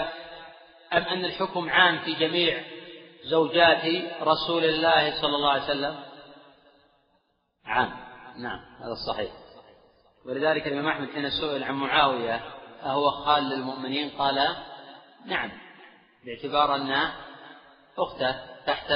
أم 0.93 1.03
أن 1.03 1.25
الحكم 1.25 1.71
عام 1.71 1.99
في 1.99 2.15
جميع 2.15 2.63
زوجات 3.25 3.85
رسول 4.23 4.65
الله 4.65 5.21
صلى 5.21 5.37
الله 5.37 5.51
عليه 5.51 5.65
وسلم؟ 5.65 5.97
عام. 7.65 7.91
نعم 8.39 8.59
هذا 8.81 8.93
الصحيح. 8.93 9.31
ولذلك 10.27 10.67
الإمام 10.67 10.89
أحمد 10.89 11.09
حين 11.11 11.31
سئل 11.31 11.65
عن 11.65 11.75
معاوية 11.75 12.41
أهو 12.83 13.11
خال 13.11 13.45
للمؤمنين؟ 13.45 14.11
قال 14.11 14.57
نعم 15.27 15.51
باعتبار 16.25 16.77
أن 16.77 17.11
أختة 17.99 18.37
تحت 18.67 18.93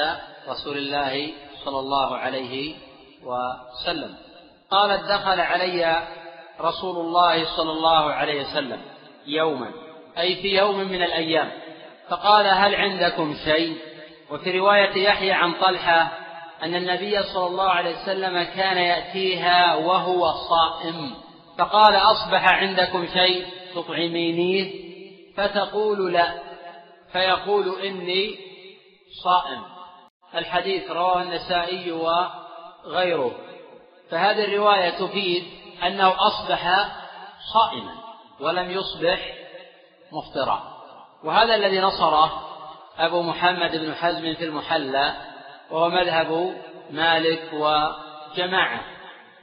رسول 0.49 0.77
الله 0.79 1.33
صلى 1.65 1.79
الله 1.79 2.17
عليه 2.17 2.75
وسلم. 3.25 4.15
قالت 4.71 5.05
دخل 5.05 5.41
علي 5.41 6.03
رسول 6.61 6.97
الله 6.97 7.57
صلى 7.57 7.71
الله 7.73 8.13
عليه 8.13 8.45
وسلم 8.45 8.81
يوما 9.27 9.71
أي 10.19 10.37
في 10.37 10.57
يوم 10.57 10.79
من 10.79 11.03
الأيام. 11.03 11.51
فقال 12.09 12.47
هل 12.47 12.75
عندكم 12.75 13.35
شيء؟ 13.45 13.77
وفي 14.31 14.59
رواية 14.59 15.05
يحيى 15.05 15.33
عن 15.33 15.53
طلحة 15.53 16.13
أن 16.63 16.75
النبي 16.75 17.23
صلى 17.23 17.47
الله 17.47 17.69
عليه 17.69 17.97
وسلم 18.03 18.43
كان 18.43 18.77
يأتيها 18.77 19.75
وهو 19.75 20.33
صائم. 20.33 21.15
فقال 21.59 21.97
أصبح 21.97 22.49
عندكم 22.55 23.07
شيء 23.07 23.47
تطعمينيه؟ 23.75 24.91
فتقول 25.37 26.13
لا. 26.13 26.35
فيقول 27.13 27.81
إني 27.85 28.50
صائم. 29.25 29.63
الحديث 30.35 30.91
رواه 30.91 31.23
النسائي 31.23 31.93
وغيره. 31.93 33.33
فهذه 34.11 34.45
الرواية 34.45 34.91
تفيد 34.91 35.45
أنه 35.87 36.15
أصبح 36.27 36.89
صائما 37.55 37.95
ولم 38.41 38.71
يصبح 38.71 39.35
مفطرا. 40.13 40.63
وهذا 41.25 41.55
الذي 41.55 41.81
نصره 41.81 42.47
أبو 42.99 43.23
محمد 43.23 43.77
بن 43.77 43.95
حزم 43.95 44.35
في 44.35 44.45
المحلى 44.45 45.15
وهو 45.71 45.89
مذهب 45.89 46.55
مالك 46.91 47.51
وجماعة. 47.53 48.81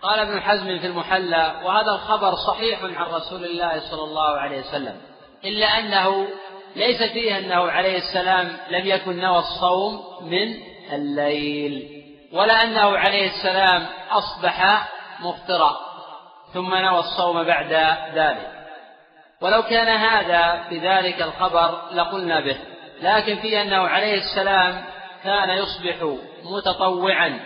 قال 0.01 0.20
ابن 0.20 0.41
حزم 0.41 0.80
في 0.80 0.88
المحلى 0.88 1.61
وهذا 1.65 1.91
الخبر 1.91 2.36
صحيح 2.36 2.84
عن 2.84 3.13
رسول 3.13 3.45
الله 3.45 3.80
صلى 3.91 4.03
الله 4.03 4.38
عليه 4.38 4.59
وسلم 4.59 5.01
إلا 5.45 5.80
أنه 5.80 6.28
ليس 6.76 7.03
فيه 7.03 7.38
أنه 7.38 7.72
عليه 7.72 7.97
السلام 7.97 8.57
لم 8.70 8.86
يكن 8.86 9.20
نوى 9.20 9.39
الصوم 9.39 10.01
من 10.22 10.55
الليل 10.93 12.03
ولا 12.34 12.63
أنه 12.63 12.97
عليه 12.97 13.28
السلام 13.28 13.86
أصبح 14.11 14.88
مفطرا 15.20 15.78
ثم 16.53 16.76
نوى 16.76 16.99
الصوم 16.99 17.43
بعد 17.43 17.74
ذلك. 18.15 18.51
ولو 19.41 19.63
كان 19.63 19.88
هذا 19.88 20.63
في 20.70 20.80
ذلك 20.80 21.22
الخبر 21.22 21.82
لقلنا 21.93 22.39
به 22.39 22.57
لكن 23.01 23.36
في 23.36 23.61
أنه 23.61 23.88
عليه 23.88 24.13
السلام 24.13 24.84
كان 25.24 25.49
يصبح 25.49 26.18
متطوعا 26.43 27.39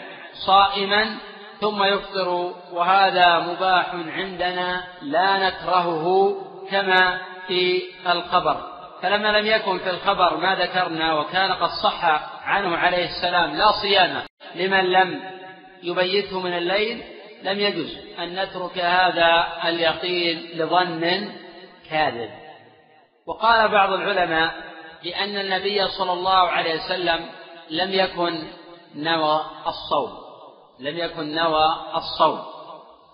صائما 0.46 1.18
ثم 1.62 1.84
يفطر 1.84 2.54
وهذا 2.72 3.40
مباح 3.40 3.94
عندنا 3.94 4.84
لا 5.02 5.48
نكرهه 5.48 6.36
كما 6.72 7.20
في 7.48 7.82
الخبر. 8.08 8.71
فلما 9.02 9.40
لم 9.40 9.46
يكن 9.46 9.80
في 9.80 9.90
الخبر 9.90 10.38
ما 10.38 10.56
ذكرنا 10.56 11.14
وكان 11.14 11.54
قد 11.54 11.70
صح 11.84 12.06
عنه 12.44 12.78
عليه 12.78 13.06
السلام 13.06 13.56
لا 13.56 13.72
صيام 13.82 14.24
لمن 14.56 14.84
لم 14.92 15.22
يبيته 15.84 16.40
من 16.40 16.58
الليل 16.58 17.04
لم 17.44 17.60
يجوز. 17.60 17.98
أن 18.20 18.44
نترك 18.44 18.78
هذا 18.78 19.48
اليقين 19.66 20.50
لظن 20.54 21.32
كاذب. 21.90 22.30
وقال 23.28 23.72
بعض 23.72 23.94
العلماء 23.94 24.54
بأن 25.04 25.38
النبي 25.38 25.88
صلى 25.88 26.14
الله 26.14 26.50
عليه 26.50 26.76
وسلم 26.76 27.26
لم 27.70 27.94
يكن 27.94 28.44
نوى 28.96 29.46
الصوم. 29.68 30.18
لم 30.80 30.98
يكن 30.98 31.36
نوى 31.36 31.76
الصوم. 31.96 32.40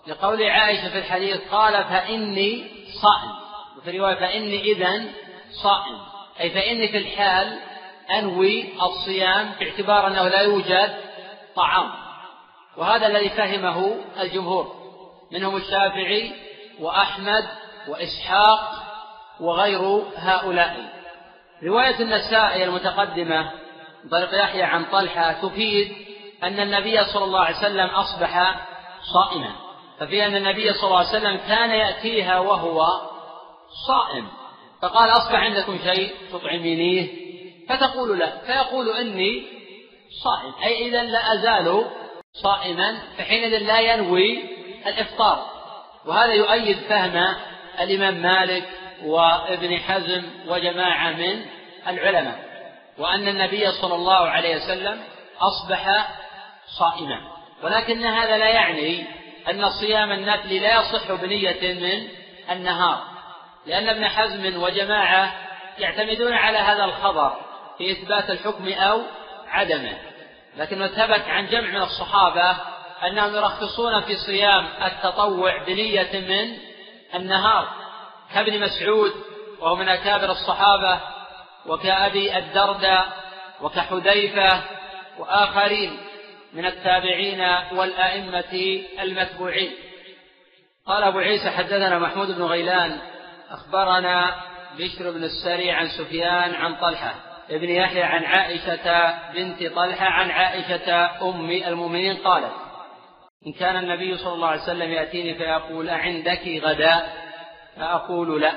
لقول 0.06 0.42
عائشة 0.42 0.90
في 0.90 0.98
الحديث 0.98 1.40
قال 1.50 1.84
فإني 1.84 2.70
صائم. 3.02 3.38
وفي 3.78 3.98
رواية 3.98 4.14
فإني 4.14 4.60
إذن 4.62 5.10
صائم. 5.52 5.98
أي 6.40 6.50
فإني 6.50 6.88
في 6.88 6.98
الحال 6.98 7.58
أنوي 8.10 8.72
الصيام 8.82 9.52
باعتبار 9.60 10.06
أنه 10.06 10.28
لا 10.28 10.40
يوجد 10.40 10.94
طعام. 11.56 11.90
وهذا 12.76 13.06
الذي 13.06 13.28
فهمه 13.28 13.94
الجمهور 14.20 14.74
منهم 15.32 15.56
الشافعي 15.56 16.32
وأحمد 16.80 17.48
وإسحاق 17.88 18.60
وغير 19.40 20.02
هؤلاء. 20.16 20.98
رواية 21.62 22.00
النسائي 22.00 22.64
المتقدمة 22.64 23.52
من 24.04 24.10
طريق 24.10 24.42
يحيى 24.42 24.62
عن 24.62 24.84
طلحة 24.84 25.32
تفيد 25.32 25.96
أن 26.42 26.60
النبي 26.60 27.04
صلى 27.04 27.24
الله 27.24 27.40
عليه 27.40 27.56
وسلم 27.56 27.86
أصبح 27.86 28.60
صائما. 29.14 29.52
ففي 30.00 30.26
أن 30.26 30.36
النبي 30.36 30.72
صلى 30.72 30.84
الله 30.84 30.98
عليه 30.98 31.08
وسلم 31.08 31.36
كان 31.36 31.70
يأتيها 31.70 32.38
وهو 32.38 32.86
صائم. 33.86 34.28
فقال 34.82 35.10
أصبح 35.10 35.34
عندكم 35.34 35.78
شيء 35.84 36.14
تطعمينيه؟ 36.32 37.08
فتقول 37.68 38.18
لا. 38.18 38.38
فيقول 38.38 38.88
إني 38.90 39.42
صائم. 40.24 40.52
أي 40.64 40.88
إذا 40.88 41.02
لا 41.02 41.32
أزال 41.34 41.84
صائما 42.32 42.98
فحينئذ 43.18 43.58
لا 43.58 43.80
ينوي 43.80 44.42
الإفطار. 44.86 45.46
وهذا 46.06 46.32
يؤيد 46.32 46.78
فهم 46.78 47.34
الإمام 47.80 48.14
مالك 48.14 48.68
وابن 49.04 49.78
حزم 49.78 50.22
وجماعة 50.48 51.10
من 51.10 51.44
العلماء 51.88 52.48
وأن 52.98 53.28
النبي 53.28 53.72
صلى 53.72 53.94
الله 53.94 54.28
عليه 54.28 54.56
وسلم 54.56 55.00
أصبح 55.40 56.08
صائما. 56.78 57.20
ولكن 57.62 58.04
هذا 58.04 58.38
لا 58.38 58.48
يعني 58.48 59.04
أن 59.50 59.70
صيام 59.70 60.12
النفل 60.12 60.54
لا 60.54 60.80
يصح 60.80 61.12
بنية 61.12 61.74
من 61.74 62.08
النهار. 62.50 63.17
لأن 63.66 63.88
ابن 63.88 64.08
حزم 64.08 64.62
وجماعة 64.62 65.34
يعتمدون 65.78 66.32
على 66.32 66.58
هذا 66.58 66.84
الخبر 66.84 67.36
في 67.78 67.92
إثبات 67.92 68.30
الحكم 68.30 68.68
أو 68.68 69.02
عدمه. 69.48 69.98
لكن 70.56 70.86
ثبت 70.86 71.28
عن 71.28 71.46
جمع 71.46 71.70
من 71.70 71.82
الصحابة 71.82 72.56
أنهم 73.06 73.34
يرخصون 73.34 74.00
في 74.00 74.16
صيام 74.26 74.68
التطوع 74.84 75.64
بنية 75.64 76.10
من 76.12 76.58
النهار 77.14 77.68
كابن 78.34 78.60
مسعود 78.60 79.12
وهو 79.60 79.76
من 79.76 79.88
أكابر 79.88 80.30
الصحابة 80.30 81.00
وكأبي 81.66 82.38
الدرداء 82.38 83.08
وكحذيفة 83.60 84.62
وآخرين 85.18 85.98
من 86.52 86.66
التابعين 86.66 87.40
والأئمة 87.72 88.82
المتبوعين. 89.00 89.72
قال 90.86 91.02
أبو 91.02 91.18
عيسى 91.18 91.50
حدثنا 91.50 91.98
محمود 91.98 92.36
بن 92.36 92.42
غيلان 92.42 92.98
أخبرنا 93.50 94.34
بشر 94.78 95.10
بن 95.10 95.24
السري 95.24 95.70
عن 95.70 95.88
سفيان 95.88 96.54
عن 96.54 96.74
طلحة 96.74 97.14
ابن 97.50 97.68
يحيى 97.68 98.02
عن 98.02 98.24
عائشة 98.24 99.14
بنت 99.32 99.72
طلحة 99.74 100.06
عن 100.06 100.30
عائشة 100.30 101.10
أم 101.22 101.50
المؤمنين 101.50 102.16
قالت 102.16 102.52
إن 103.46 103.52
كان 103.52 103.76
النبي 103.76 104.16
صلى 104.16 104.32
الله 104.32 104.48
عليه 104.48 104.62
وسلم 104.62 104.92
يأتيني 104.92 105.34
فيقول 105.34 105.88
أعندك 105.88 106.60
غداء؟ 106.62 107.28
فأقول 107.76 108.40
لا. 108.40 108.52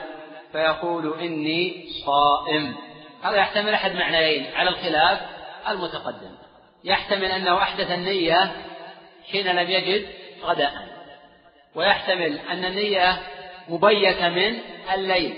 فيقول 0.51 1.19
إني 1.19 1.85
صائم. 2.05 2.75
هذا 3.23 3.35
يحتمل 3.35 3.73
أحد 3.73 3.91
معنيين 3.91 4.55
على 4.55 4.69
الخلاف 4.69 5.19
المتقدم. 5.69 6.35
يحتمل 6.83 7.25
أنه 7.25 7.57
أحدث 7.57 7.91
النية 7.91 8.51
حين 9.31 9.47
لم 9.47 9.69
يجد 9.69 10.07
غداء 10.43 10.73
ويحتمل 11.75 12.39
أن 12.51 12.65
النية 12.65 13.19
مبيتة 13.67 14.29
من 14.29 14.59
الليل. 14.93 15.35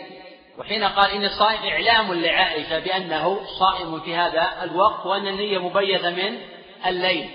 وحين 0.58 0.84
قال 0.84 1.12
إني 1.12 1.30
صائم 1.30 1.64
إعلام 1.64 2.14
لعائشة 2.14 2.80
بأنه 2.80 3.40
صائم 3.60 4.00
في 4.00 4.16
هذا 4.16 4.64
الوقت 4.64 5.06
وأن 5.06 5.28
النية 5.28 5.58
مبيتة 5.58 6.10
من 6.10 6.38
الليل. 6.86 7.30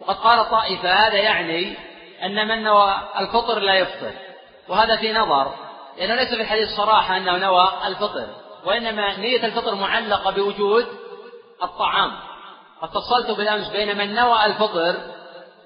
وقد 0.00 0.16
قال 0.16 0.50
طائفة 0.50 0.92
هذا 0.92 1.16
يعني 1.16 1.74
أن 2.24 2.48
من 2.48 2.62
نوى 2.62 2.94
الفطر 3.18 3.58
لا 3.58 3.74
يفطر. 3.74 4.12
وهذا 4.68 4.96
في 4.96 5.12
نظر 5.12 5.54
لأنه 5.98 6.14
ليس 6.14 6.28
في 6.28 6.42
الحديث 6.42 6.68
صراحة 6.68 7.16
أنه 7.16 7.36
نوى 7.38 7.72
الفطر 7.86 8.26
وإنما 8.64 9.16
نية 9.16 9.46
الفطر 9.46 9.74
معلقة 9.74 10.30
بوجود 10.30 10.86
الطعام. 11.62 12.12
اتصلت 12.82 13.30
بالأمس 13.30 13.68
بين 13.68 13.98
من 13.98 14.14
نوى 14.14 14.46
الفطر 14.46 14.96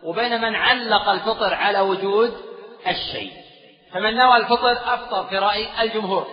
وبين 0.03 0.41
من 0.41 0.55
علق 0.55 1.09
الفطر 1.09 1.55
على 1.55 1.81
وجود 1.81 2.35
الشيء. 2.87 3.33
فمن 3.93 4.17
نوى 4.17 4.37
الفطر 4.37 4.73
أفطر 4.73 5.25
في 5.25 5.39
رأي 5.39 5.83
الجمهور. 5.83 6.27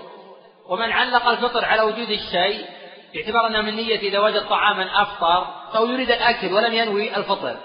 ومن 0.70 0.92
علق 0.92 1.28
الفطر 1.28 1.66
على 1.66 1.82
وجود 1.82 2.10
الشيء 2.10 2.66
باعتبار 3.14 3.48
أنه 3.48 3.62
من 3.62 3.76
نية 3.76 4.00
إذا 4.00 4.20
وجد 4.20 4.48
طعاما 4.48 5.02
أفطر 5.02 5.48
فهو 5.74 5.86
يريد 5.86 6.12
الأكل 6.12 6.54
ولم 6.54 6.74
ينوي 6.74 7.18
الفطر. 7.18 7.58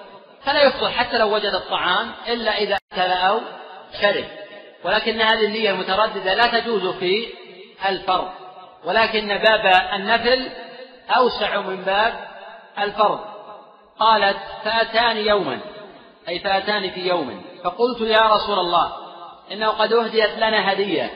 فلا 0.45 0.62
يفطر 0.62 0.91
حتى 0.91 1.18
لو 1.18 1.34
وجد 1.34 1.55
الطعام 1.55 2.12
إلا 2.28 2.59
إذا 2.59 2.78
أكل 2.93 3.11
أو 3.11 3.41
شرب. 4.01 4.24
ولكن 4.84 5.20
هذه 5.20 5.47
النية 5.47 5.70
المترددة 5.70 6.34
لا 6.34 6.61
تجوز 6.61 6.86
في 6.86 7.28
الفرض. 7.88 8.28
ولكن 8.84 9.28
باب 9.28 9.72
النفل 9.93 10.49
أوسع 11.16 11.61
من 11.61 11.82
باب 11.82 12.28
الفرض. 12.78 13.20
قالت 13.99 14.38
فأتاني 14.64 15.20
يوما. 15.20 15.61
أي 16.28 16.38
فأتاني 16.38 16.91
في 16.91 17.09
يوم. 17.09 17.43
فقلت 17.64 18.01
يا 18.01 18.20
رسول 18.20 18.59
الله. 18.59 18.99
إنه 19.53 19.68
قد 19.68 19.92
أهديت 19.92 20.30
لنا 20.36 20.72
هدية. 20.72 21.11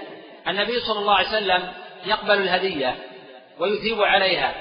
النبي 0.49 0.81
صلى 0.81 0.99
الله 0.99 1.15
عليه 1.15 1.29
وسلم 1.29 1.73
يقبل 2.05 2.39
الهدية 2.39 2.97
ويثيب 3.59 4.03
عليها. 4.03 4.55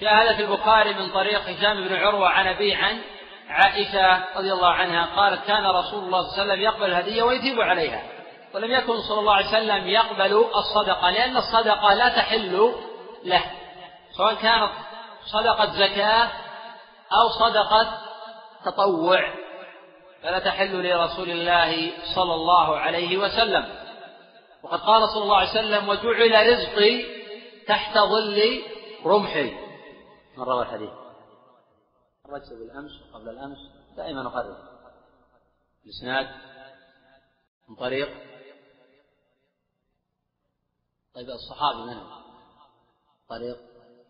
جاء 0.00 0.14
هذا 0.14 0.36
في 0.36 0.42
البخاري 0.42 0.94
من 0.94 1.08
طريق 1.08 1.40
هشام 1.48 1.88
بن 1.88 1.96
عروة 1.96 2.28
عن 2.28 2.46
أبي 2.46 2.74
عن 2.74 3.00
عائشة 3.48 4.24
رضي 4.36 4.52
الله 4.52 4.70
عنها 4.70 5.06
قالت 5.16 5.46
كان 5.46 5.66
رسول 5.66 6.04
الله 6.04 6.22
صلى 6.22 6.42
الله 6.42 6.52
عليه 6.52 6.52
وسلم 6.52 6.60
يقبل 6.60 6.84
الهدية 6.84 7.22
ويثيب 7.22 7.60
عليها. 7.60 8.02
ولم 8.54 8.72
يكن 8.72 9.00
صلى 9.00 9.20
الله 9.20 9.34
عليه 9.34 9.48
وسلم 9.48 9.88
يقبل 9.88 10.44
الصدقة 10.56 11.10
لأن 11.10 11.36
الصدقة 11.36 11.94
لا 11.94 12.08
تحل 12.08 12.72
له. 13.24 13.44
سواء 14.16 14.34
كانت 14.34 14.70
صدقة 15.24 15.72
زكاة 15.72 16.28
أو 17.12 17.28
صدقة 17.28 17.98
تطوع. 18.64 19.41
فلا 20.22 20.38
تحل 20.38 20.90
لرسول 20.90 21.30
الله 21.30 21.92
صلى 22.14 22.34
الله 22.34 22.76
عليه 22.76 23.16
وسلم. 23.18 23.82
وقد 24.62 24.80
قال 24.80 25.08
صلى 25.08 25.22
الله 25.22 25.36
عليه 25.36 25.50
وسلم 25.50 25.88
وجعل 25.88 26.52
رزقي 26.52 27.04
تحت 27.66 27.98
ظل 27.98 28.62
رمحي. 29.04 29.50
من 30.36 30.44
روى 30.44 30.62
الحديث؟ 30.62 30.90
خرجت 32.24 32.52
بالأمس 32.52 32.90
وقبل 33.02 33.28
الأمس 33.28 33.58
دائما 33.96 34.26
أقرر 34.26 34.56
الإسناد 35.84 36.26
من 37.68 37.76
طريق. 37.76 38.08
طيب 41.14 41.28
الصحابي 41.30 41.78
من؟ 41.78 42.00
طريق. 43.28 43.56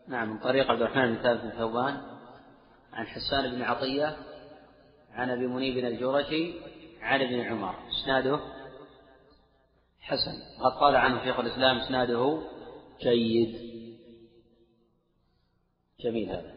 نعم 0.09 0.29
من 0.29 0.39
طريق 0.39 0.71
عبد 0.71 0.83
الرحمن 0.83 1.15
بن 1.15 1.23
ثابت 1.23 1.41
بن 1.41 1.51
ثوبان 1.51 2.19
عن 2.93 3.07
حسان 3.07 3.51
بن 3.51 3.63
عطية 3.63 4.17
عن 5.15 5.31
أبي 5.31 5.47
منيب 5.47 5.79
الجرشي 5.79 6.55
عن 7.01 7.23
ابن 7.23 7.41
عمر. 7.41 7.75
إسناده 7.91 8.41
حسن. 10.01 10.33
قد 10.65 10.73
قال 10.81 10.97
عنه 10.97 11.25
شيخ 11.25 11.39
الإسلام 11.39 11.79
إسناده 11.79 12.43
جيد. 13.03 13.73
جميل 16.01 16.29
هذا. 16.31 16.55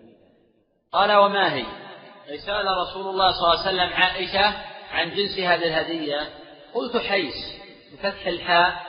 قال 0.92 1.12
وما 1.12 1.54
هي؟ 1.54 1.66
أي 2.30 2.38
سأل 2.38 2.66
رسول 2.66 3.08
الله 3.08 3.32
صلى 3.32 3.54
الله 3.54 3.60
عليه 3.60 3.70
وسلم 3.70 3.94
عائشة 3.94 4.56
عن 4.92 5.10
جنس 5.10 5.40
هذه 5.40 5.68
الهدية. 5.68 6.30
قلت 6.74 6.98
حيس 6.98 7.60
بفتح 7.94 8.28
الحاء 8.28 8.86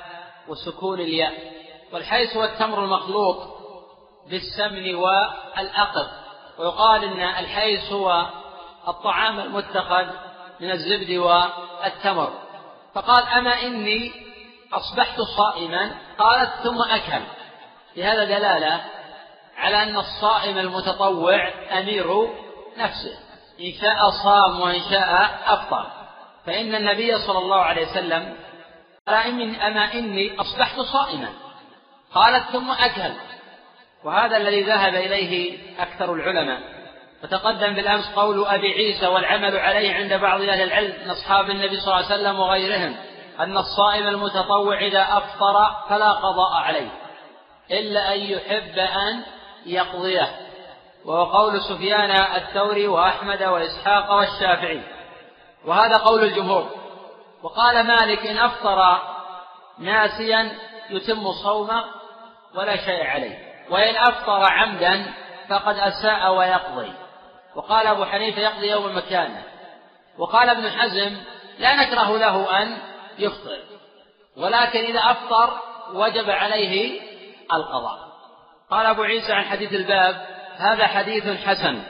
وسكون 0.49 1.01
الياء. 1.01 1.57
والحيس 1.93 2.37
هو 2.37 2.45
التمر 2.45 2.85
المخلوط 2.85 3.57
بالسمن 4.31 4.95
والأقط 4.95 6.11
ويقال 6.59 7.05
إن 7.05 7.21
الحيس 7.45 7.93
هو 7.93 8.27
الطعام 8.89 9.41
المتخذ 9.41 10.07
من 10.61 10.71
الزبد 10.71 11.11
والتمر. 11.11 12.33
فقال 12.95 13.29
أما 13.29 13.63
إني 13.63 14.13
أصبحت 14.73 15.21
صائما؟ 15.21 15.95
قالت 16.19 16.51
ثم 16.63 16.83
أكل. 16.83 17.25
في 17.95 18.05
هذا 18.05 18.25
دلالة 18.25 18.85
على 19.57 19.83
أن 19.83 19.97
الصائم 19.97 20.59
المتطوع 20.59 21.49
أمير 21.79 22.29
نفسه. 22.77 23.19
إن 23.61 23.73
شاء 23.81 24.11
صام 24.25 24.61
وإن 24.61 24.81
شاء 24.91 25.41
أفطر. 25.47 25.87
فإن 26.47 26.75
النبي 26.75 27.19
صلى 27.19 27.39
الله 27.39 27.63
عليه 27.63 27.91
وسلم 27.91 28.37
قال 29.09 29.61
أما 29.61 29.95
إني 29.95 30.41
أصبحت 30.41 30.81
صائما؟ 30.81 31.29
قالت 32.15 32.45
ثم 32.45 32.71
أكل. 32.71 33.13
وهذا 34.05 34.37
الذي 34.37 34.63
ذهب 34.63 34.95
إليه 34.95 35.59
أكثر 35.83 36.15
العلماء. 36.15 36.76
وتقدم 37.25 37.75
بالأمس 37.75 38.09
قول 38.17 38.47
أبي 38.47 38.73
عيسى 38.73 39.07
والعمل 39.07 39.57
عليه 39.57 39.95
عند 39.95 40.13
بعض 40.13 40.41
أهل 40.41 40.63
العلم 40.63 40.95
من 41.05 41.11
أصحاب 41.11 41.51
النبي 41.51 41.81
صلى 41.81 41.95
الله 41.95 41.95
عليه 41.95 42.15
وسلم 42.15 42.41
وغيرهم 42.41 42.97
أن 43.41 43.57
الصائم 43.57 44.09
المتطوع 44.09 44.79
إذا 44.81 45.03
أفطر 45.03 45.71
فلا 45.89 46.13
قضاء 46.13 46.53
عليه 46.53 46.89
إلا 47.71 48.15
أن 48.15 48.21
يحب 48.21 48.79
أن 48.79 49.23
يقضيه. 49.67 50.31
وهو 51.05 51.25
قول 51.25 51.61
سفيان 51.61 52.11
الثوري 52.11 52.89
وأحمد 52.89 53.43
وإسحاق 53.43 54.13
والشافعي. 54.13 54.83
وهذا 55.65 55.97
قول 55.97 56.25
الجمهور. 56.25 56.71
وقال 57.43 57.87
مالك 57.87 58.27
إن 58.27 58.39
أفطر 58.39 58.99
ناسيا 59.79 60.53
يتم 60.91 61.33
صومه 61.33 61.85
ولا 62.55 62.77
شيء 62.77 63.07
عليه. 63.07 63.39
وإن 63.71 63.97
أفطر 63.97 64.43
عمدا 64.53 65.15
فقد 65.49 65.79
أساء 65.79 66.35
ويقضي. 66.35 66.93
وقال 67.57 67.87
أبو 67.87 68.05
حنيفة 68.05 68.41
يقضي 68.41 68.71
يوم 68.71 68.97
مكانه 68.97 69.43
وقال 70.19 70.49
ابن 70.49 70.71
حزم 70.71 71.17
لا 71.59 71.77
نكره 71.77 72.19
له 72.19 72.63
أن 72.63 72.79
يفطر 73.19 73.59
ولكن 74.37 74.81
إذا 74.81 75.01
أفطر 75.01 75.61
وجب 75.93 76.31
عليه 76.31 77.01
القضاء. 77.53 77.99
قال 78.71 78.87
أبو 78.87 79.03
عيسى 79.03 79.33
عن 79.33 79.45
حديث 79.45 79.73
الباب 79.73 80.27
هذا 80.57 80.87
حديث 80.87 81.47
حسن. 81.47 81.83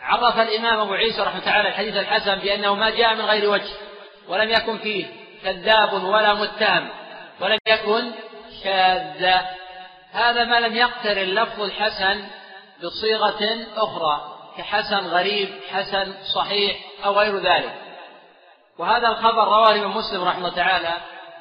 عرف 0.00 0.38
الإمام 0.38 0.80
أبو 0.80 0.92
عيسى 0.92 1.22
رحمه 1.22 1.40
تعالى 1.40 1.68
الحديث 1.68 1.96
الحسن 1.96 2.34
بأنه 2.34 2.74
ما 2.74 2.90
جاء 2.90 3.14
من 3.14 3.24
غير 3.24 3.50
وجه 3.50 3.72
ولم 4.28 4.50
يكن 4.50 4.78
فيه 4.78 5.06
كذاب 5.44 5.92
ولا 5.92 6.34
متهم 6.34 6.88
ولم 7.40 7.58
يكن 7.66 8.10
شاذا 8.64 9.46
هذا 10.12 10.44
ما 10.44 10.60
لم 10.60 10.76
يقترن 10.76 11.18
اللفظ 11.18 11.62
الحسن 11.62 12.24
بصيغة 12.82 13.66
أخرى. 13.76 14.37
كحسن 14.58 15.06
غريب 15.06 15.48
حسن 15.72 16.14
صحيح 16.34 16.76
أو 17.04 17.12
غير 17.12 17.36
ذلك. 17.36 17.74
وهذا 18.78 19.08
الخبر 19.08 19.44
رواه 19.44 19.70
الإمام 19.70 19.96
مسلم 19.96 20.24
رحمه 20.24 20.48
تعالى 20.48 20.94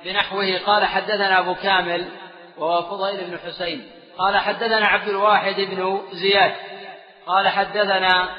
بنحوه. 0.05 0.57
قال 0.57 0.86
حدثنا 0.86 1.39
أبو 1.39 1.55
كامل 1.55 2.09
وهو 2.57 2.82
فضيل 2.82 3.26
بن 3.26 3.39
حسين. 3.39 3.91
قال 4.18 4.38
حدثنا 4.38 4.88
عبد 4.88 5.07
الواحد 5.07 5.55
بن 5.55 6.01
زياد. 6.11 6.55
قال 7.28 7.47
حدثنا 7.49 8.30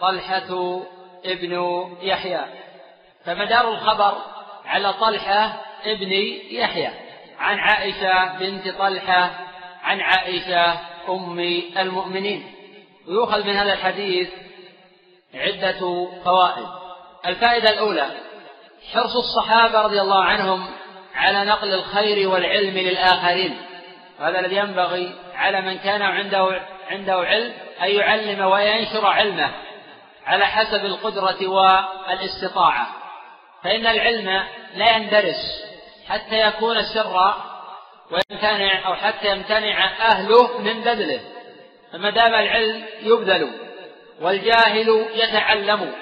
طلحة 0.00 0.80
ابن 1.24 1.84
يحيى. 2.00 2.40
فمدار 3.24 3.68
الخبر 3.68 4.16
على 4.64 4.92
طلحة 4.92 5.60
ابن 5.84 6.12
يحيى؟ 6.50 6.90
عن 7.38 7.58
عائشة 7.58 8.38
بنت 8.38 8.68
طلحة 8.68 9.30
عن 9.82 10.00
عائشة 10.00 10.78
أم 11.08 11.38
المؤمنين. 11.76 12.53
ويؤخذ 13.08 13.44
من 13.46 13.56
هذا 13.56 13.72
الحديث 13.72 14.28
عدة 15.34 16.08
فوائد. 16.24 16.68
الفائدة 17.26 17.70
الأولى 17.70 18.10
حرص 18.92 19.16
الصحابة 19.16 19.82
رضي 19.82 20.00
الله 20.00 20.24
عنهم 20.24 20.66
على 21.14 21.44
نقل 21.44 21.74
الخير 21.74 22.28
والعلم 22.28 22.78
للآخرين. 22.78 23.56
هذا 24.20 24.40
الذي 24.40 24.56
ينبغي 24.56 25.14
على 25.34 25.60
من 25.60 25.78
كان 25.78 26.02
عنده 26.02 26.60
عنده 26.90 27.14
علم 27.14 27.52
أن 27.82 27.90
يعلم 27.90 28.40
وينشر 28.40 29.06
علمه 29.06 29.50
على 30.26 30.46
حسب 30.46 30.84
القدرة 30.84 31.46
والاستطاعة. 31.46 32.86
فإن 33.64 33.86
العلم 33.86 34.44
لا 34.74 34.96
يندرس 34.96 35.64
حتى 36.08 36.40
يكون 36.40 36.82
سرا 36.82 37.54
ويمتنع 38.10 38.86
أو 38.86 38.94
حتى 38.94 39.30
يمتنع 39.30 39.84
أهله 39.84 40.58
من 40.58 40.80
بذله. 40.80 41.20
فما 41.94 42.10
دام 42.10 42.34
العلم 42.34 42.84
يبذل 43.02 43.50
والجاهل 44.20 45.06
يتعلم 45.14 45.92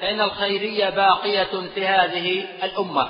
فإن 0.00 0.20
الخيرية 0.20 0.90
باقية 0.90 1.68
في 1.74 1.86
هذه 1.86 2.46
الأمة. 2.62 3.08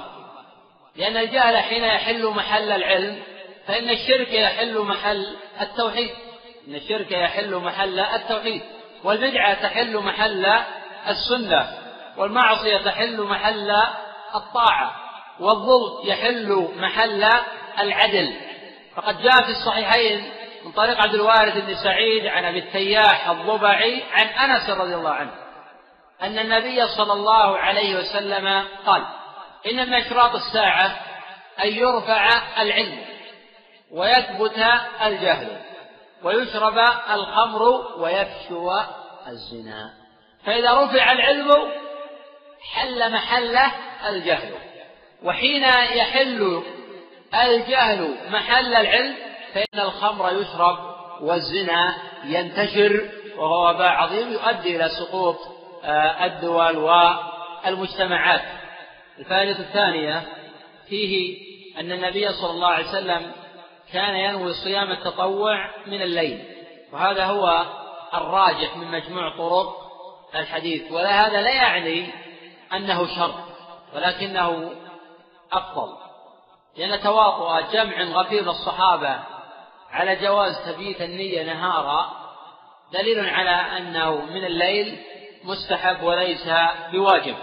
لأن 0.96 1.16
الجهل 1.16 1.56
حين 1.56 1.84
يحل 1.84 2.26
محل 2.26 2.72
العلم 2.72 3.22
فإن 3.66 3.90
الشرك 3.90 4.32
يحل 4.32 4.78
محل 4.78 5.36
التوحيد. 5.60 6.10
إن 6.68 6.74
الشرك 6.74 7.12
يحل 7.12 7.54
محل 7.54 8.00
التوحيد. 8.00 8.62
والبدعة 9.04 9.62
تحل 9.62 9.96
محل 9.96 10.46
السنة. 11.08 11.78
والمعصية 12.16 12.78
تحل 12.78 13.20
محل 13.20 13.70
الطاعة. 14.34 14.96
والظلم 15.40 16.08
يحل 16.08 16.68
محل 16.76 17.28
العدل. 17.80 18.34
فقد 18.96 19.22
جاء 19.22 19.42
في 19.42 19.50
الصحيحين 19.50 20.30
من 20.64 20.72
طريق 20.72 21.02
عبد 21.02 21.14
الوارث 21.14 21.56
بن 21.56 21.74
سعيد 21.74 22.26
عن 22.26 22.44
أبي 22.44 22.58
التياح 22.58 23.28
الضبعي 23.28 24.02
عن 24.12 24.26
أنس 24.26 24.70
رضي 24.70 24.94
الله 24.94 25.10
عنه. 25.10 25.34
أن 26.22 26.38
النبي 26.38 26.88
صلى 26.88 27.12
الله 27.12 27.58
عليه 27.58 27.96
وسلم 27.98 28.64
قال 28.86 29.06
إن 29.66 29.76
من 29.76 29.94
أشراط 29.94 30.34
الساعة 30.34 30.96
أن 31.64 31.68
يرفع 31.68 32.28
العلم 32.62 33.04
ويثبت 33.92 34.56
الجهل 35.02 35.62
ويشرب 36.22 36.78
الخمر 37.10 37.62
ويفشو 37.98 38.70
الزنا. 39.28 39.90
فإذا 40.46 40.72
رفع 40.72 41.12
العلم 41.12 41.50
حل 42.72 43.12
محله 43.12 43.72
الجهل 44.08 44.54
وحين 45.22 45.62
يحل 45.96 46.62
الجهل 47.34 48.14
محل 48.30 48.74
العلم 48.74 49.29
فإن 49.54 49.80
الخمر 49.80 50.32
يشرب 50.32 50.78
والزنا 51.20 51.94
ينتشر 52.24 53.10
وهو 53.36 53.70
وباء 53.70 53.88
عظيم 53.88 54.32
يؤدي 54.32 54.76
إلى 54.76 54.88
سقوط 54.88 55.36
آه، 55.84 56.24
الدول 56.24 56.76
والمجتمعات. 56.76 58.42
الفائدة 59.18 59.58
الثانية 59.58 60.22
فيه 60.88 61.38
أن 61.80 61.92
النبي 61.92 62.32
صلى 62.32 62.50
الله 62.50 62.68
عليه 62.68 62.88
وسلم 62.88 63.32
كان 63.92 64.16
ينوي 64.16 64.52
صيام 64.52 64.90
التطوع 64.90 65.70
من 65.86 66.02
الليل 66.02 66.44
وهذا 66.92 67.24
هو 67.24 67.66
الراجح 68.14 68.76
من 68.76 68.90
مجموع 68.90 69.36
طرق 69.36 69.76
الحديث. 70.34 70.92
ولا 70.92 71.26
هذا 71.26 71.42
لا 71.42 71.54
يعني 71.54 72.06
أنه 72.72 73.06
شر 73.16 73.34
ولكنه 73.94 74.70
أفضل 75.52 75.96
لأن 76.76 77.00
تواطؤ 77.00 77.72
جمع 77.72 78.02
غفير 78.02 78.50
الصحابة 78.50 79.18
على 79.92 80.16
جواز 80.16 80.58
تبييت 80.66 81.02
النية 81.02 81.42
نهارا 81.42 82.10
دليل 82.92 83.28
على 83.28 83.78
أنه 83.78 84.24
من 84.24 84.44
الليل 84.44 84.98
مستحب 85.44 86.02
وليس 86.02 86.48
بواجب. 86.92 87.36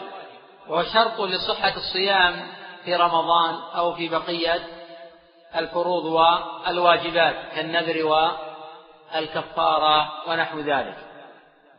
وهو 0.68 0.84
شرط 0.84 1.22
لصحة 1.22 1.74
الصيام 1.76 2.48
في 2.86 2.96
رمضان 2.96 3.56
أو 3.76 3.94
في 3.94 4.10
بقية 4.10 4.68
الفروض 5.56 6.06
والواجبات 6.06 7.36
كالنذر 7.56 8.06
والكفارة 9.16 10.30
ونحو 10.30 10.60
ذلك. 10.60 10.98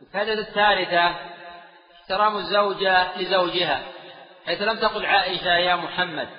الفائدة 0.01 0.33
الثالثة 0.33 1.15
احترام 2.01 2.37
الزوجة 2.37 3.17
لزوجها. 3.17 3.81
حيث 4.45 4.61
لم 4.61 4.79
تقل 4.79 5.05
عائشة 5.05 5.57
يا 5.57 5.75
محمد 5.75 6.29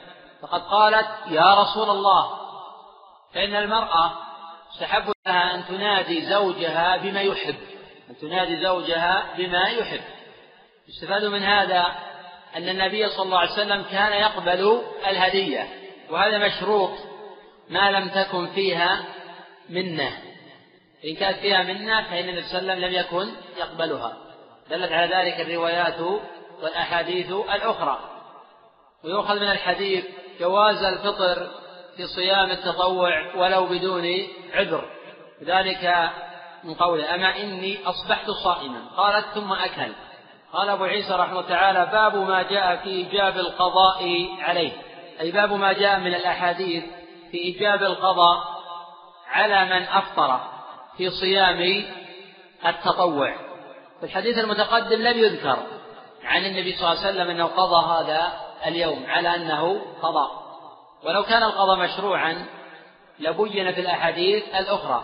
فقد 0.43 0.61
قالت 0.61 1.09
يا 1.26 1.55
رسول 1.55 1.91
الله 1.91 2.39
فإن 3.35 3.57
المرأة 3.57 4.12
استحب 4.74 5.12
لها 5.26 5.55
أن 5.55 5.64
تنادي 5.66 6.26
زوجها 6.26 6.97
بما 6.97 7.20
يحب 7.20 7.57
أن 8.11 8.16
تنادي 8.16 8.62
زوجها 8.62 9.35
بما 9.37 9.68
يحب. 9.68 10.01
يستفاد 10.89 11.24
من 11.24 11.43
هذا 11.43 11.95
أن 12.57 12.68
النبي 12.68 13.09
صلى 13.09 13.22
الله 13.22 13.39
عليه 13.39 13.53
وسلم 13.53 13.83
كان 13.83 14.12
يقبل 14.12 14.83
الهدية 15.07 15.68
وهذا 16.11 16.39
مشروط 16.39 16.91
ما 17.68 17.91
لم 17.91 18.09
تكن 18.09 18.47
فيها 18.47 19.05
منة. 19.68 20.18
إن 21.05 21.14
كانت 21.16 21.39
فيها 21.39 21.62
منة 21.62 22.03
فإن 22.03 22.28
النبي 22.28 22.43
صلى 22.43 22.59
الله 22.59 22.72
عليه 22.72 22.87
وسلم 22.87 22.91
لم 22.91 22.95
يكن 22.95 23.33
يقبلها. 23.59 24.16
دلت 24.70 24.93
على 24.93 25.16
ذلك 25.16 25.41
الروايات 25.41 26.01
والأحاديث 26.62 27.31
الأخرى. 27.31 28.01
ويؤخذ 29.05 29.37
من 29.37 29.51
الحديث 29.51 30.05
جواز 30.41 30.85
الفطر 30.85 31.51
في 32.01 32.07
صيام 32.07 32.51
التطوع 32.51 33.34
ولو 33.36 33.66
بدون 33.66 34.05
عذر. 34.55 34.84
ذلك 35.44 36.11
من 36.64 36.74
قوله 36.74 37.14
أما 37.14 37.36
إني 37.36 37.78
أصبحت 37.86 38.30
صائما. 38.44 38.80
قالت 38.96 39.26
ثم 39.34 39.53
أكل. 39.53 39.92
قال 40.53 40.68
أبو 40.68 40.84
عيسى 40.84 41.12
رحمه 41.12 41.42
تعالى 41.42 41.90
باب 41.92 42.16
ما 42.16 42.42
جاء 42.42 42.76
في 42.76 42.88
إيجاب 42.88 43.36
القضاء 43.36 44.28
عليه. 44.40 44.72
أي 45.20 45.30
باب 45.30 45.53
ما 45.53 45.72
جاء 45.72 46.01
من 46.01 46.14
الأحاديث 46.14 46.84
في 47.30 47.38
إيجاب 47.38 47.82
القضاء 47.82 48.44
على 49.28 49.64
من 49.64 49.82
أفطر 49.82 50.40
في 50.96 51.11
صيام 51.11 51.84
التطوع. 52.66 53.34
في 54.01 54.07
الحديث 54.07 54.38
المتقدم 54.38 55.03
لم 55.03 55.18
يذكر 55.18 55.59
عن 56.24 56.44
النبي 56.44 56.72
صلى 56.72 56.92
الله 56.92 57.01
عليه 57.01 57.11
وسلم 57.11 57.30
أنه 57.30 57.46
قضى 57.46 57.86
هذا 57.86 58.32
اليوم 58.66 59.07
على 59.09 59.34
أنه 59.34 59.80
قضاء 60.03 60.39
ولو 61.05 61.22
كان 61.22 61.42
القضاء 61.42 61.76
مشروعا 61.76 62.46
لبين 63.18 63.72
في 63.72 63.80
الأحاديث 63.80 64.44
الأخرى. 64.55 65.03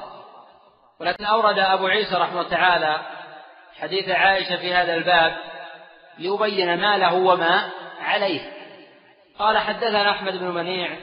ولكن 1.01 1.25
أورد 1.25 1.59
أبو 1.59 1.87
عيسى 1.87 2.15
رحمه 2.15 2.41
الله 2.41 2.51
تعالى 2.51 3.01
حديث 3.81 4.09
عائشة 4.09 4.57
في 4.57 4.75
هذا 4.75 4.95
الباب 4.95 5.37
ليبين 6.19 6.81
ما 6.81 6.99
له 6.99 7.15
وما 7.15 7.71
عليه. 8.01 8.53
قال 9.39 9.59
حدثنا 9.59 10.11
أحمد 10.11 10.39
بن 10.39 10.47
منيع 10.47 10.97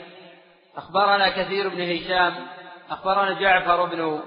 أخبرنا 0.78 1.30
كثير 1.30 1.70
بن 1.70 1.82
هشام 1.82 2.48
أخبرنا 2.90 3.40
جعفر 3.40 3.86
بن 3.86 4.24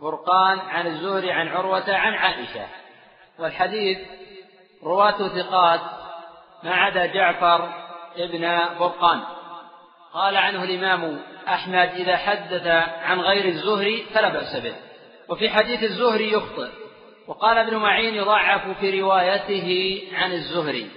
فرقان 0.00 0.58
عن 0.58 0.86
الزهري 0.86 1.32
عن 1.32 1.48
عروة 1.48 1.94
عن 1.94 2.14
عائشة. 2.14 2.66
والحديث 3.38 3.98
رواة 4.82 5.28
ثقات 5.28 5.80
ما 6.62 6.74
عدا 6.74 7.06
جعفر 7.06 7.68
ابن 8.16 8.58
فرقان 8.78 9.20
قال 10.14 10.36
عنه 10.36 10.64
الإمام 10.64 11.22
أحمد 11.48 11.88
إذا 11.88 12.16
حدث 12.16 12.66
عن 13.02 13.20
غير 13.20 13.44
الزهري 13.44 14.06
فلا 14.14 14.28
بأس 14.28 14.56
به. 14.56 14.74
وفي 15.28 15.50
حديث 15.50 15.82
الزهري 15.82 16.32
يخطئ. 16.32 16.68
وقال 17.26 17.58
ابن 17.58 17.76
معين 17.76 18.14
يضعف 18.14 18.78
في 18.80 19.00
روايته 19.00 20.02
عن 20.12 20.32
الزهري. 20.32 20.90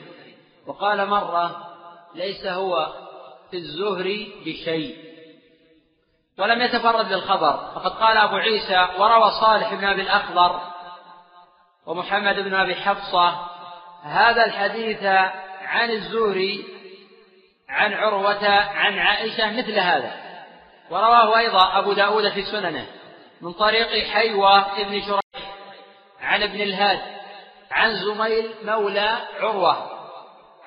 وقال 0.67 1.07
مرة 1.07 1.55
ليس 2.15 2.45
هو 2.45 2.93
في 3.51 3.57
الزهري 3.57 4.33
بشيء. 4.45 4.97
ولم 6.39 6.61
يتفرد 6.61 7.09
بالخبر. 7.09 7.71
فقد 7.75 7.91
قال 7.91 8.17
أبو 8.17 8.35
عيسى 8.35 8.87
وروى 8.99 9.31
صالح 9.41 9.73
بن 9.73 9.85
أبي 9.85 10.01
الأخضر 10.01 10.61
ومحمد 11.85 12.35
بن 12.35 12.53
أبي 12.53 12.75
حفصة 12.75 13.47
هذا 14.03 14.45
الحديث 14.45 15.03
عن 15.61 15.89
الزهري 15.89 16.72
عن 17.73 17.93
عروة 17.93 18.49
عن 18.49 18.99
عائشة 18.99 19.51
مثل 19.51 19.79
هذا. 19.79 20.11
ورواه 20.89 21.37
أيضا 21.37 21.79
أبو 21.79 21.93
داود 21.93 22.29
في 22.29 22.43
سننه 22.43 22.85
من 23.41 23.53
طريق 23.53 24.07
حيوة 24.07 24.81
ابن 24.81 25.01
شريح 25.01 25.45
عن 26.21 26.43
ابن 26.43 26.61
الهاد 26.61 26.99
عن 27.71 27.95
زميل 27.95 28.51
مولى 28.63 29.17
عروة 29.39 29.89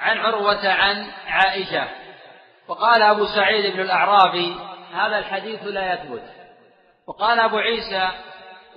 عن 0.01 0.19
عروة 0.19 0.69
عن 0.69 1.07
عائشة. 1.27 1.89
وقال 2.69 3.03
أبو 3.03 3.27
سعيد 3.27 3.73
بن 3.73 3.81
الأعرابي 3.81 4.57
هذا 4.95 5.19
الحديث 5.19 5.63
لا 5.65 5.93
يثبت. 5.93 6.23
وقال 7.07 7.41
أبو 7.41 7.59
عيسى 7.59 8.11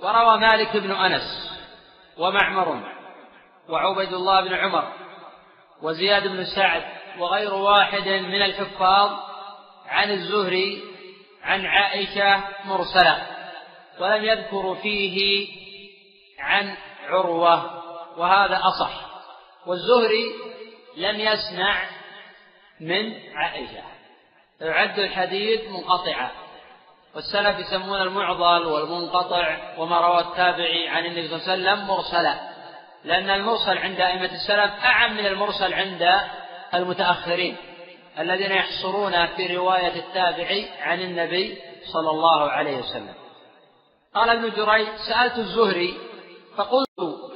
وروى 0.02 0.38
مالك 0.38 0.76
بن 0.76 0.90
أنس 0.90 1.50
ومعمر 2.18 2.82
وعبيد 3.68 4.12
الله 4.12 4.40
بن 4.40 4.54
عمر 4.54 4.92
وزياد 5.82 6.26
بن 6.26 6.44
سعد 6.44 6.82
وغير 7.18 7.54
واحد 7.54 8.08
من 8.08 8.42
الحفاظ 8.42 9.10
عن 9.88 10.10
الزهري 10.10 10.82
عن 11.42 11.66
عائشة 11.66 12.40
مرسلة 12.64 13.26
ولم 14.00 14.24
يذكر 14.24 14.74
فيه 14.74 15.48
عن 16.40 16.76
عروة 17.08 17.82
وهذا 18.18 18.60
أصح. 18.62 19.10
والزهري 19.66 20.32
لم 20.96 21.20
يسمع 21.20 21.82
من 22.80 23.14
عائشة. 23.34 23.82
يعد 24.60 24.98
الحديث 24.98 25.60
منقطعا. 25.70 26.30
والسلف 27.14 27.58
يسمون 27.58 28.02
المعضل 28.02 28.66
والمنقطع 28.66 29.58
وما 29.78 30.00
روى 30.00 30.20
التابعي 30.20 30.88
عن 30.88 31.06
النبي 31.06 31.28
صلى 31.28 31.36
الله 31.36 31.70
عليه 31.70 31.72
وسلم 31.72 31.86
مرسلا. 31.86 32.50
لأن 33.04 33.30
المرسل 33.30 33.78
عند 33.78 34.00
أئمة 34.00 34.30
السلف 34.32 34.84
أعم 34.84 35.12
من 35.12 35.26
المرسل 35.26 35.74
عند 35.74 36.20
المتأخرين 36.74 37.56
الذين 38.18 38.52
يحصرون 38.52 39.26
في 39.26 39.56
رواية 39.56 39.96
التابعي 39.96 40.68
عن 40.82 41.00
النبي 41.00 41.58
صلى 41.92 42.10
الله 42.10 42.50
عليه 42.50 42.76
وسلم. 42.76 43.14
قال 44.14 44.28
ابن 44.28 44.50
جريج 44.50 44.88
سألت 45.08 45.38
الزهري 45.38 45.94
فقلت 46.56 46.88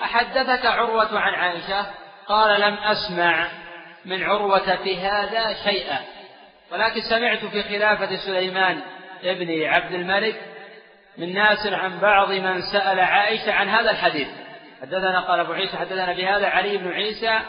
أحدثك 0.02 0.66
عروة 0.66 1.18
عن 1.18 1.34
عائشة؟ 1.34 1.86
قال 2.26 2.60
لم 2.60 2.74
أسمع 2.74 3.48
من 4.04 4.22
عروة 4.22 4.76
في 4.76 4.98
هذا 4.98 5.54
شيئا 5.64 5.98
ولكن 6.72 7.00
سمعت 7.10 7.44
في 7.44 7.62
خلافة 7.62 8.16
سليمان 8.26 8.80
ابن 9.22 9.62
عبد 9.62 9.92
الملك 9.92 10.40
من 11.18 11.34
ناس 11.34 11.66
عن 11.66 11.98
بعض 11.98 12.30
من 12.30 12.62
سأل 12.72 13.00
عائشة 13.00 13.52
عن 13.52 13.68
هذا 13.68 13.90
الحديث. 13.90 14.28
حدثنا 14.82 15.20
قال 15.20 15.40
أبو 15.40 15.52
عيسى 15.52 15.76
حدثنا 15.76 16.12
بهذا 16.12 16.46
علي 16.46 16.76
بن 16.76 16.92
عيسى 16.92 17.40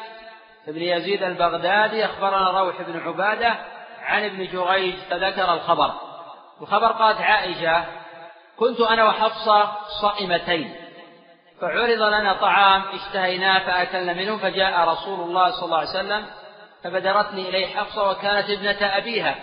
بن 0.68 0.82
يزيد 0.82 1.24
البغدادي 1.24 2.06
أخبرنا 2.06 2.62
روح 2.62 2.82
بن 2.82 3.00
عبادة 3.00 3.56
عن 4.02 4.26
ابن 4.26 4.48
جريج 4.48 4.96
فذكر 5.10 5.54
الخبر. 5.54 5.94
الخبر 6.62 6.88
قالت 6.88 7.22
عائشة 7.22 7.86
كنت 8.58 8.82
أنا 8.82 9.06
وحفصة 9.06 9.72
صائمتين 10.02 10.76
فعرض 11.62 12.02
لنا 12.02 12.34
طعام 12.34 12.84
اشتهيناه 12.94 13.60
فأكلنا 13.60 14.14
منه 14.14 14.38
فجاء 14.38 14.90
رسول 14.90 15.20
الله 15.20 15.52
صلى 15.52 15.66
الله 15.66 15.78
عليه 15.78 15.90
وسلم 15.90 16.26
فبدرتني 16.84 17.50
إليه 17.50 17.68
حفصة 17.68 18.10
وكانت 18.10 18.50
ابنة 18.50 18.98
أبيها 18.98 19.36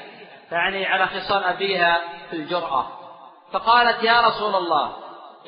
تعني 0.50 0.86
على 0.86 1.06
خصال 1.06 1.44
أبيها 1.44 2.00
في 2.30 2.36
الجرأة. 2.36 2.86
فقالت 3.52 4.02
يا 4.02 4.20
رسول 4.20 4.54
الله 4.54 4.92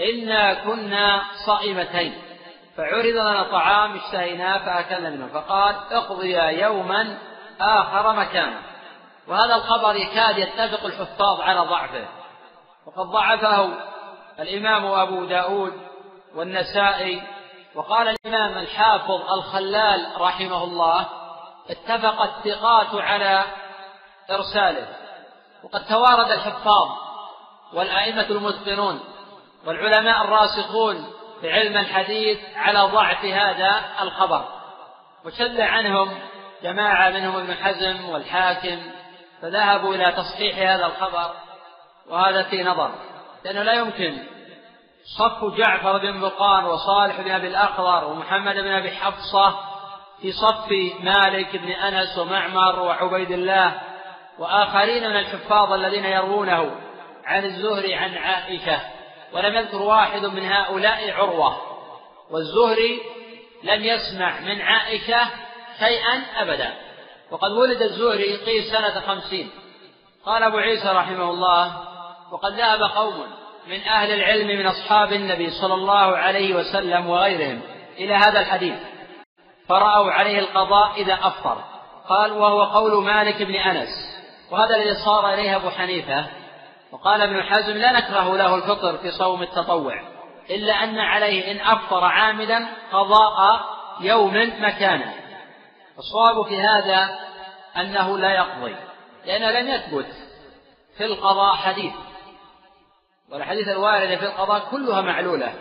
إنا 0.00 0.54
كنا 0.54 1.22
صائمتين. 1.46 2.14
فعرض 2.76 3.06
لنا 3.06 3.42
طعام 3.42 3.96
اشتهيناه 3.96 4.58
فأكلنا 4.58 5.10
منه 5.10 5.26
فقال 5.26 5.74
اقضي 5.90 6.36
يوما 6.36 7.18
آخر 7.60 8.12
مكانه 8.12 8.62
وهذا 9.28 9.54
الخبر 9.54 9.96
يكاد 9.96 10.38
يتفق 10.38 10.86
الحفاظ 10.86 11.40
على 11.40 11.60
ضعفه. 11.60 12.06
وقد 12.86 13.06
ضعفه 13.06 13.70
الإمام 14.38 14.86
أبو 14.86 15.24
داود 15.24 15.72
والنسائي. 16.34 17.22
وقال 17.74 18.08
الإمام 18.08 18.58
الحافظ 18.58 19.32
الخلال 19.32 20.06
رحمه 20.18 20.64
الله 20.64 21.06
اتفق 21.70 22.22
الثقات 22.22 22.94
على 22.94 23.44
إرساله. 24.30 24.86
وقد 25.62 25.84
توارد 25.84 26.30
الحفاظ 26.30 26.88
والأئمة 27.72 28.26
المتقنون 28.30 29.00
والعلماء 29.66 30.24
الراسخون 30.24 31.12
علم 31.42 31.76
الحديث 31.76 32.38
على 32.56 32.80
ضعف 32.80 33.24
هذا 33.24 33.82
الخبر. 34.00 34.44
وشد 35.24 35.60
عنهم 35.60 36.18
جماعة 36.62 37.10
منهم 37.10 37.36
ابن 37.36 37.54
حزم 37.54 38.08
والحاكم 38.08 38.78
فذهبوا 39.42 39.94
إلى 39.94 40.12
تصحيح 40.12 40.58
هذا 40.58 40.86
الخبر 40.86 41.34
وهذا 42.08 42.42
في 42.42 42.62
نظر. 42.62 42.94
لأنه 43.44 43.62
لا 43.62 43.72
يمكن. 43.72 44.18
صف 45.18 45.44
جعفر 45.44 45.98
بن 45.98 46.20
بقان 46.20 46.64
وصالح 46.64 47.20
بن 47.20 47.30
أبي 47.30 47.46
الأخضر 47.46 48.04
ومحمد 48.04 48.54
بن 48.54 48.72
أبي 48.72 48.90
حفصة 48.90 49.58
في 50.20 50.32
صف 50.32 50.70
مالك 51.00 51.56
بن 51.56 51.70
أنس 51.70 52.18
ومعمر 52.18 52.80
وعبيد 52.80 53.30
الله 53.30 53.80
وآخرين 54.38 55.10
من 55.10 55.16
الحفاظ 55.16 55.72
الذين 55.72 56.04
يروونه 56.04 56.70
عن 57.24 57.44
الزهري 57.44 57.94
عن 57.94 58.16
عائشة. 58.16 58.80
ولم 59.34 59.56
يذكر 59.56 59.82
واحد 59.82 60.24
من 60.24 60.44
هؤلاء 60.46 61.10
عروة. 61.10 61.56
والزهري 62.30 63.00
لم 63.62 63.84
يسمع 63.84 64.40
من 64.40 64.60
عائشة 64.60 65.20
شيئا 65.78 66.22
أبدا. 66.36 66.74
وقد 67.30 67.50
ولد 67.50 67.82
الزهري 67.82 68.36
قيل 68.36 68.64
سنة 68.64 69.00
خمسين. 69.00 69.50
قال 70.26 70.42
أبو 70.42 70.56
عيسى 70.56 70.88
رحمه 70.88 71.30
الله 71.30 71.72
وقد 72.32 72.52
ذهب 72.52 72.82
قوم 72.82 73.26
من 73.66 73.80
أهل 73.80 74.10
العلم 74.10 74.46
من 74.46 74.66
أصحاب 74.66 75.12
النبي 75.12 75.50
صلى 75.50 75.74
الله 75.74 76.16
عليه 76.16 76.54
وسلم 76.54 77.10
وغيرهم 77.10 77.60
إلى 77.98 78.14
هذا 78.14 78.40
الحديث. 78.40 78.74
فرأوا 79.68 80.12
عليه 80.12 80.38
القضاء 80.38 80.92
إذا 80.96 81.14
أفطر. 81.14 81.64
قال 82.08 82.32
وهو 82.32 82.62
قول 82.62 83.04
مالك 83.04 83.42
بن 83.42 83.54
أنس. 83.54 83.88
وهذا 84.50 84.76
الذي 84.76 84.94
صار 84.94 85.34
إليه 85.34 85.56
أبو 85.56 85.70
حنيفة 85.70 86.43
وقال 86.94 87.22
ابن 87.22 87.42
حزم 87.42 87.72
لا 87.72 87.92
نكره 87.92 88.36
له 88.36 88.54
الفطر 88.54 88.98
في 88.98 89.10
صوم 89.10 89.42
التطوع 89.42 90.00
إلا 90.50 90.84
أن 90.84 90.98
عليه 90.98 91.52
إن 91.52 91.60
أفطر 91.60 92.04
عامدا 92.04 92.66
قضاء 92.92 93.60
يوم 94.00 94.52
مكانه. 94.58 95.14
الصواب 95.98 96.46
في 96.46 96.60
هذا 96.60 97.18
أنه 97.76 98.18
لا 98.18 98.34
يقضي 98.34 98.76
لأنه 99.26 99.50
لم 99.50 99.68
يثبت 99.68 100.06
في 100.96 101.04
القضاء 101.04 101.56
حديث. 101.56 101.92
والحديث 103.30 103.68
الواردة 103.68 104.16
في 104.16 104.26
القضاء 104.26 104.70
كلها 104.70 105.00
معلولة. 105.00 105.54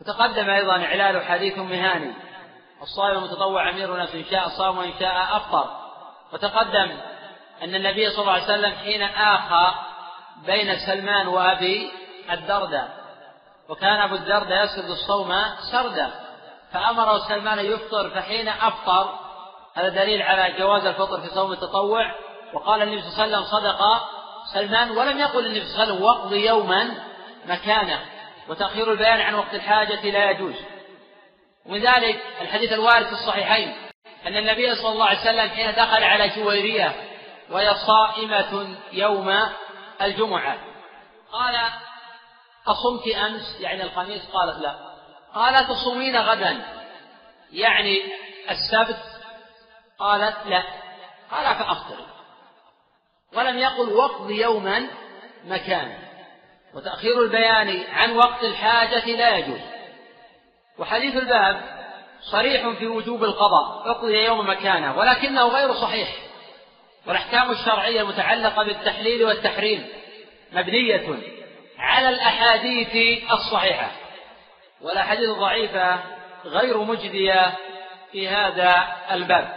وتقدم 0.00 0.50
أيضا 0.50 0.76
إعلال 0.76 1.24
حديث 1.24 1.58
مهاني 1.58 2.12
الصائم 2.82 3.18
المتطوع 3.18 3.70
أمير 3.70 3.96
نفسه 3.96 4.18
إن 4.18 4.24
شاء 4.24 4.48
صام 4.48 4.78
وإن 4.78 4.92
شاء 5.00 5.36
أفطر. 5.36 5.70
وتقدم 6.32 6.96
أن 7.62 7.74
النبي 7.74 8.10
صلى 8.10 8.20
الله 8.20 8.32
عليه 8.32 8.44
وسلم 8.44 8.72
حين 8.72 9.02
آخى 9.02 9.74
بين 10.46 10.78
سلمان 10.86 11.26
وأبي 11.26 11.90
الدرداء. 12.30 12.88
وكان 13.68 14.00
أبو 14.00 14.14
الدرداء 14.14 14.64
يسرد 14.64 14.90
الصوم 14.90 15.34
سردا. 15.72 16.10
فأمره 16.72 17.28
سلمان 17.28 17.58
أن 17.58 17.66
يفطر 17.66 18.10
فحين 18.10 18.48
أفطر 18.48 19.18
هذا 19.74 19.88
دليل 19.88 20.22
على 20.22 20.58
جواز 20.58 20.86
الفطر 20.86 21.20
في 21.20 21.28
صوم 21.28 21.52
التطوع. 21.52 22.14
وقال 22.54 22.82
النبي 22.82 23.02
صلى 23.02 23.24
الله 23.24 23.36
عليه 23.36 23.46
وسلم 23.46 23.60
صدق 23.60 23.80
سلمان 24.54 24.90
ولم 24.90 25.18
يقل 25.18 25.46
النبي 25.46 25.64
صلى 25.64 25.72
الله 25.72 25.82
عليه 25.82 25.92
وسلم 25.92 26.04
واقض 26.04 26.32
يوما 26.32 26.94
مكانه. 27.46 28.00
وتأخير 28.48 28.92
البيان 28.92 29.20
عن 29.20 29.34
وقت 29.34 29.54
الحاجة 29.54 30.10
لا 30.10 30.30
يجوز. 30.30 30.54
ومن 31.66 31.80
ذلك 31.80 32.22
الحديث 32.40 32.72
الوارد 32.72 33.06
في 33.06 33.12
الصحيحين 33.12 33.76
أن 34.26 34.36
النبي 34.36 34.74
صلى 34.74 34.92
الله 34.92 35.06
عليه 35.06 35.20
وسلم 35.20 35.48
حين 35.48 35.70
دخل 35.72 36.04
على 36.04 36.28
جويرية 36.28 36.92
وهي 37.50 37.74
صائمة 37.74 38.76
يوم 38.92 39.38
الجمعة. 40.02 40.58
قال 41.32 41.54
أصمت 42.66 43.08
أمس؟ 43.08 43.60
يعني 43.60 43.82
الخميس؟ 43.82 44.22
قالت 44.32 44.58
لا. 44.58 44.74
قال 45.34 45.68
تصومين 45.68 46.16
غدا؟ 46.16 46.64
يعني 47.52 48.02
السبت؟ 48.50 49.02
قالت 49.98 50.36
لا. 50.46 50.62
قال 51.30 51.54
فأفطري 51.54 52.06
ولم 53.32 53.58
يقل 53.58 53.92
وقض 53.92 54.30
يوما 54.30 54.86
مكانا 55.44 55.98
وتأخير 56.74 57.22
البيان 57.22 57.84
عن 57.92 58.16
وقت 58.16 58.44
الحاجة 58.44 59.06
لا 59.06 59.36
يجوز. 59.36 59.60
وحديث 60.78 61.16
الباب 61.16 61.60
صريح 62.32 62.68
في 62.68 62.86
وجوب 62.86 63.24
القضاء 63.24 63.90
اقضي 63.90 64.24
يوم 64.24 64.50
مكانه 64.50 64.98
ولكنه 64.98 65.48
غير 65.48 65.74
صحيح. 65.74 66.23
والأحكام 67.06 67.50
الشرعية 67.50 68.00
المتعلقة 68.00 68.64
بالتحليل 68.64 69.24
والتحريم 69.24 69.86
مبنية 70.52 71.18
على 71.78 72.08
الأحاديث 72.08 73.22
الصحيحة. 73.32 73.90
والأحاديث 74.82 75.28
الضعيفة 75.28 75.98
غير 76.44 76.78
مجدية 76.78 77.52
في 78.12 78.28
هذا 78.28 78.86
الباب 79.10 79.48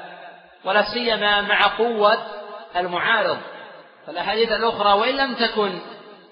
ولا 0.66 0.94
سيما 0.94 1.42
مع 1.42 1.78
قوة 1.78 2.18
المعارض. 2.76 3.38
فالأحاديث 4.08 4.52
الأخرى 4.52 4.94
وإن 4.94 5.18
لم 5.18 5.34
تكن 5.34 5.80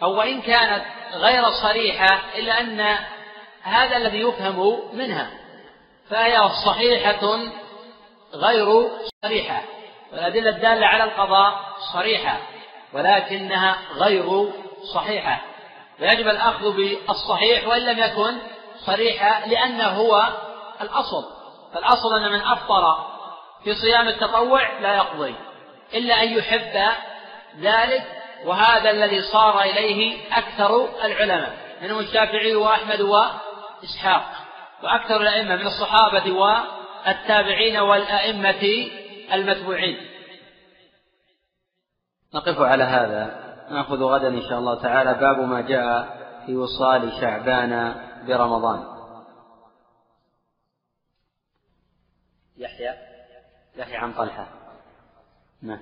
أو 0.03 0.17
وإن 0.17 0.41
كانت 0.41 0.85
غير 1.13 1.43
صريحة 1.51 2.19
إلا 2.37 2.59
أن 2.59 2.97
هذا 3.61 3.97
الذي 3.97 4.19
يفهم 4.19 4.79
منها 4.97 5.31
فهي 6.09 6.49
صحيحة 6.65 7.39
غير 8.33 8.89
صريحة. 9.23 9.74
والأدلة 10.15 10.49
الدالة 10.49 10.87
على 10.87 11.03
القضاء 11.03 11.59
صريحة 11.93 12.37
ولكنها 12.93 13.77
غير 13.95 14.51
صحيحة. 14.93 15.41
ويجب 16.01 16.27
الأخذ 16.27 16.75
بالصحيح 16.75 17.67
وإن 17.67 17.81
لم 17.81 17.99
يكن 17.99 18.37
صريحة 18.85 19.47
لأنه 19.47 19.87
هو 19.87 20.27
الأصل. 20.81 21.35
فالأصل 21.73 22.15
أن 22.15 22.31
من 22.31 22.41
أفطر 22.41 23.15
في 23.63 23.75
صيام 23.75 24.07
التطوع 24.07 24.79
لا 24.79 24.95
يقضي 24.95 25.35
إلا 25.93 26.23
أن 26.23 26.37
يحب 26.37 26.93
ذلك 27.59 28.03
وهذا 28.45 28.89
الذي 28.89 29.21
صار 29.21 29.61
إليه 29.61 30.17
أكثر 30.37 30.89
العلماء 31.05 31.57
منهم 31.81 31.99
الشافعي 31.99 32.55
وأحمد 32.55 33.01
وإسحاق 33.01 34.23
وأكثر 34.83 35.21
الأئمة 35.21 35.55
من 35.55 35.67
الصحابة 35.67 36.31
والتابعين 36.31 37.77
والأئمة 37.77 38.89
المتبوعين. 39.33 39.97
نقف 42.33 42.59
على 42.59 42.83
هذا. 42.83 43.45
نأخذ 43.71 44.03
غدا 44.03 44.27
إن 44.27 44.41
شاء 44.41 44.59
الله 44.59 44.81
تعالى. 44.81 45.13
باب 45.13 45.39
ما 45.39 45.61
جاء 45.61 46.15
في 46.45 46.55
وصال 46.55 47.11
شعبان 47.21 47.95
برمضان. 48.27 48.95
يحيى. 52.57 52.93
يحيى 53.75 53.97
عن 53.97 54.13
طلحة. 54.13 54.47
نعم. 55.61 55.81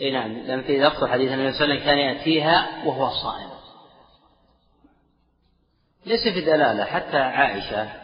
إي 0.00 0.10
نعم. 0.10 0.32
لم 0.32 0.62
في 0.62 0.80
لفظ 0.80 1.04
حديث 1.04 1.32
النبي 1.32 1.52
صلى 1.52 1.64
الله 1.64 1.74
عليه 1.74 1.74
وسلم 1.74 1.84
كان 1.84 1.98
يأتيها 1.98 2.86
وهو 2.86 3.10
صائم. 3.10 3.50
ليس 6.06 6.34
في 6.34 6.40
دلالة. 6.40 6.84
حتى 6.84 7.16
عائشة 7.18 8.03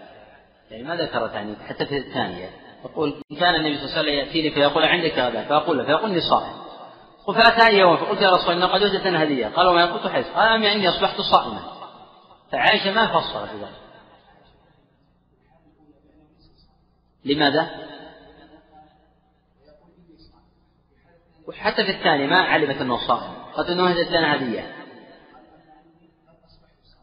يعني 0.71 0.83
ما 0.83 0.97
ذكرت 0.97 1.33
يعني 1.33 1.57
حتى 1.57 1.87
في 1.87 1.99
الثانية. 1.99 2.51
تقول 2.85 3.23
إن 3.33 3.37
كان 3.37 3.55
النبي 3.55 3.79
صلى 3.79 3.85
الله 3.85 3.99
عليه 3.99 4.03
وسلم 4.03 4.27
يأتيني 4.27 4.51
فيقول 4.51 4.85
عندك 4.85 5.19
هذا؟ 5.19 5.45
فأقول 5.45 5.79
له 5.79 5.85
فيقول 5.85 6.11
إني 6.11 6.21
صائم. 6.21 6.61
فأتاني 7.27 7.79
يوم 7.79 7.97
فقلت 7.97 8.21
يا 8.21 8.31
رسول 8.31 8.55
الله 8.55 8.67
قد 8.67 8.83
وجدتنا 8.83 9.23
هدية. 9.23 9.47
قال 9.47 9.67
وما 9.67 9.93
قلت 9.93 10.13
حيث. 10.13 10.27
قال 10.27 10.49
أمي 10.49 10.73
إني 10.73 10.89
أصبحت 10.89 11.21
صائما. 11.21 11.61
فعائشة 12.53 12.93
ما 12.93 13.07
فصلت 13.07 13.51
ذلك. 13.51 13.81
لماذا؟ 17.25 17.71
وحتى 21.49 21.85
في 21.85 21.91
الثاني 21.91 22.27
ما 22.27 22.39
علمت 22.39 22.77
أنه 22.77 23.07
صائم. 23.09 23.33
أنه 23.69 23.87
هدت 23.87 24.11
لنا 24.11 24.37
هدية. 24.37 24.77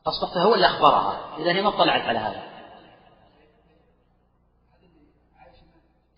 أصبحت 0.07 0.38
هو 0.38 0.55
اللي 0.55 0.65
أخبرها. 0.65 1.38
إذا 1.38 1.51
هي 1.51 1.61
ما 1.61 1.70
اطلعت 1.70 2.01
على 2.01 2.20
هذا. 2.20 2.57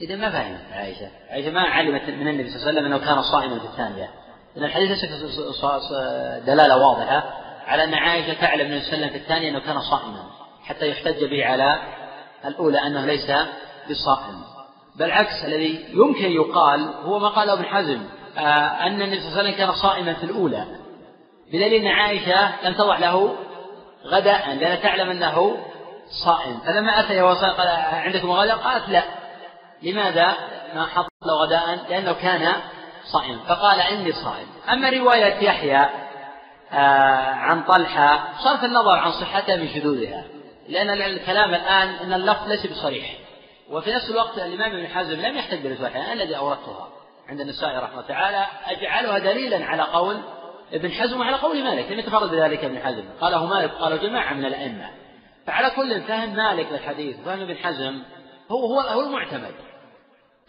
إذا 0.01 0.15
ما 0.15 0.29
فهمت 0.29 0.59
عائشة. 0.73 1.09
عائشة 1.29 1.51
ما 1.51 1.61
علمت 1.61 2.09
من 2.09 2.27
النبي 2.27 2.49
صلى 2.49 2.55
الله 2.55 2.67
عليه 2.67 2.79
وسلم 2.79 2.85
أنه 2.85 2.97
كان 2.97 3.21
صائما 3.21 3.59
في 3.59 3.65
الثانية. 3.65 4.09
لأن 4.55 4.65
الحديث 4.65 4.89
ليس 4.89 5.03
دلالة 6.45 6.77
واضحة 6.77 7.23
على 7.67 7.83
أن 7.83 7.93
عائشة 7.93 8.33
تعلم 8.33 8.71
من 8.71 8.77
وسلم 8.77 9.09
في 9.09 9.17
الثانية 9.17 9.49
أنه 9.49 9.59
كان 9.59 9.81
صائما 9.81 10.23
حتى 10.63 10.89
يحتج 10.89 11.23
به 11.23 11.45
على 11.45 11.79
الأولى 12.45 12.77
أنه 12.87 13.05
ليس 13.05 13.31
بصائم. 13.89 14.41
بل 14.95 15.11
عكس 15.11 15.45
الذي 15.45 15.85
يمكن 15.93 16.31
يقال 16.31 16.93
هو 17.03 17.19
ما 17.19 17.27
قاله 17.27 17.53
ابن 17.53 17.65
حزم 17.65 18.01
آه 18.37 18.41
أن 18.87 19.01
النبي 19.01 19.19
صلى 19.19 19.27
الله 19.27 19.39
عليه 19.39 19.49
وسلم 19.49 19.65
كان 19.65 19.71
صائما 19.71 20.13
في 20.13 20.23
الأولى. 20.23 20.65
بدليل 21.47 21.73
أن 21.73 21.87
عائشة 21.87 22.65
لم 22.67 22.73
توضع 22.73 22.97
له 22.97 23.35
غداء 24.05 24.53
لأنها 24.55 24.75
تعلم 24.75 25.09
أنه 25.09 25.57
صائم. 26.25 26.59
فلما 26.59 26.99
أتى 26.99 27.21
وصل 27.21 27.49
قال 27.49 27.67
عندكم 27.93 28.31
غداء 28.31 28.57
قالت 28.57 28.89
لا. 28.89 29.03
لماذا 29.83 30.35
ما 30.75 30.85
حط 30.85 31.09
له 31.25 31.33
غداء؟ 31.33 31.79
لأنه 31.89 32.13
كان 32.13 32.53
صائما 33.05 33.39
فقال 33.47 33.79
إني 33.79 34.11
صائم. 34.11 34.47
أما 34.71 34.89
رواية 34.89 35.43
يحيى 35.43 35.89
آه 36.71 37.33
عن 37.33 37.63
طلحة 37.63 38.33
صرف 38.43 38.63
النظر 38.63 38.91
عن 38.91 39.11
صحتها 39.11 39.55
من 39.55 39.67
شذوذها. 39.67 40.23
لأن 40.67 40.89
الكلام 40.89 41.49
الآن 41.53 41.87
أن 41.87 42.13
اللفظ 42.13 42.47
ليس 42.47 42.67
بصريح. 42.67 43.17
وفي 43.69 43.91
نفس 43.91 44.09
الوقت 44.09 44.37
الإمام 44.37 44.71
ابن 44.71 44.87
حزم 44.87 45.21
لم 45.21 45.37
يحتج 45.37 45.57
بالرواية 45.57 45.95
أنا 45.95 46.13
الذي 46.13 46.37
أوردتها 46.37 46.89
عند 47.29 47.41
النسائي 47.41 47.77
رحمه 47.77 47.93
الله 47.93 48.07
تعالى. 48.07 48.45
أجعلها 48.65 49.19
دليلا 49.19 49.65
على 49.65 49.83
قول 49.83 50.17
ابن 50.73 50.91
حزم 50.91 51.19
وعلى 51.19 51.35
قول 51.35 51.63
مالك 51.63 51.91
لم 51.91 51.99
يتفرد 51.99 52.31
بذلك 52.31 52.63
ابن 52.63 52.79
حزم. 52.79 53.03
قاله 53.21 53.45
مالك 53.45 53.71
قاله 53.71 53.95
جماعة 53.95 54.33
من 54.33 54.45
الأئمة. 54.45 54.89
فعلى 55.47 55.69
كل 55.69 56.01
فهم 56.01 56.35
مالك 56.35 56.67
للحديث 56.71 57.19
وفهم 57.19 57.41
ابن 57.41 57.57
حزم 57.57 58.03
هو 58.51 58.79
هو 58.79 59.01
المعتمد. 59.01 59.53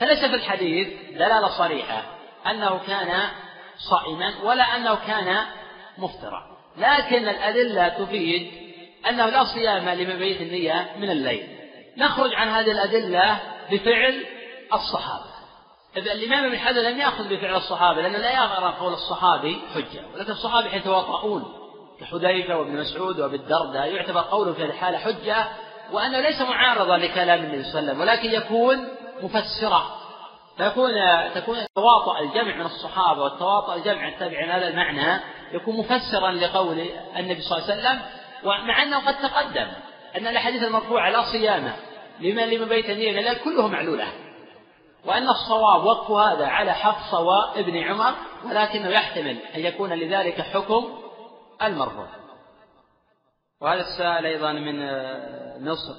فليس 0.00 0.18
في 0.18 0.34
الحديث 0.34 0.88
دلالة 1.12 1.48
صريحة 1.48 2.02
أنه 2.50 2.80
كان 2.86 3.28
صائما 3.78 4.34
ولا 4.44 4.76
أنه 4.76 4.94
كان 5.06 5.46
مفطرا. 5.98 6.42
لكن 6.76 7.28
الأدلة 7.28 7.88
تفيد 7.88 8.50
أنه 9.08 9.26
لا 9.26 9.44
صيام 9.44 9.88
لمبيت 9.88 10.40
النية 10.40 10.90
من 10.98 11.10
الليل. 11.10 11.48
نخرج 11.96 12.34
عن 12.34 12.48
هذه 12.48 12.70
الأدلة 12.70 13.38
بفعل 13.70 14.26
الصحابة. 14.74 15.30
الإمام 15.96 16.44
ابن 16.44 16.58
حجر 16.58 16.80
لم 16.80 16.98
يأخذ 16.98 17.28
بفعل 17.28 17.56
الصحابة 17.56 18.02
لأنه 18.02 18.18
لا 18.18 18.32
يرى 18.32 18.74
قول 18.80 18.92
الصحابي 18.92 19.60
حجة. 19.74 20.02
ولكن 20.14 20.32
الصحابة 20.32 20.68
حين 20.68 20.78
يتواطؤون 20.78 21.44
كحذيفة 22.00 22.56
وابن 22.56 22.80
مسعود 22.80 23.20
وابن 23.20 23.34
الدرداء 23.34 23.94
يعتبر 23.94 24.20
قوله 24.20 24.52
في 24.52 24.62
هذه 24.62 24.68
الحالة 24.68 24.98
حجة 24.98 25.48
وأنه 25.92 26.20
ليس 26.20 26.40
معارضا 26.40 26.96
لكلام 26.96 27.44
النبي 27.44 27.62
صلى 27.62 27.78
الله 27.78 27.90
عليه 27.90 27.92
وسلم 27.92 28.00
ولكن 28.00 28.30
يكون 28.30 28.88
مفسرة. 29.22 29.96
فيكون 30.56 30.90
تكون 31.34 31.58
تواطؤ 31.74 32.18
الجمع 32.20 32.56
من 32.56 32.66
الصحابة 32.66 33.22
والتواطؤ 33.22 33.74
الجمع 33.74 34.08
التابعين 34.08 34.50
هذا 34.50 34.68
المعنى. 34.68 35.20
يكون 35.52 35.76
مفسرا 35.76 36.32
لقول 36.32 36.80
النبي 37.16 37.40
صلى 37.40 37.58
الله 37.58 37.70
عليه 37.70 37.80
وسلم 37.80 38.02
ومع 38.44 38.82
أنه 38.82 39.06
قد 39.06 39.18
تقدم 39.22 39.68
أن 40.16 40.26
الأحاديث 40.26 40.62
المرفوعة 40.62 41.10
لا 41.10 41.32
صيامة 41.32 41.76
لمن 42.20 42.44
لمن 42.44 42.68
بيت 42.68 42.90
النية 42.90 43.32
كله 43.44 43.68
معلولة. 43.68 44.12
وأن 45.04 45.28
الصواب 45.28 45.84
وقف 45.84 46.10
هذا 46.10 46.46
على 46.46 46.72
حفصة 46.72 47.20
وابن 47.20 47.76
عمر 47.76 48.14
ولكنه 48.44 48.88
يحتمل 48.88 49.36
أن 49.54 49.60
يكون 49.60 49.92
لذلك 49.92 50.40
حكم 50.40 50.98
المرفوع. 51.62 52.06
وهذا 53.60 53.80
السائل 53.80 54.26
أيضا 54.26 54.52
من 54.52 54.76
مصر 55.64 55.94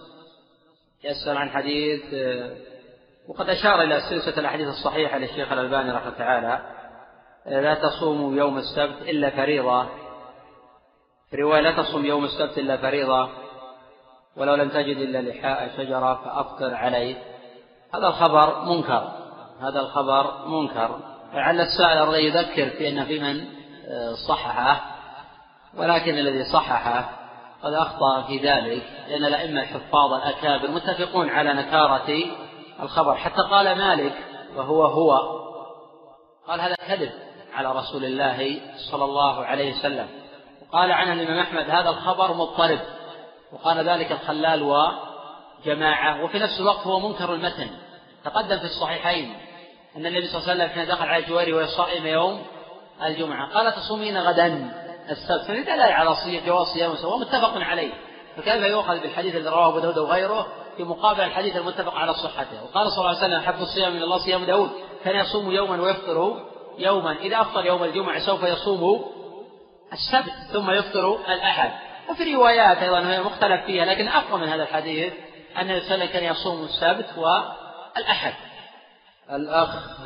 يسأل 1.03 1.38
عن 1.38 1.49
حديث 1.49 2.02
وقد 3.27 3.49
أشار 3.49 3.81
إلى 3.81 4.02
سلسلة 4.10 4.38
الأحاديث 4.38 4.68
الصحيحة 4.68 5.18
للشيخ 5.18 5.52
الألباني 5.52 5.91
رحمه 5.91 6.10
تعالى 6.18 6.61
لا 7.45 7.73
تصوموا 7.73 8.35
يوم 8.35 8.57
السبت 8.57 9.02
إلا 9.02 9.30
فريضة. 9.30 9.84
في 11.30 11.38
رواية 11.38 11.61
لا 11.61 11.84
تصوم 11.84 12.06
يوم 12.06 12.26
السبت 12.26 12.57
إلا 12.57 12.77
فريضة 12.77 13.30
ولو 14.38 14.56
لم 14.56 14.69
تجد 14.69 14.98
إلا 14.98 15.22
لحاء 15.22 15.72
شجرة 15.77 16.15
فأفطر 16.15 16.76
عليه. 16.76 17.15
هذا 17.93 18.07
الخبر 18.07 18.65
منكر 18.65 19.11
هذا 19.61 19.80
الخبر 19.80 20.48
منكر. 20.48 20.99
لعل 21.34 21.61
السائل 21.61 22.26
يذكر 22.26 22.69
في 22.69 22.89
أن 22.89 23.06
في 23.06 23.19
من 23.19 23.45
آه، 23.88 24.14
صححه 24.27 24.81
ولكن 25.77 26.18
الذي 26.18 26.43
صححه 26.43 27.10
قد 27.64 27.73
أخطأ 27.73 28.22
في 28.27 28.38
ذلك 28.38 28.84
لأن 29.10 29.26
الأئمة 29.26 29.61
الحفاظ 29.61 30.14
الأكابر 30.14 30.72
متفقون 30.72 31.30
على 31.30 31.53
نكارة 31.53 32.26
الخبر. 32.81 33.15
حتى 33.15 33.41
قال 33.41 33.77
مالك 33.77 34.13
وهو 34.55 34.85
هو. 34.85 35.11
قال 36.47 36.61
هذا 36.61 36.75
كذب 36.75 37.11
على 37.53 37.71
رسول 37.71 38.05
الله 38.05 38.61
صلى 38.91 39.03
الله 39.03 39.45
عليه 39.45 39.73
وسلم. 39.73 40.07
وقال 40.61 40.91
عنه 40.91 41.13
الإمام 41.13 41.39
أحمد 41.39 41.69
هذا 41.69 41.89
الخبر 41.89 42.33
مضطرب. 42.33 42.79
وقال 43.53 43.89
ذلك 43.89 44.11
الخلال 44.11 44.63
وجماعة. 44.63 46.23
وفي 46.23 46.39
نفس 46.39 46.59
الوقت 46.59 46.87
هو 46.87 46.99
منكر 46.99 47.33
المتن. 47.33 47.69
تقدم 48.23 48.57
في 48.57 48.65
الصحيحين 48.65 49.35
أن 49.95 50.05
النبي 50.05 50.27
صلى 50.27 50.41
الله 50.41 50.49
عليه 50.49 50.63
وسلم 50.63 50.69
حين 50.69 50.87
دخل 50.87 51.05
على 51.05 51.23
جواري 51.23 51.53
وهي 51.53 51.67
صائمة 51.67 52.07
يوم 52.07 52.43
الجمعة 53.03 53.53
قال 53.53 53.73
تصومين 53.75 54.17
غدا؟ 54.17 54.71
السبت. 55.09 55.47
فدل 55.47 55.81
على 55.81 56.15
جواز 56.45 56.67
صيام 56.67 56.91
وهو 56.91 57.17
متفق 57.17 57.57
عليه. 57.57 57.93
فكيف 58.37 58.63
يؤخذ 58.63 58.99
بالحديث 58.99 59.35
الذي 59.35 59.49
رواه 59.49 59.69
أبو 59.69 59.79
داود 59.79 59.97
وغيره؟ 59.97 60.47
في 60.81 60.87
مقابل 60.87 61.21
الحديث 61.21 61.55
المتفق 61.55 61.93
على 61.93 62.13
صحته. 62.13 62.63
وقال 62.63 62.91
صلى 62.91 62.97
الله 62.97 63.07
عليه 63.07 63.17
وسلم 63.17 63.41
حب 63.41 63.61
الصيام 63.61 63.95
من 63.95 64.03
الله 64.03 64.17
صيام 64.17 64.45
داود. 64.45 64.69
كان 65.03 65.15
يصوم 65.15 65.51
يوما 65.51 65.81
ويفطر 65.81 66.39
يوما. 66.77 67.11
إذا 67.11 67.41
أفطر 67.41 67.65
يوم 67.65 67.83
الجمعة 67.83 68.19
سوف 68.25 68.43
يصوم 68.43 69.05
السبت 69.93 70.33
ثم 70.53 70.71
يفطر 70.71 71.15
الأحد. 71.15 71.71
وفي 72.09 72.35
روايات 72.35 72.77
أيضا 72.77 72.99
هي 72.99 73.21
مختلف 73.21 73.65
فيها 73.65 73.85
لكن 73.85 74.07
أقوى 74.07 74.41
من 74.41 74.47
هذا 74.47 74.63
الحديث 74.63 75.13
أن 75.57 75.61
النبي 75.61 75.79
صلى 75.79 75.95
الله 75.95 76.05
عليه 76.05 76.05
وسلم 76.05 76.13
كان 76.13 76.23
يصوم 76.23 76.63
السبت 76.63 77.17
والأحد. 77.17 78.33
الأخ 79.31 79.99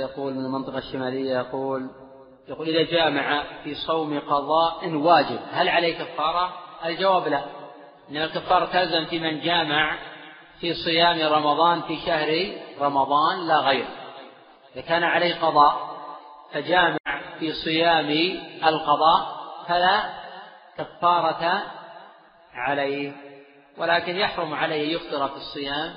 يقول 0.00 0.34
من 0.34 0.44
المنطقة 0.44 0.78
الشمالية 0.78 1.38
يقول 1.38 1.90
يقول 2.48 2.68
إذا 2.68 2.90
جامع 2.90 3.44
في 3.64 3.74
صوم 3.74 4.20
قضاء 4.20 4.94
واجب 4.94 5.38
هل 5.52 5.68
عليه 5.68 5.98
كفارة؟ 5.98 6.52
الجواب 6.84 7.28
لا. 7.28 7.44
إن 8.10 8.16
الكفارة 8.16 8.64
تلزم 8.64 9.04
في 9.04 9.18
من 9.18 9.40
جامع 9.40 9.98
في 10.60 10.74
صيام 10.74 11.32
رمضان 11.32 11.82
في 11.82 11.96
شهر 12.06 12.52
رمضان 12.80 13.46
لا 13.46 13.58
غير. 13.58 13.86
إذا 14.74 14.82
كان 14.82 15.04
عليه 15.04 15.34
قضاء 15.34 15.96
فجامع 16.52 16.96
في 17.38 17.52
صيام 17.52 18.38
القضاء 18.66 19.36
فلا 19.68 20.02
كفارة 20.78 21.62
عليه. 22.54 23.12
ولكن 23.78 24.16
يحرم 24.16 24.54
عليه 24.54 24.96
يفطر 24.96 25.28
في 25.28 25.36
الصيام 25.36 25.94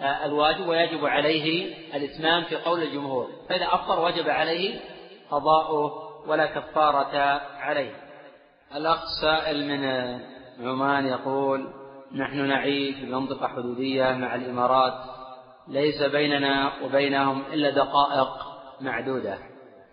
آه، 0.00 0.24
الواجب 0.26 0.68
ويجب 0.68 1.06
عليه 1.06 1.74
الإتمام 1.96 2.44
في 2.44 2.56
قول 2.56 2.82
الجمهور. 2.82 3.30
فإذا 3.48 3.66
أفطر 3.66 4.04
وجب 4.04 4.28
عليه 4.28 4.80
قضاؤه 5.30 6.06
ولا 6.26 6.46
كفارة 6.46 7.40
عليه. 7.58 7.96
الأخ 8.74 9.04
سائل 9.20 9.68
من 9.68 9.84
عمان 10.60 11.06
يقول 11.06 11.66
نحن 12.12 12.48
نعيش 12.48 12.96
في 12.96 13.06
منطقة 13.06 13.48
حدودية 13.48 14.12
مع 14.12 14.34
الإمارات 14.34 14.94
ليس 15.68 16.02
بيننا 16.02 16.72
وبينهم 16.84 17.42
إلا 17.52 17.70
دقائق 17.70 18.28
معدودة. 18.80 19.38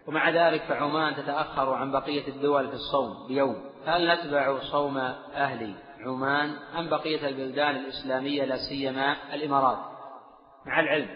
ومع 0.08 0.30
ذلك 0.30 0.62
فعمان 0.62 1.16
تتأخر 1.16 1.74
عن 1.74 1.92
بقية 1.92 2.28
الدول 2.28 2.68
في 2.68 2.74
الصوم 2.74 3.28
بيوم 3.28 3.56
هل 3.86 4.12
نتبع 4.14 4.60
صوم 4.60 4.98
أهل 5.36 5.74
عمان 6.06 6.56
أم 6.80 6.90
بقية 6.90 7.28
البلدان 7.28 7.76
الإسلامية 7.76 8.46
لا 8.46 8.58
سيما 8.58 9.16
الإمارات؟ 9.34 9.78
مع 10.66 10.80
العلم 10.80 11.10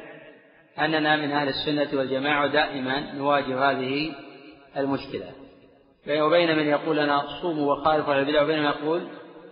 أننا 0.80 1.16
من 1.16 1.32
أهل 1.32 1.48
السنة 1.48 2.00
والجماعة 2.00 2.48
دائما 2.48 3.14
نواجه 3.14 3.72
هذه 3.72 4.16
المشكلة. 4.78 5.32
وبين 6.10 6.58
من 6.58 6.68
يقول 6.68 6.98
لنا 6.98 7.42
صوموا 7.42 7.74
وخالفوا 7.74 8.14
البدع 8.14 8.44
وبين 8.44 8.60
من 8.60 8.66
يقول 8.66 9.08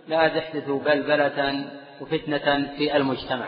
لا 0.08 0.28
تحدثوا 0.28 0.80
بلبلة 0.80 1.64
وفتنة 2.00 2.76
في 2.76 2.96
المجتمع. 2.96 3.46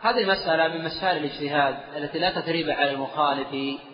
هذه 0.00 0.18
المسألة 0.18 0.68
من 0.68 0.84
مسائل 0.84 1.16
الاجتهاد 1.16 1.76
التي 1.96 2.18
لا 2.18 2.40
تثريب 2.40 2.70
على 2.70 2.90
المخالف 2.90 3.48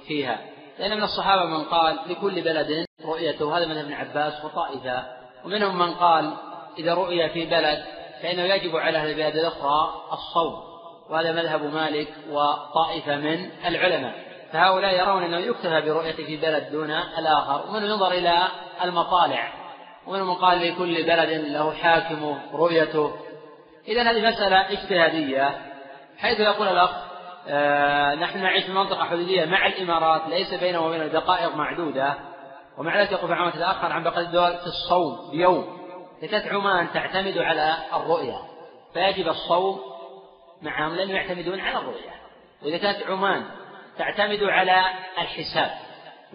فيها 0.06 0.38
لأن 0.78 0.96
من 0.96 1.02
الصحابة 1.02 1.44
من 1.44 1.64
قال 1.64 1.98
لكل 2.06 2.42
بلد 2.42 2.86
رؤيته 3.04 3.58
هذا 3.58 3.66
مذهب 3.66 3.84
ابن 3.84 3.92
عباس 3.92 4.44
وطائفة 4.44 5.02
ومنهم 5.44 5.78
من 5.78 5.94
قال 5.94 6.32
إذا 6.78 6.94
رؤي 6.94 7.28
في 7.28 7.46
بلد 7.46 7.84
فإنه 8.22 8.42
يجب 8.42 8.76
على 8.76 8.98
أهل 8.98 9.10
البلاد 9.10 9.36
الأخرى 9.36 9.94
الصوم 10.12 10.62
وهذا 11.10 11.32
مذهب 11.32 11.74
مالك 11.74 12.08
وطائفة 12.30 13.16
من 13.16 13.50
العلماء. 13.66 14.14
فهؤلاء 14.52 14.94
يرون 14.94 15.22
أنه 15.22 15.38
يكتفى 15.38 15.80
برؤيته 15.80 16.26
في 16.26 16.36
بلد 16.36 16.72
دون 16.72 16.90
الآخر 16.90 17.68
ومنهم 17.68 17.90
ينظر 17.90 18.12
إلى 18.12 18.48
المطالع. 18.84 19.65
ومنهم 20.06 20.34
قال 20.34 20.68
لكل 20.68 21.02
بلد 21.02 21.30
له 21.30 21.72
حاكمه 21.72 22.38
رؤيته. 22.52 23.16
إذا 23.88 24.02
هذه 24.02 24.28
مسألة 24.28 24.70
اجتهادية 24.70 25.58
حيث 26.18 26.40
يقول 26.40 26.68
الأخ 26.68 26.90
آه 27.48 28.14
نحن 28.14 28.42
نعيش 28.42 28.64
في 28.64 28.72
منطقة 28.72 29.04
حدودية 29.04 29.44
مع 29.44 29.66
الإمارات 29.66 30.28
ليس 30.28 30.54
بينه 30.54 30.86
وبين 30.86 31.10
دقائق 31.10 31.54
معدودة 31.54 32.14
ومع 32.78 33.00
ذلك 33.00 33.12
يقول 33.12 33.32
عمان 33.32 33.52
تتأخر 33.52 33.92
عن 33.92 34.02
بقية 34.02 34.20
الدول 34.20 34.58
في 34.58 34.66
الصوم 34.66 35.30
بيوم. 35.30 35.76
فكانت 36.22 36.46
عمان 36.46 36.92
تعتمد 36.92 37.38
على 37.38 37.74
الرؤية. 37.96 38.38
فيجب 38.94 39.28
الصوم 39.28 39.80
معهم 40.62 40.96
لأنهم 40.96 41.16
يعتمدون 41.16 41.60
على 41.60 41.78
الرؤية. 41.78 42.14
وإذا 42.62 42.78
كانت 42.78 43.06
عمان 43.06 43.44
تعتمد 43.98 44.42
على 44.42 44.82
الحساب 45.18 45.70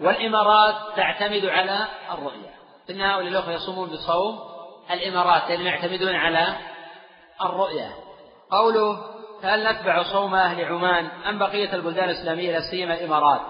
والإمارات 0.00 0.74
تعتمد 0.96 1.46
على 1.46 1.86
الرؤية. 2.12 2.61
إن 2.90 3.00
هؤلاء 3.00 3.28
الأخوة 3.28 3.52
يصومون 3.52 3.88
بصوم 3.88 4.38
الإمارات 4.90 5.48
لأنهم 5.48 5.66
يعتمدون 5.66 6.14
على 6.14 6.56
الرؤية. 7.44 7.90
قوله 8.50 8.98
هل 9.42 9.72
نتبع 9.72 10.02
صوم 10.02 10.34
أهل 10.34 10.64
عمان 10.64 11.08
أم 11.28 11.38
بقية 11.38 11.74
البلدان 11.74 12.04
الإسلامية 12.04 12.52
لا 12.52 12.60
سيما 12.70 12.94
الإمارات؟ 12.94 13.40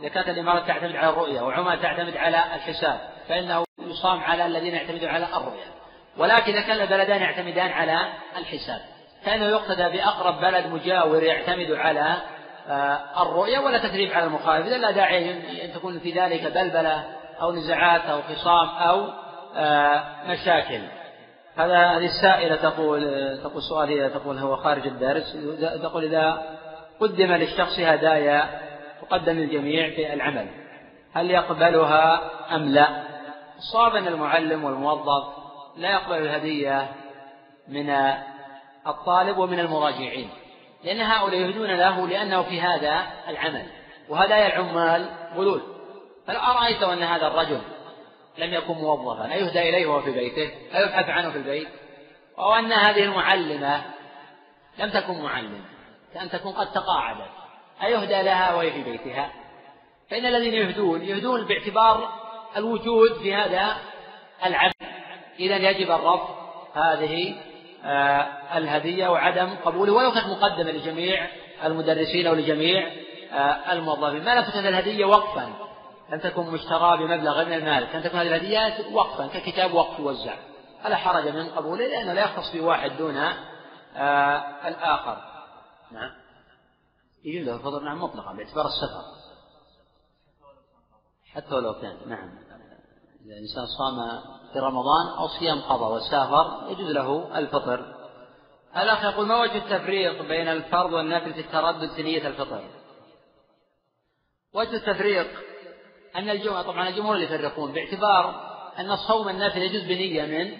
إذا 0.00 0.08
كانت 0.08 0.28
الإمارات 0.28 0.66
تعتمد 0.66 0.96
على 0.96 1.08
الرؤية 1.10 1.40
وعمان 1.40 1.80
تعتمد 1.80 2.16
على 2.16 2.36
الحساب 2.54 3.00
فإنه 3.28 3.64
يصام 3.78 4.20
على 4.20 4.46
الذين 4.46 4.74
يعتمدون 4.74 5.08
على 5.08 5.26
الرؤية. 5.36 5.64
ولكن 6.18 6.52
إذا 6.52 6.60
كان 6.60 6.80
البلدان 6.80 7.22
يعتمدان 7.22 7.70
على 7.70 8.12
الحساب 8.36 8.80
فإنه 9.24 9.44
يقتدى 9.44 9.88
بأقرب 9.96 10.40
بلد 10.40 10.66
مجاور 10.66 11.22
يعتمد 11.22 11.70
على 11.70 12.16
آه، 12.68 13.22
الرؤية 13.22 13.58
ولا 13.58 13.78
تثريب 13.78 14.12
على 14.12 14.24
المخالف. 14.24 14.66
لا 14.66 14.90
داعي 14.90 15.32
أن 15.64 15.72
تكون 15.74 15.98
في 15.98 16.12
ذلك 16.12 16.42
بلبلة 16.42 17.17
أو 17.40 17.52
نزاعات 17.52 18.00
أو 18.00 18.22
خصام 18.22 18.68
أو 18.68 19.06
آه، 19.56 20.04
مشاكل. 20.26 20.80
هذا 21.56 21.76
هذه 21.76 22.06
السائلة 22.06 22.56
تقول 22.56 23.00
تقول 23.42 23.62
سؤال 23.62 23.88
هي 23.88 24.08
تقول 24.08 24.38
هو 24.38 24.56
خارج 24.56 24.86
الدرس. 24.86 25.36
تقول 25.82 26.04
إذا 26.04 26.42
قدم 27.00 27.32
للشخص 27.32 27.78
هدايا 27.78 28.60
تقدم 29.00 29.32
للجميع 29.32 29.90
في 29.90 30.12
العمل 30.12 30.46
هل 31.14 31.30
يقبلها 31.30 32.20
أم 32.56 32.64
لا؟ 32.64 33.02
الصواب 33.58 33.96
أن 33.96 34.06
المعلم 34.06 34.64
والموظف 34.64 35.24
لا 35.76 35.90
يقبل 35.90 36.16
الهدية 36.16 36.88
من 37.68 37.90
الطالب 38.86 39.38
ومن 39.38 39.58
المراجعين 39.60 40.30
لأن 40.84 41.00
هؤلاء 41.00 41.40
يهدون 41.40 41.70
له 41.70 42.06
لأنه 42.06 42.42
في 42.42 42.60
هذا 42.60 43.02
العمل 43.28 43.66
وهدايا 44.08 44.46
العمال 44.46 45.08
غلول. 45.36 45.77
أرأيت 46.36 46.82
أن 46.82 47.02
هذا 47.02 47.26
الرجل 47.26 47.60
لم 48.38 48.54
يكن 48.54 48.74
موظفا؟ 48.74 49.32
أيهدى 49.32 49.68
إليه 49.68 49.86
وهو 49.86 50.00
في 50.00 50.10
بيته؟ 50.10 50.50
أيبحث 50.74 51.08
عنه 51.08 51.30
في 51.30 51.38
البيت؟ 51.38 51.68
أو 52.38 52.54
أن 52.54 52.72
هذه 52.72 53.04
المعلمة 53.04 53.82
لم 54.78 54.90
تكن 54.90 55.22
معلمة 55.22 55.60
كأن 56.14 56.30
تكون 56.30 56.52
قد 56.52 56.72
تقاعدت. 56.72 57.30
أيهدى 57.82 58.22
لها 58.22 58.54
وهي 58.54 58.72
في 58.72 58.82
بيتها؟ 58.82 59.30
فإن 60.10 60.26
الذين 60.26 60.54
يهدون 60.54 61.02
يهدون 61.02 61.44
باعتبار 61.44 62.08
الوجود 62.56 63.12
في 63.12 63.34
هذا 63.34 63.76
العمل 64.46 64.72
إذا 65.40 65.56
يجب 65.56 65.90
الرفض 65.90 66.28
هذه 66.74 67.34
آه، 67.84 68.26
الهدية 68.58 69.08
وعدم 69.08 69.54
قبوله 69.64 69.92
ولو 69.92 70.12
كانت 70.12 70.26
مقدمة 70.26 70.70
لجميع 70.70 71.26
المدرسين 71.64 72.26
أو 72.26 72.34
لجميع 72.34 72.92
آه، 73.32 73.72
الموظفين. 73.72 74.24
ما 74.24 74.40
تكن 74.40 74.66
الهدية 74.66 75.04
وقفا؟ 75.04 75.67
لم 76.10 76.18
تكن 76.18 76.42
مشتراه 76.42 76.96
بمبلغ 76.96 77.44
من 77.44 77.52
المال 77.52 77.84
كان 77.84 78.02
تكون 78.02 78.20
هذه 78.20 78.26
الهديات 78.26 78.92
وقفا 78.92 79.26
ككتاب 79.26 79.74
وقف 79.74 79.98
يوزع. 79.98 80.36
فلا 80.82 80.96
حرج 80.96 81.28
من 81.28 81.48
قبوله 81.48 81.86
لأنه 81.86 82.12
لا 82.12 82.24
يختص 82.24 82.56
بواحد 82.56 82.96
دون 82.96 83.16
آه 83.16 84.68
الآخر. 84.68 85.18
نعم. 85.92 86.10
يجوز 87.24 87.48
له 87.48 87.54
الفطر 87.54 87.82
نعم 87.82 88.02
مطلقا 88.02 88.32
باعتبار 88.32 88.66
السفر. 88.66 89.02
حتى 91.32 91.54
ولو 91.54 91.74
كان 91.74 91.96
نعم. 92.06 92.38
إذا 93.24 93.34
الإنسان 93.34 93.66
صام 93.78 94.20
في 94.52 94.58
رمضان 94.58 95.06
أو 95.18 95.28
صيام 95.28 95.60
قضاء 95.60 95.92
وسافر 95.92 96.70
يجوز 96.70 96.90
له 96.90 97.38
الفطر. 97.38 97.94
الأخ 98.76 99.04
يقول 99.04 99.26
ما 99.26 99.40
وجه 99.40 99.56
التفريق 99.56 100.22
بين 100.22 100.48
الفرض 100.48 100.92
والنفل 100.92 101.34
في 101.34 101.40
التردد 101.40 101.90
في 101.90 102.02
نية 102.02 102.28
الفطر؟ 102.28 102.62
وجه 104.54 104.76
التفريق 104.76 105.26
أن 106.18 106.30
الجمعة 106.30 106.62
طبعا 106.62 106.88
الجمهور 106.88 107.14
اللي 107.14 107.24
يفرقون 107.24 107.72
باعتبار 107.72 108.48
أن 108.78 108.90
الصوم 108.90 109.28
النافل 109.28 109.62
يجوز 109.62 109.82
بنية 109.82 110.24
من 110.24 110.58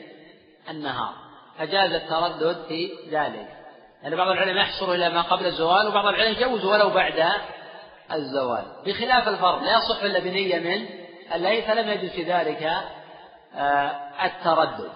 النهار. 0.70 1.14
فجاز 1.58 1.92
التردد 1.92 2.64
في 2.68 2.90
ذلك. 3.10 3.48
لأن 4.02 4.16
بعض 4.16 4.28
العلماء 4.28 4.56
يحصر 4.56 4.92
إلى 4.92 5.08
ما 5.08 5.22
قبل 5.22 5.46
الزوال 5.46 5.88
وبعض 5.88 6.06
العلماء 6.06 6.42
يجوز 6.42 6.64
ولو 6.64 6.90
بعد 6.90 7.24
الزوال. 8.12 8.64
بخلاف 8.86 9.28
الفرض 9.28 9.62
لا 9.62 9.78
يصح 9.78 10.02
إلا 10.02 10.18
بنية 10.18 10.58
من 10.58 10.86
الليل 11.34 11.62
فلم 11.62 11.88
يجوز 11.88 12.10
في 12.10 12.22
ذلك 12.22 12.62
آه، 13.54 13.90
التردد. 14.24 14.92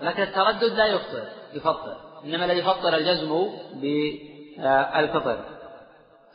لكن 0.00 0.22
التردد 0.22 0.72
لا 0.72 0.86
يفطر 0.86 1.28
يفطر. 1.54 1.96
إنما 2.24 2.44
الذي 2.44 2.58
يفطر 2.58 2.94
الجزم 2.94 3.50
بالفطر 3.74 5.44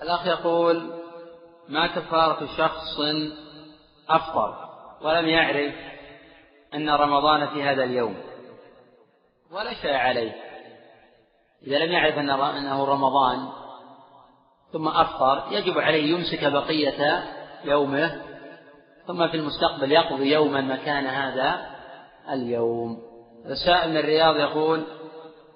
الأخ 0.01 0.27
يقول 0.27 0.91
ما 1.69 1.87
كفارة 1.87 2.47
شخص 2.57 2.99
أفطر 4.09 4.55
ولم 5.01 5.27
يعرف 5.27 5.73
أن 6.73 6.89
رمضان 6.89 7.47
في 7.47 7.63
هذا 7.63 7.83
اليوم. 7.83 8.17
ولا 9.51 9.73
شيء 9.73 9.93
عليه. 9.93 10.31
إذا 11.67 11.77
لم 11.77 11.91
يعرف 11.91 12.17
أنه 12.17 12.85
رمضان 12.85 13.49
ثم 14.73 14.87
أفطر 14.87 15.43
يجب 15.51 15.79
عليه 15.79 16.13
يمسك 16.13 16.45
بقية 16.45 17.23
يومه 17.65 18.21
ثم 19.07 19.27
في 19.27 19.37
المستقبل 19.37 19.91
يقضي 19.91 20.33
يوما 20.33 20.61
مكان 20.61 21.07
هذا 21.07 21.75
اليوم. 22.29 23.01
السائل 23.45 23.91
من 23.91 23.97
الرياض 23.97 24.35
يقول 24.35 24.83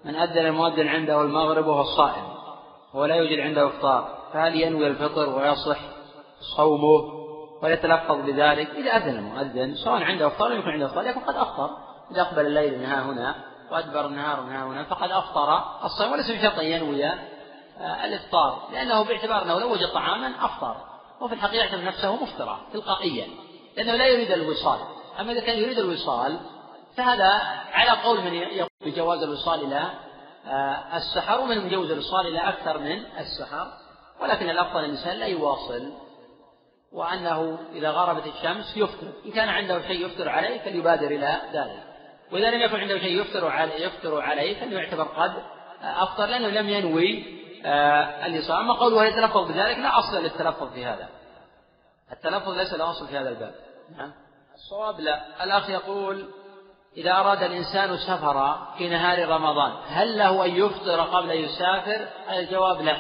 من 0.05 0.15
أذن 0.15 0.45
المؤذن 0.45 0.87
عنده 0.87 1.21
المغرب 1.21 1.67
وهو 1.67 1.83
صائم 1.83 2.23
ولا 2.93 3.15
يوجد 3.15 3.39
عنده 3.39 3.67
إفطار 3.67 4.17
فهل 4.33 4.61
ينوي 4.61 4.87
الفطر 4.87 5.29
ويصح 5.29 5.79
صومه؟ 6.57 7.18
ويتلفظ 7.63 8.15
بذلك 8.15 8.69
إذا 8.69 8.97
أذن 8.97 9.15
المؤذن 9.15 9.75
سواء 9.75 10.03
عنده 10.03 10.27
أفطار 10.27 10.51
يكون 10.51 10.71
عنده 10.71 10.85
أفطار 10.85 11.07
يكون 11.07 11.23
قد 11.23 11.35
أفطر. 11.35 11.69
إذا 12.11 12.21
أقبل 12.21 12.45
الليل 12.45 12.79
من 12.79 12.85
ها 12.85 13.01
هنا 13.01 13.35
وأدبر 13.71 14.05
النهار 14.05 14.41
من 14.41 14.55
ها 14.55 14.63
هنا 14.63 14.83
فقد 14.83 15.11
أفطر 15.11 15.63
الصيام 15.83 16.11
وليس 16.11 16.31
بشرط 16.31 16.59
أن 16.59 16.65
ينوي 16.65 17.05
آه، 17.05 18.05
الإفطار. 18.05 18.69
لأنه 18.71 19.03
باعتبار 19.03 19.43
أنه 19.43 19.59
لو 19.59 19.71
وجد 19.71 19.87
طعاما 19.87 20.45
أفطر. 20.45 20.75
وفي 21.21 21.33
الحقيقة 21.33 21.63
يعتبر 21.63 21.83
نفسه 21.83 22.23
مفطرا 22.23 22.59
تلقائيا 22.73 23.27
لأنه 23.77 23.95
لا 23.95 24.07
يريد 24.07 24.31
الوصال. 24.31 24.79
أما 25.19 25.31
إذا 25.31 25.41
كان 25.41 25.57
يريد 25.59 25.79
الوصال 25.79 26.39
فهذا 26.97 27.27
على 27.73 27.89
قول 28.03 28.21
من 28.21 28.33
يقول 28.33 28.69
بجواز 28.85 29.23
الوصال 29.23 29.63
إلى 29.63 29.89
آه، 30.47 30.97
السحر 30.97 31.39
ومن 31.41 31.67
يجوز 31.67 31.91
الوصال 31.91 32.27
إلى 32.27 32.39
أكثر 32.39 32.77
من 32.77 33.03
السحر. 33.19 33.67
ولكن 34.21 34.49
الأفضل 34.49 34.79
الإنسان 34.79 35.17
لا 35.17 35.25
يواصل. 35.25 35.91
وأنه 36.93 37.59
إذا 37.73 37.89
غربت 37.89 38.27
الشمس 38.27 38.77
يفطر 38.77 39.07
إن 39.25 39.31
كان 39.31 39.49
عنده 39.49 39.87
شيء 39.87 40.05
يفطر 40.05 40.29
عليه 40.29 40.59
فليبادر 40.59 41.07
إلى 41.07 41.41
ذلك. 41.53 41.83
وإذا 42.31 42.51
لم 42.51 42.61
يكن 42.61 42.79
عنده 42.79 42.99
شيء 42.99 43.21
يفطر 43.21 43.47
عليه 43.47 43.85
يفطر 43.85 44.21
عليه 44.21 44.59
فليعتبر 44.59 45.03
قد 45.03 45.33
أفطر 45.81 46.25
لأنه 46.25 46.47
لم 46.47 46.69
ينوي 46.69 47.39
الإصابة 48.25 48.59
أما 48.59 48.73
قوله 48.73 49.05
يتلفظ 49.05 49.47
بذلك؟ 49.47 49.77
لا 49.77 49.99
أصل 49.99 50.23
للتلفظ 50.23 50.73
في 50.73 50.85
هذا. 50.85 51.07
التلفظ 52.11 52.49
ليس 52.49 52.73
له 52.73 52.91
أصل 52.91 53.07
في 53.07 53.17
هذا 53.17 53.29
الباب. 53.29 53.55
نعم. 53.97 54.11
الصواب 54.55 54.99
لا. 54.99 55.43
الأخ 55.43 55.69
يقول 55.69 56.29
إذا 56.97 57.11
أراد 57.11 57.43
الإنسان 57.43 57.97
سفرا 57.97 58.73
في 58.77 58.89
نهار 58.89 59.29
رمضان 59.29 59.71
هل 59.87 60.17
له 60.17 60.45
أن 60.45 60.55
يفطر 60.55 61.01
قبل 61.01 61.31
أن 61.31 61.37
يسافر؟ 61.37 62.07
الجواب 62.31 62.81
لا. 62.81 62.97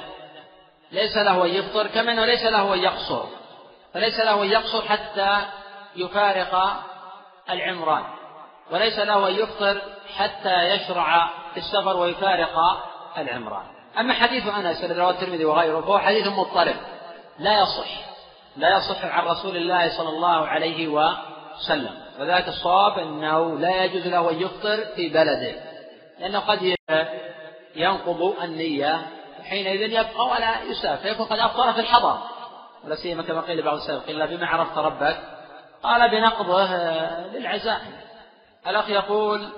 ليس 0.91 1.17
له 1.17 1.45
أن 1.45 1.49
يفطر 1.49 1.87
كما 1.87 2.11
أنه 2.11 2.25
ليس 2.25 2.43
له 2.43 2.73
أن 2.73 2.79
يقصر. 2.79 3.38
فليس 3.93 4.19
له 4.19 4.43
أن 4.43 4.49
يقصر 4.49 4.81
حتى 4.81 5.45
يفارق 5.95 6.83
العمران. 7.49 8.03
وليس 8.71 8.99
له 8.99 9.27
أن 9.27 9.33
يفطر 9.33 9.81
حتى 10.17 10.69
يشرع 10.69 11.29
في 11.53 11.57
السفر 11.59 11.97
ويفارق 11.97 12.55
العمران. 13.17 13.65
أما 13.99 14.13
حديث 14.13 14.47
أنس 14.47 14.83
الذي 14.83 14.99
رواه 14.99 15.11
الترمذي 15.11 15.45
وغيره 15.45 15.81
فهو 15.81 15.99
حديث 15.99 16.27
مضطرب. 16.27 16.75
لا 17.39 17.61
يصح. 17.61 17.89
لا 18.57 18.77
يصح 18.77 19.05
عن 19.05 19.25
رسول 19.25 19.57
الله 19.57 19.97
صلى 19.97 20.09
الله 20.09 20.47
عليه 20.47 20.87
وسلم. 20.87 21.95
وذلك 22.19 22.47
الصواب 22.47 22.99
أنه 22.99 23.59
لا 23.59 23.83
يجوز 23.83 24.07
له 24.07 24.31
أن 24.31 24.41
يفطر 24.41 24.77
في 24.95 25.09
بلده. 25.09 25.55
لأنه 26.19 26.39
قد 26.39 26.75
ينقض 27.75 28.35
النية 28.43 29.07
حينئذ 29.49 29.81
يبقى 29.81 30.27
ولا 30.27 30.61
يسافر 30.63 31.03
فيكون 31.03 31.25
قد 31.25 31.39
أفطر 31.39 31.73
في 31.73 31.79
الحضر. 31.79 32.17
ولا 32.85 32.95
سيما 32.95 33.23
كما 33.23 33.41
قيل 33.41 33.61
بعض 33.61 33.75
السلف 33.77 34.05
قيل 34.05 34.27
بما 34.27 34.47
عرفت 34.47 34.77
ربك؟ 34.77 35.17
قال 35.83 36.11
بنقضه 36.11 36.67
للعزائم 37.27 37.93
الأخ 38.67 38.89
يقول 38.89 39.49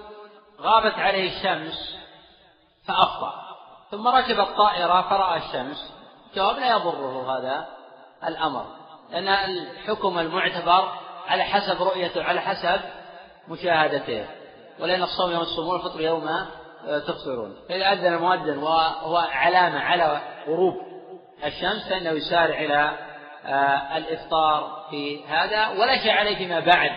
غابت 0.61 0.93
عليه 0.93 1.38
الشمس 1.38 1.95
فأفطر 2.88 3.34
ثم 3.91 4.07
ركب 4.07 4.39
الطائرة 4.39 5.02
فرأى 5.10 5.38
الشمس. 5.38 5.93
جواب 6.35 6.57
لا 6.57 6.69
يضره 6.69 7.38
هذا 7.38 7.68
الأمر 8.27 8.65
لأن 9.11 9.27
الحكم 9.27 10.19
المعتبر 10.19 10.91
على 11.27 11.43
حسب 11.43 11.81
رؤيته 11.81 12.23
على 12.23 12.41
حسب 12.41 12.81
مشاهدته. 13.48 14.26
ولأن 14.80 15.03
الصوم 15.03 15.31
يوم 15.31 15.41
الصوم 15.41 15.68
والفطر 15.68 16.02
يوم 16.02 16.45
تفطرون. 17.07 17.56
فإذا 17.69 17.91
أذن 17.91 18.14
المؤذن 18.14 18.57
وهو 18.57 19.18
علامة 19.18 19.80
على 19.80 20.22
غروب 20.48 20.73
الشمس 21.45 21.89
فإنه 21.89 22.10
يسارع 22.10 22.60
إلى 22.60 22.76
آه، 22.76 23.11
الإفطار 23.97 24.85
في 24.89 25.26
هذا 25.26 25.68
ولا 25.68 25.97
شيء 25.97 26.11
عليه 26.11 26.38
فيما 26.38 26.59
بعد. 26.59 26.91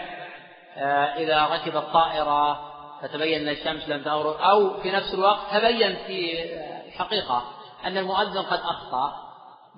آه، 0.76 1.04
إذا 1.04 1.46
ركب 1.46 1.76
الطائرة 1.76 2.60
فتبين 3.02 3.48
أن 3.48 3.48
الشمس 3.48 3.88
لم 3.88 4.02
تغرب 4.02 4.36
أو 4.36 4.80
في 4.80 4.90
نفس 4.90 5.14
الوقت 5.14 5.40
تبين 5.52 5.96
في 6.06 6.44
الحقيقة 6.88 7.44
أن 7.84 7.96
المؤذن 7.98 8.42
قد 8.42 8.60
أخطأ 8.60 9.12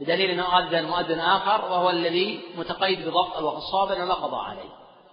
بدليل 0.00 0.30
أنه 0.30 0.58
أذن 0.58 0.84
مؤذن 0.86 1.20
آخر 1.20 1.64
وهو 1.64 1.90
الذي 1.90 2.40
متقيد 2.56 3.08
بضبط 3.08 3.36
الوقت 3.36 3.56
الصواب 3.56 3.92
أنه 3.92 4.04
لا 4.04 4.14
قضاء 4.14 4.40
عليه. 4.40 4.70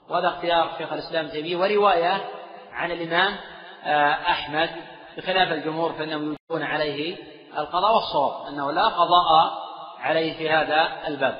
وهذا 0.09 0.27
اختيار 0.27 0.69
شيخ 0.77 0.93
الإسلام 0.93 1.27
تيمية 1.27 1.57
ورواية 1.57 2.25
عن 2.71 2.91
الإمام 2.91 3.35
آه، 3.83 4.11
أحمد 4.11 4.69
بخلاف 5.17 5.51
الجمهور 5.51 5.93
فإنهم 5.93 6.21
يوجبون 6.23 6.63
عليه 6.63 7.17
القضاء 7.57 7.95
والصواب 7.95 8.47
أنه 8.47 8.71
لا 8.71 8.85
قضاء 8.85 9.62
عليه 10.03 10.37
في 10.37 10.49
هذا 10.49 10.87
الباب. 11.07 11.35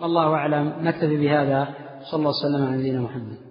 والله 0.00 0.34
أعلم. 0.34 0.72
نكتفي 0.80 1.16
بهذا. 1.16 1.68
صلى 2.10 2.18
الله 2.18 2.30
وسلم 2.30 2.66
على 2.66 2.76
نبينا 2.76 3.00
محمد. 3.00 3.47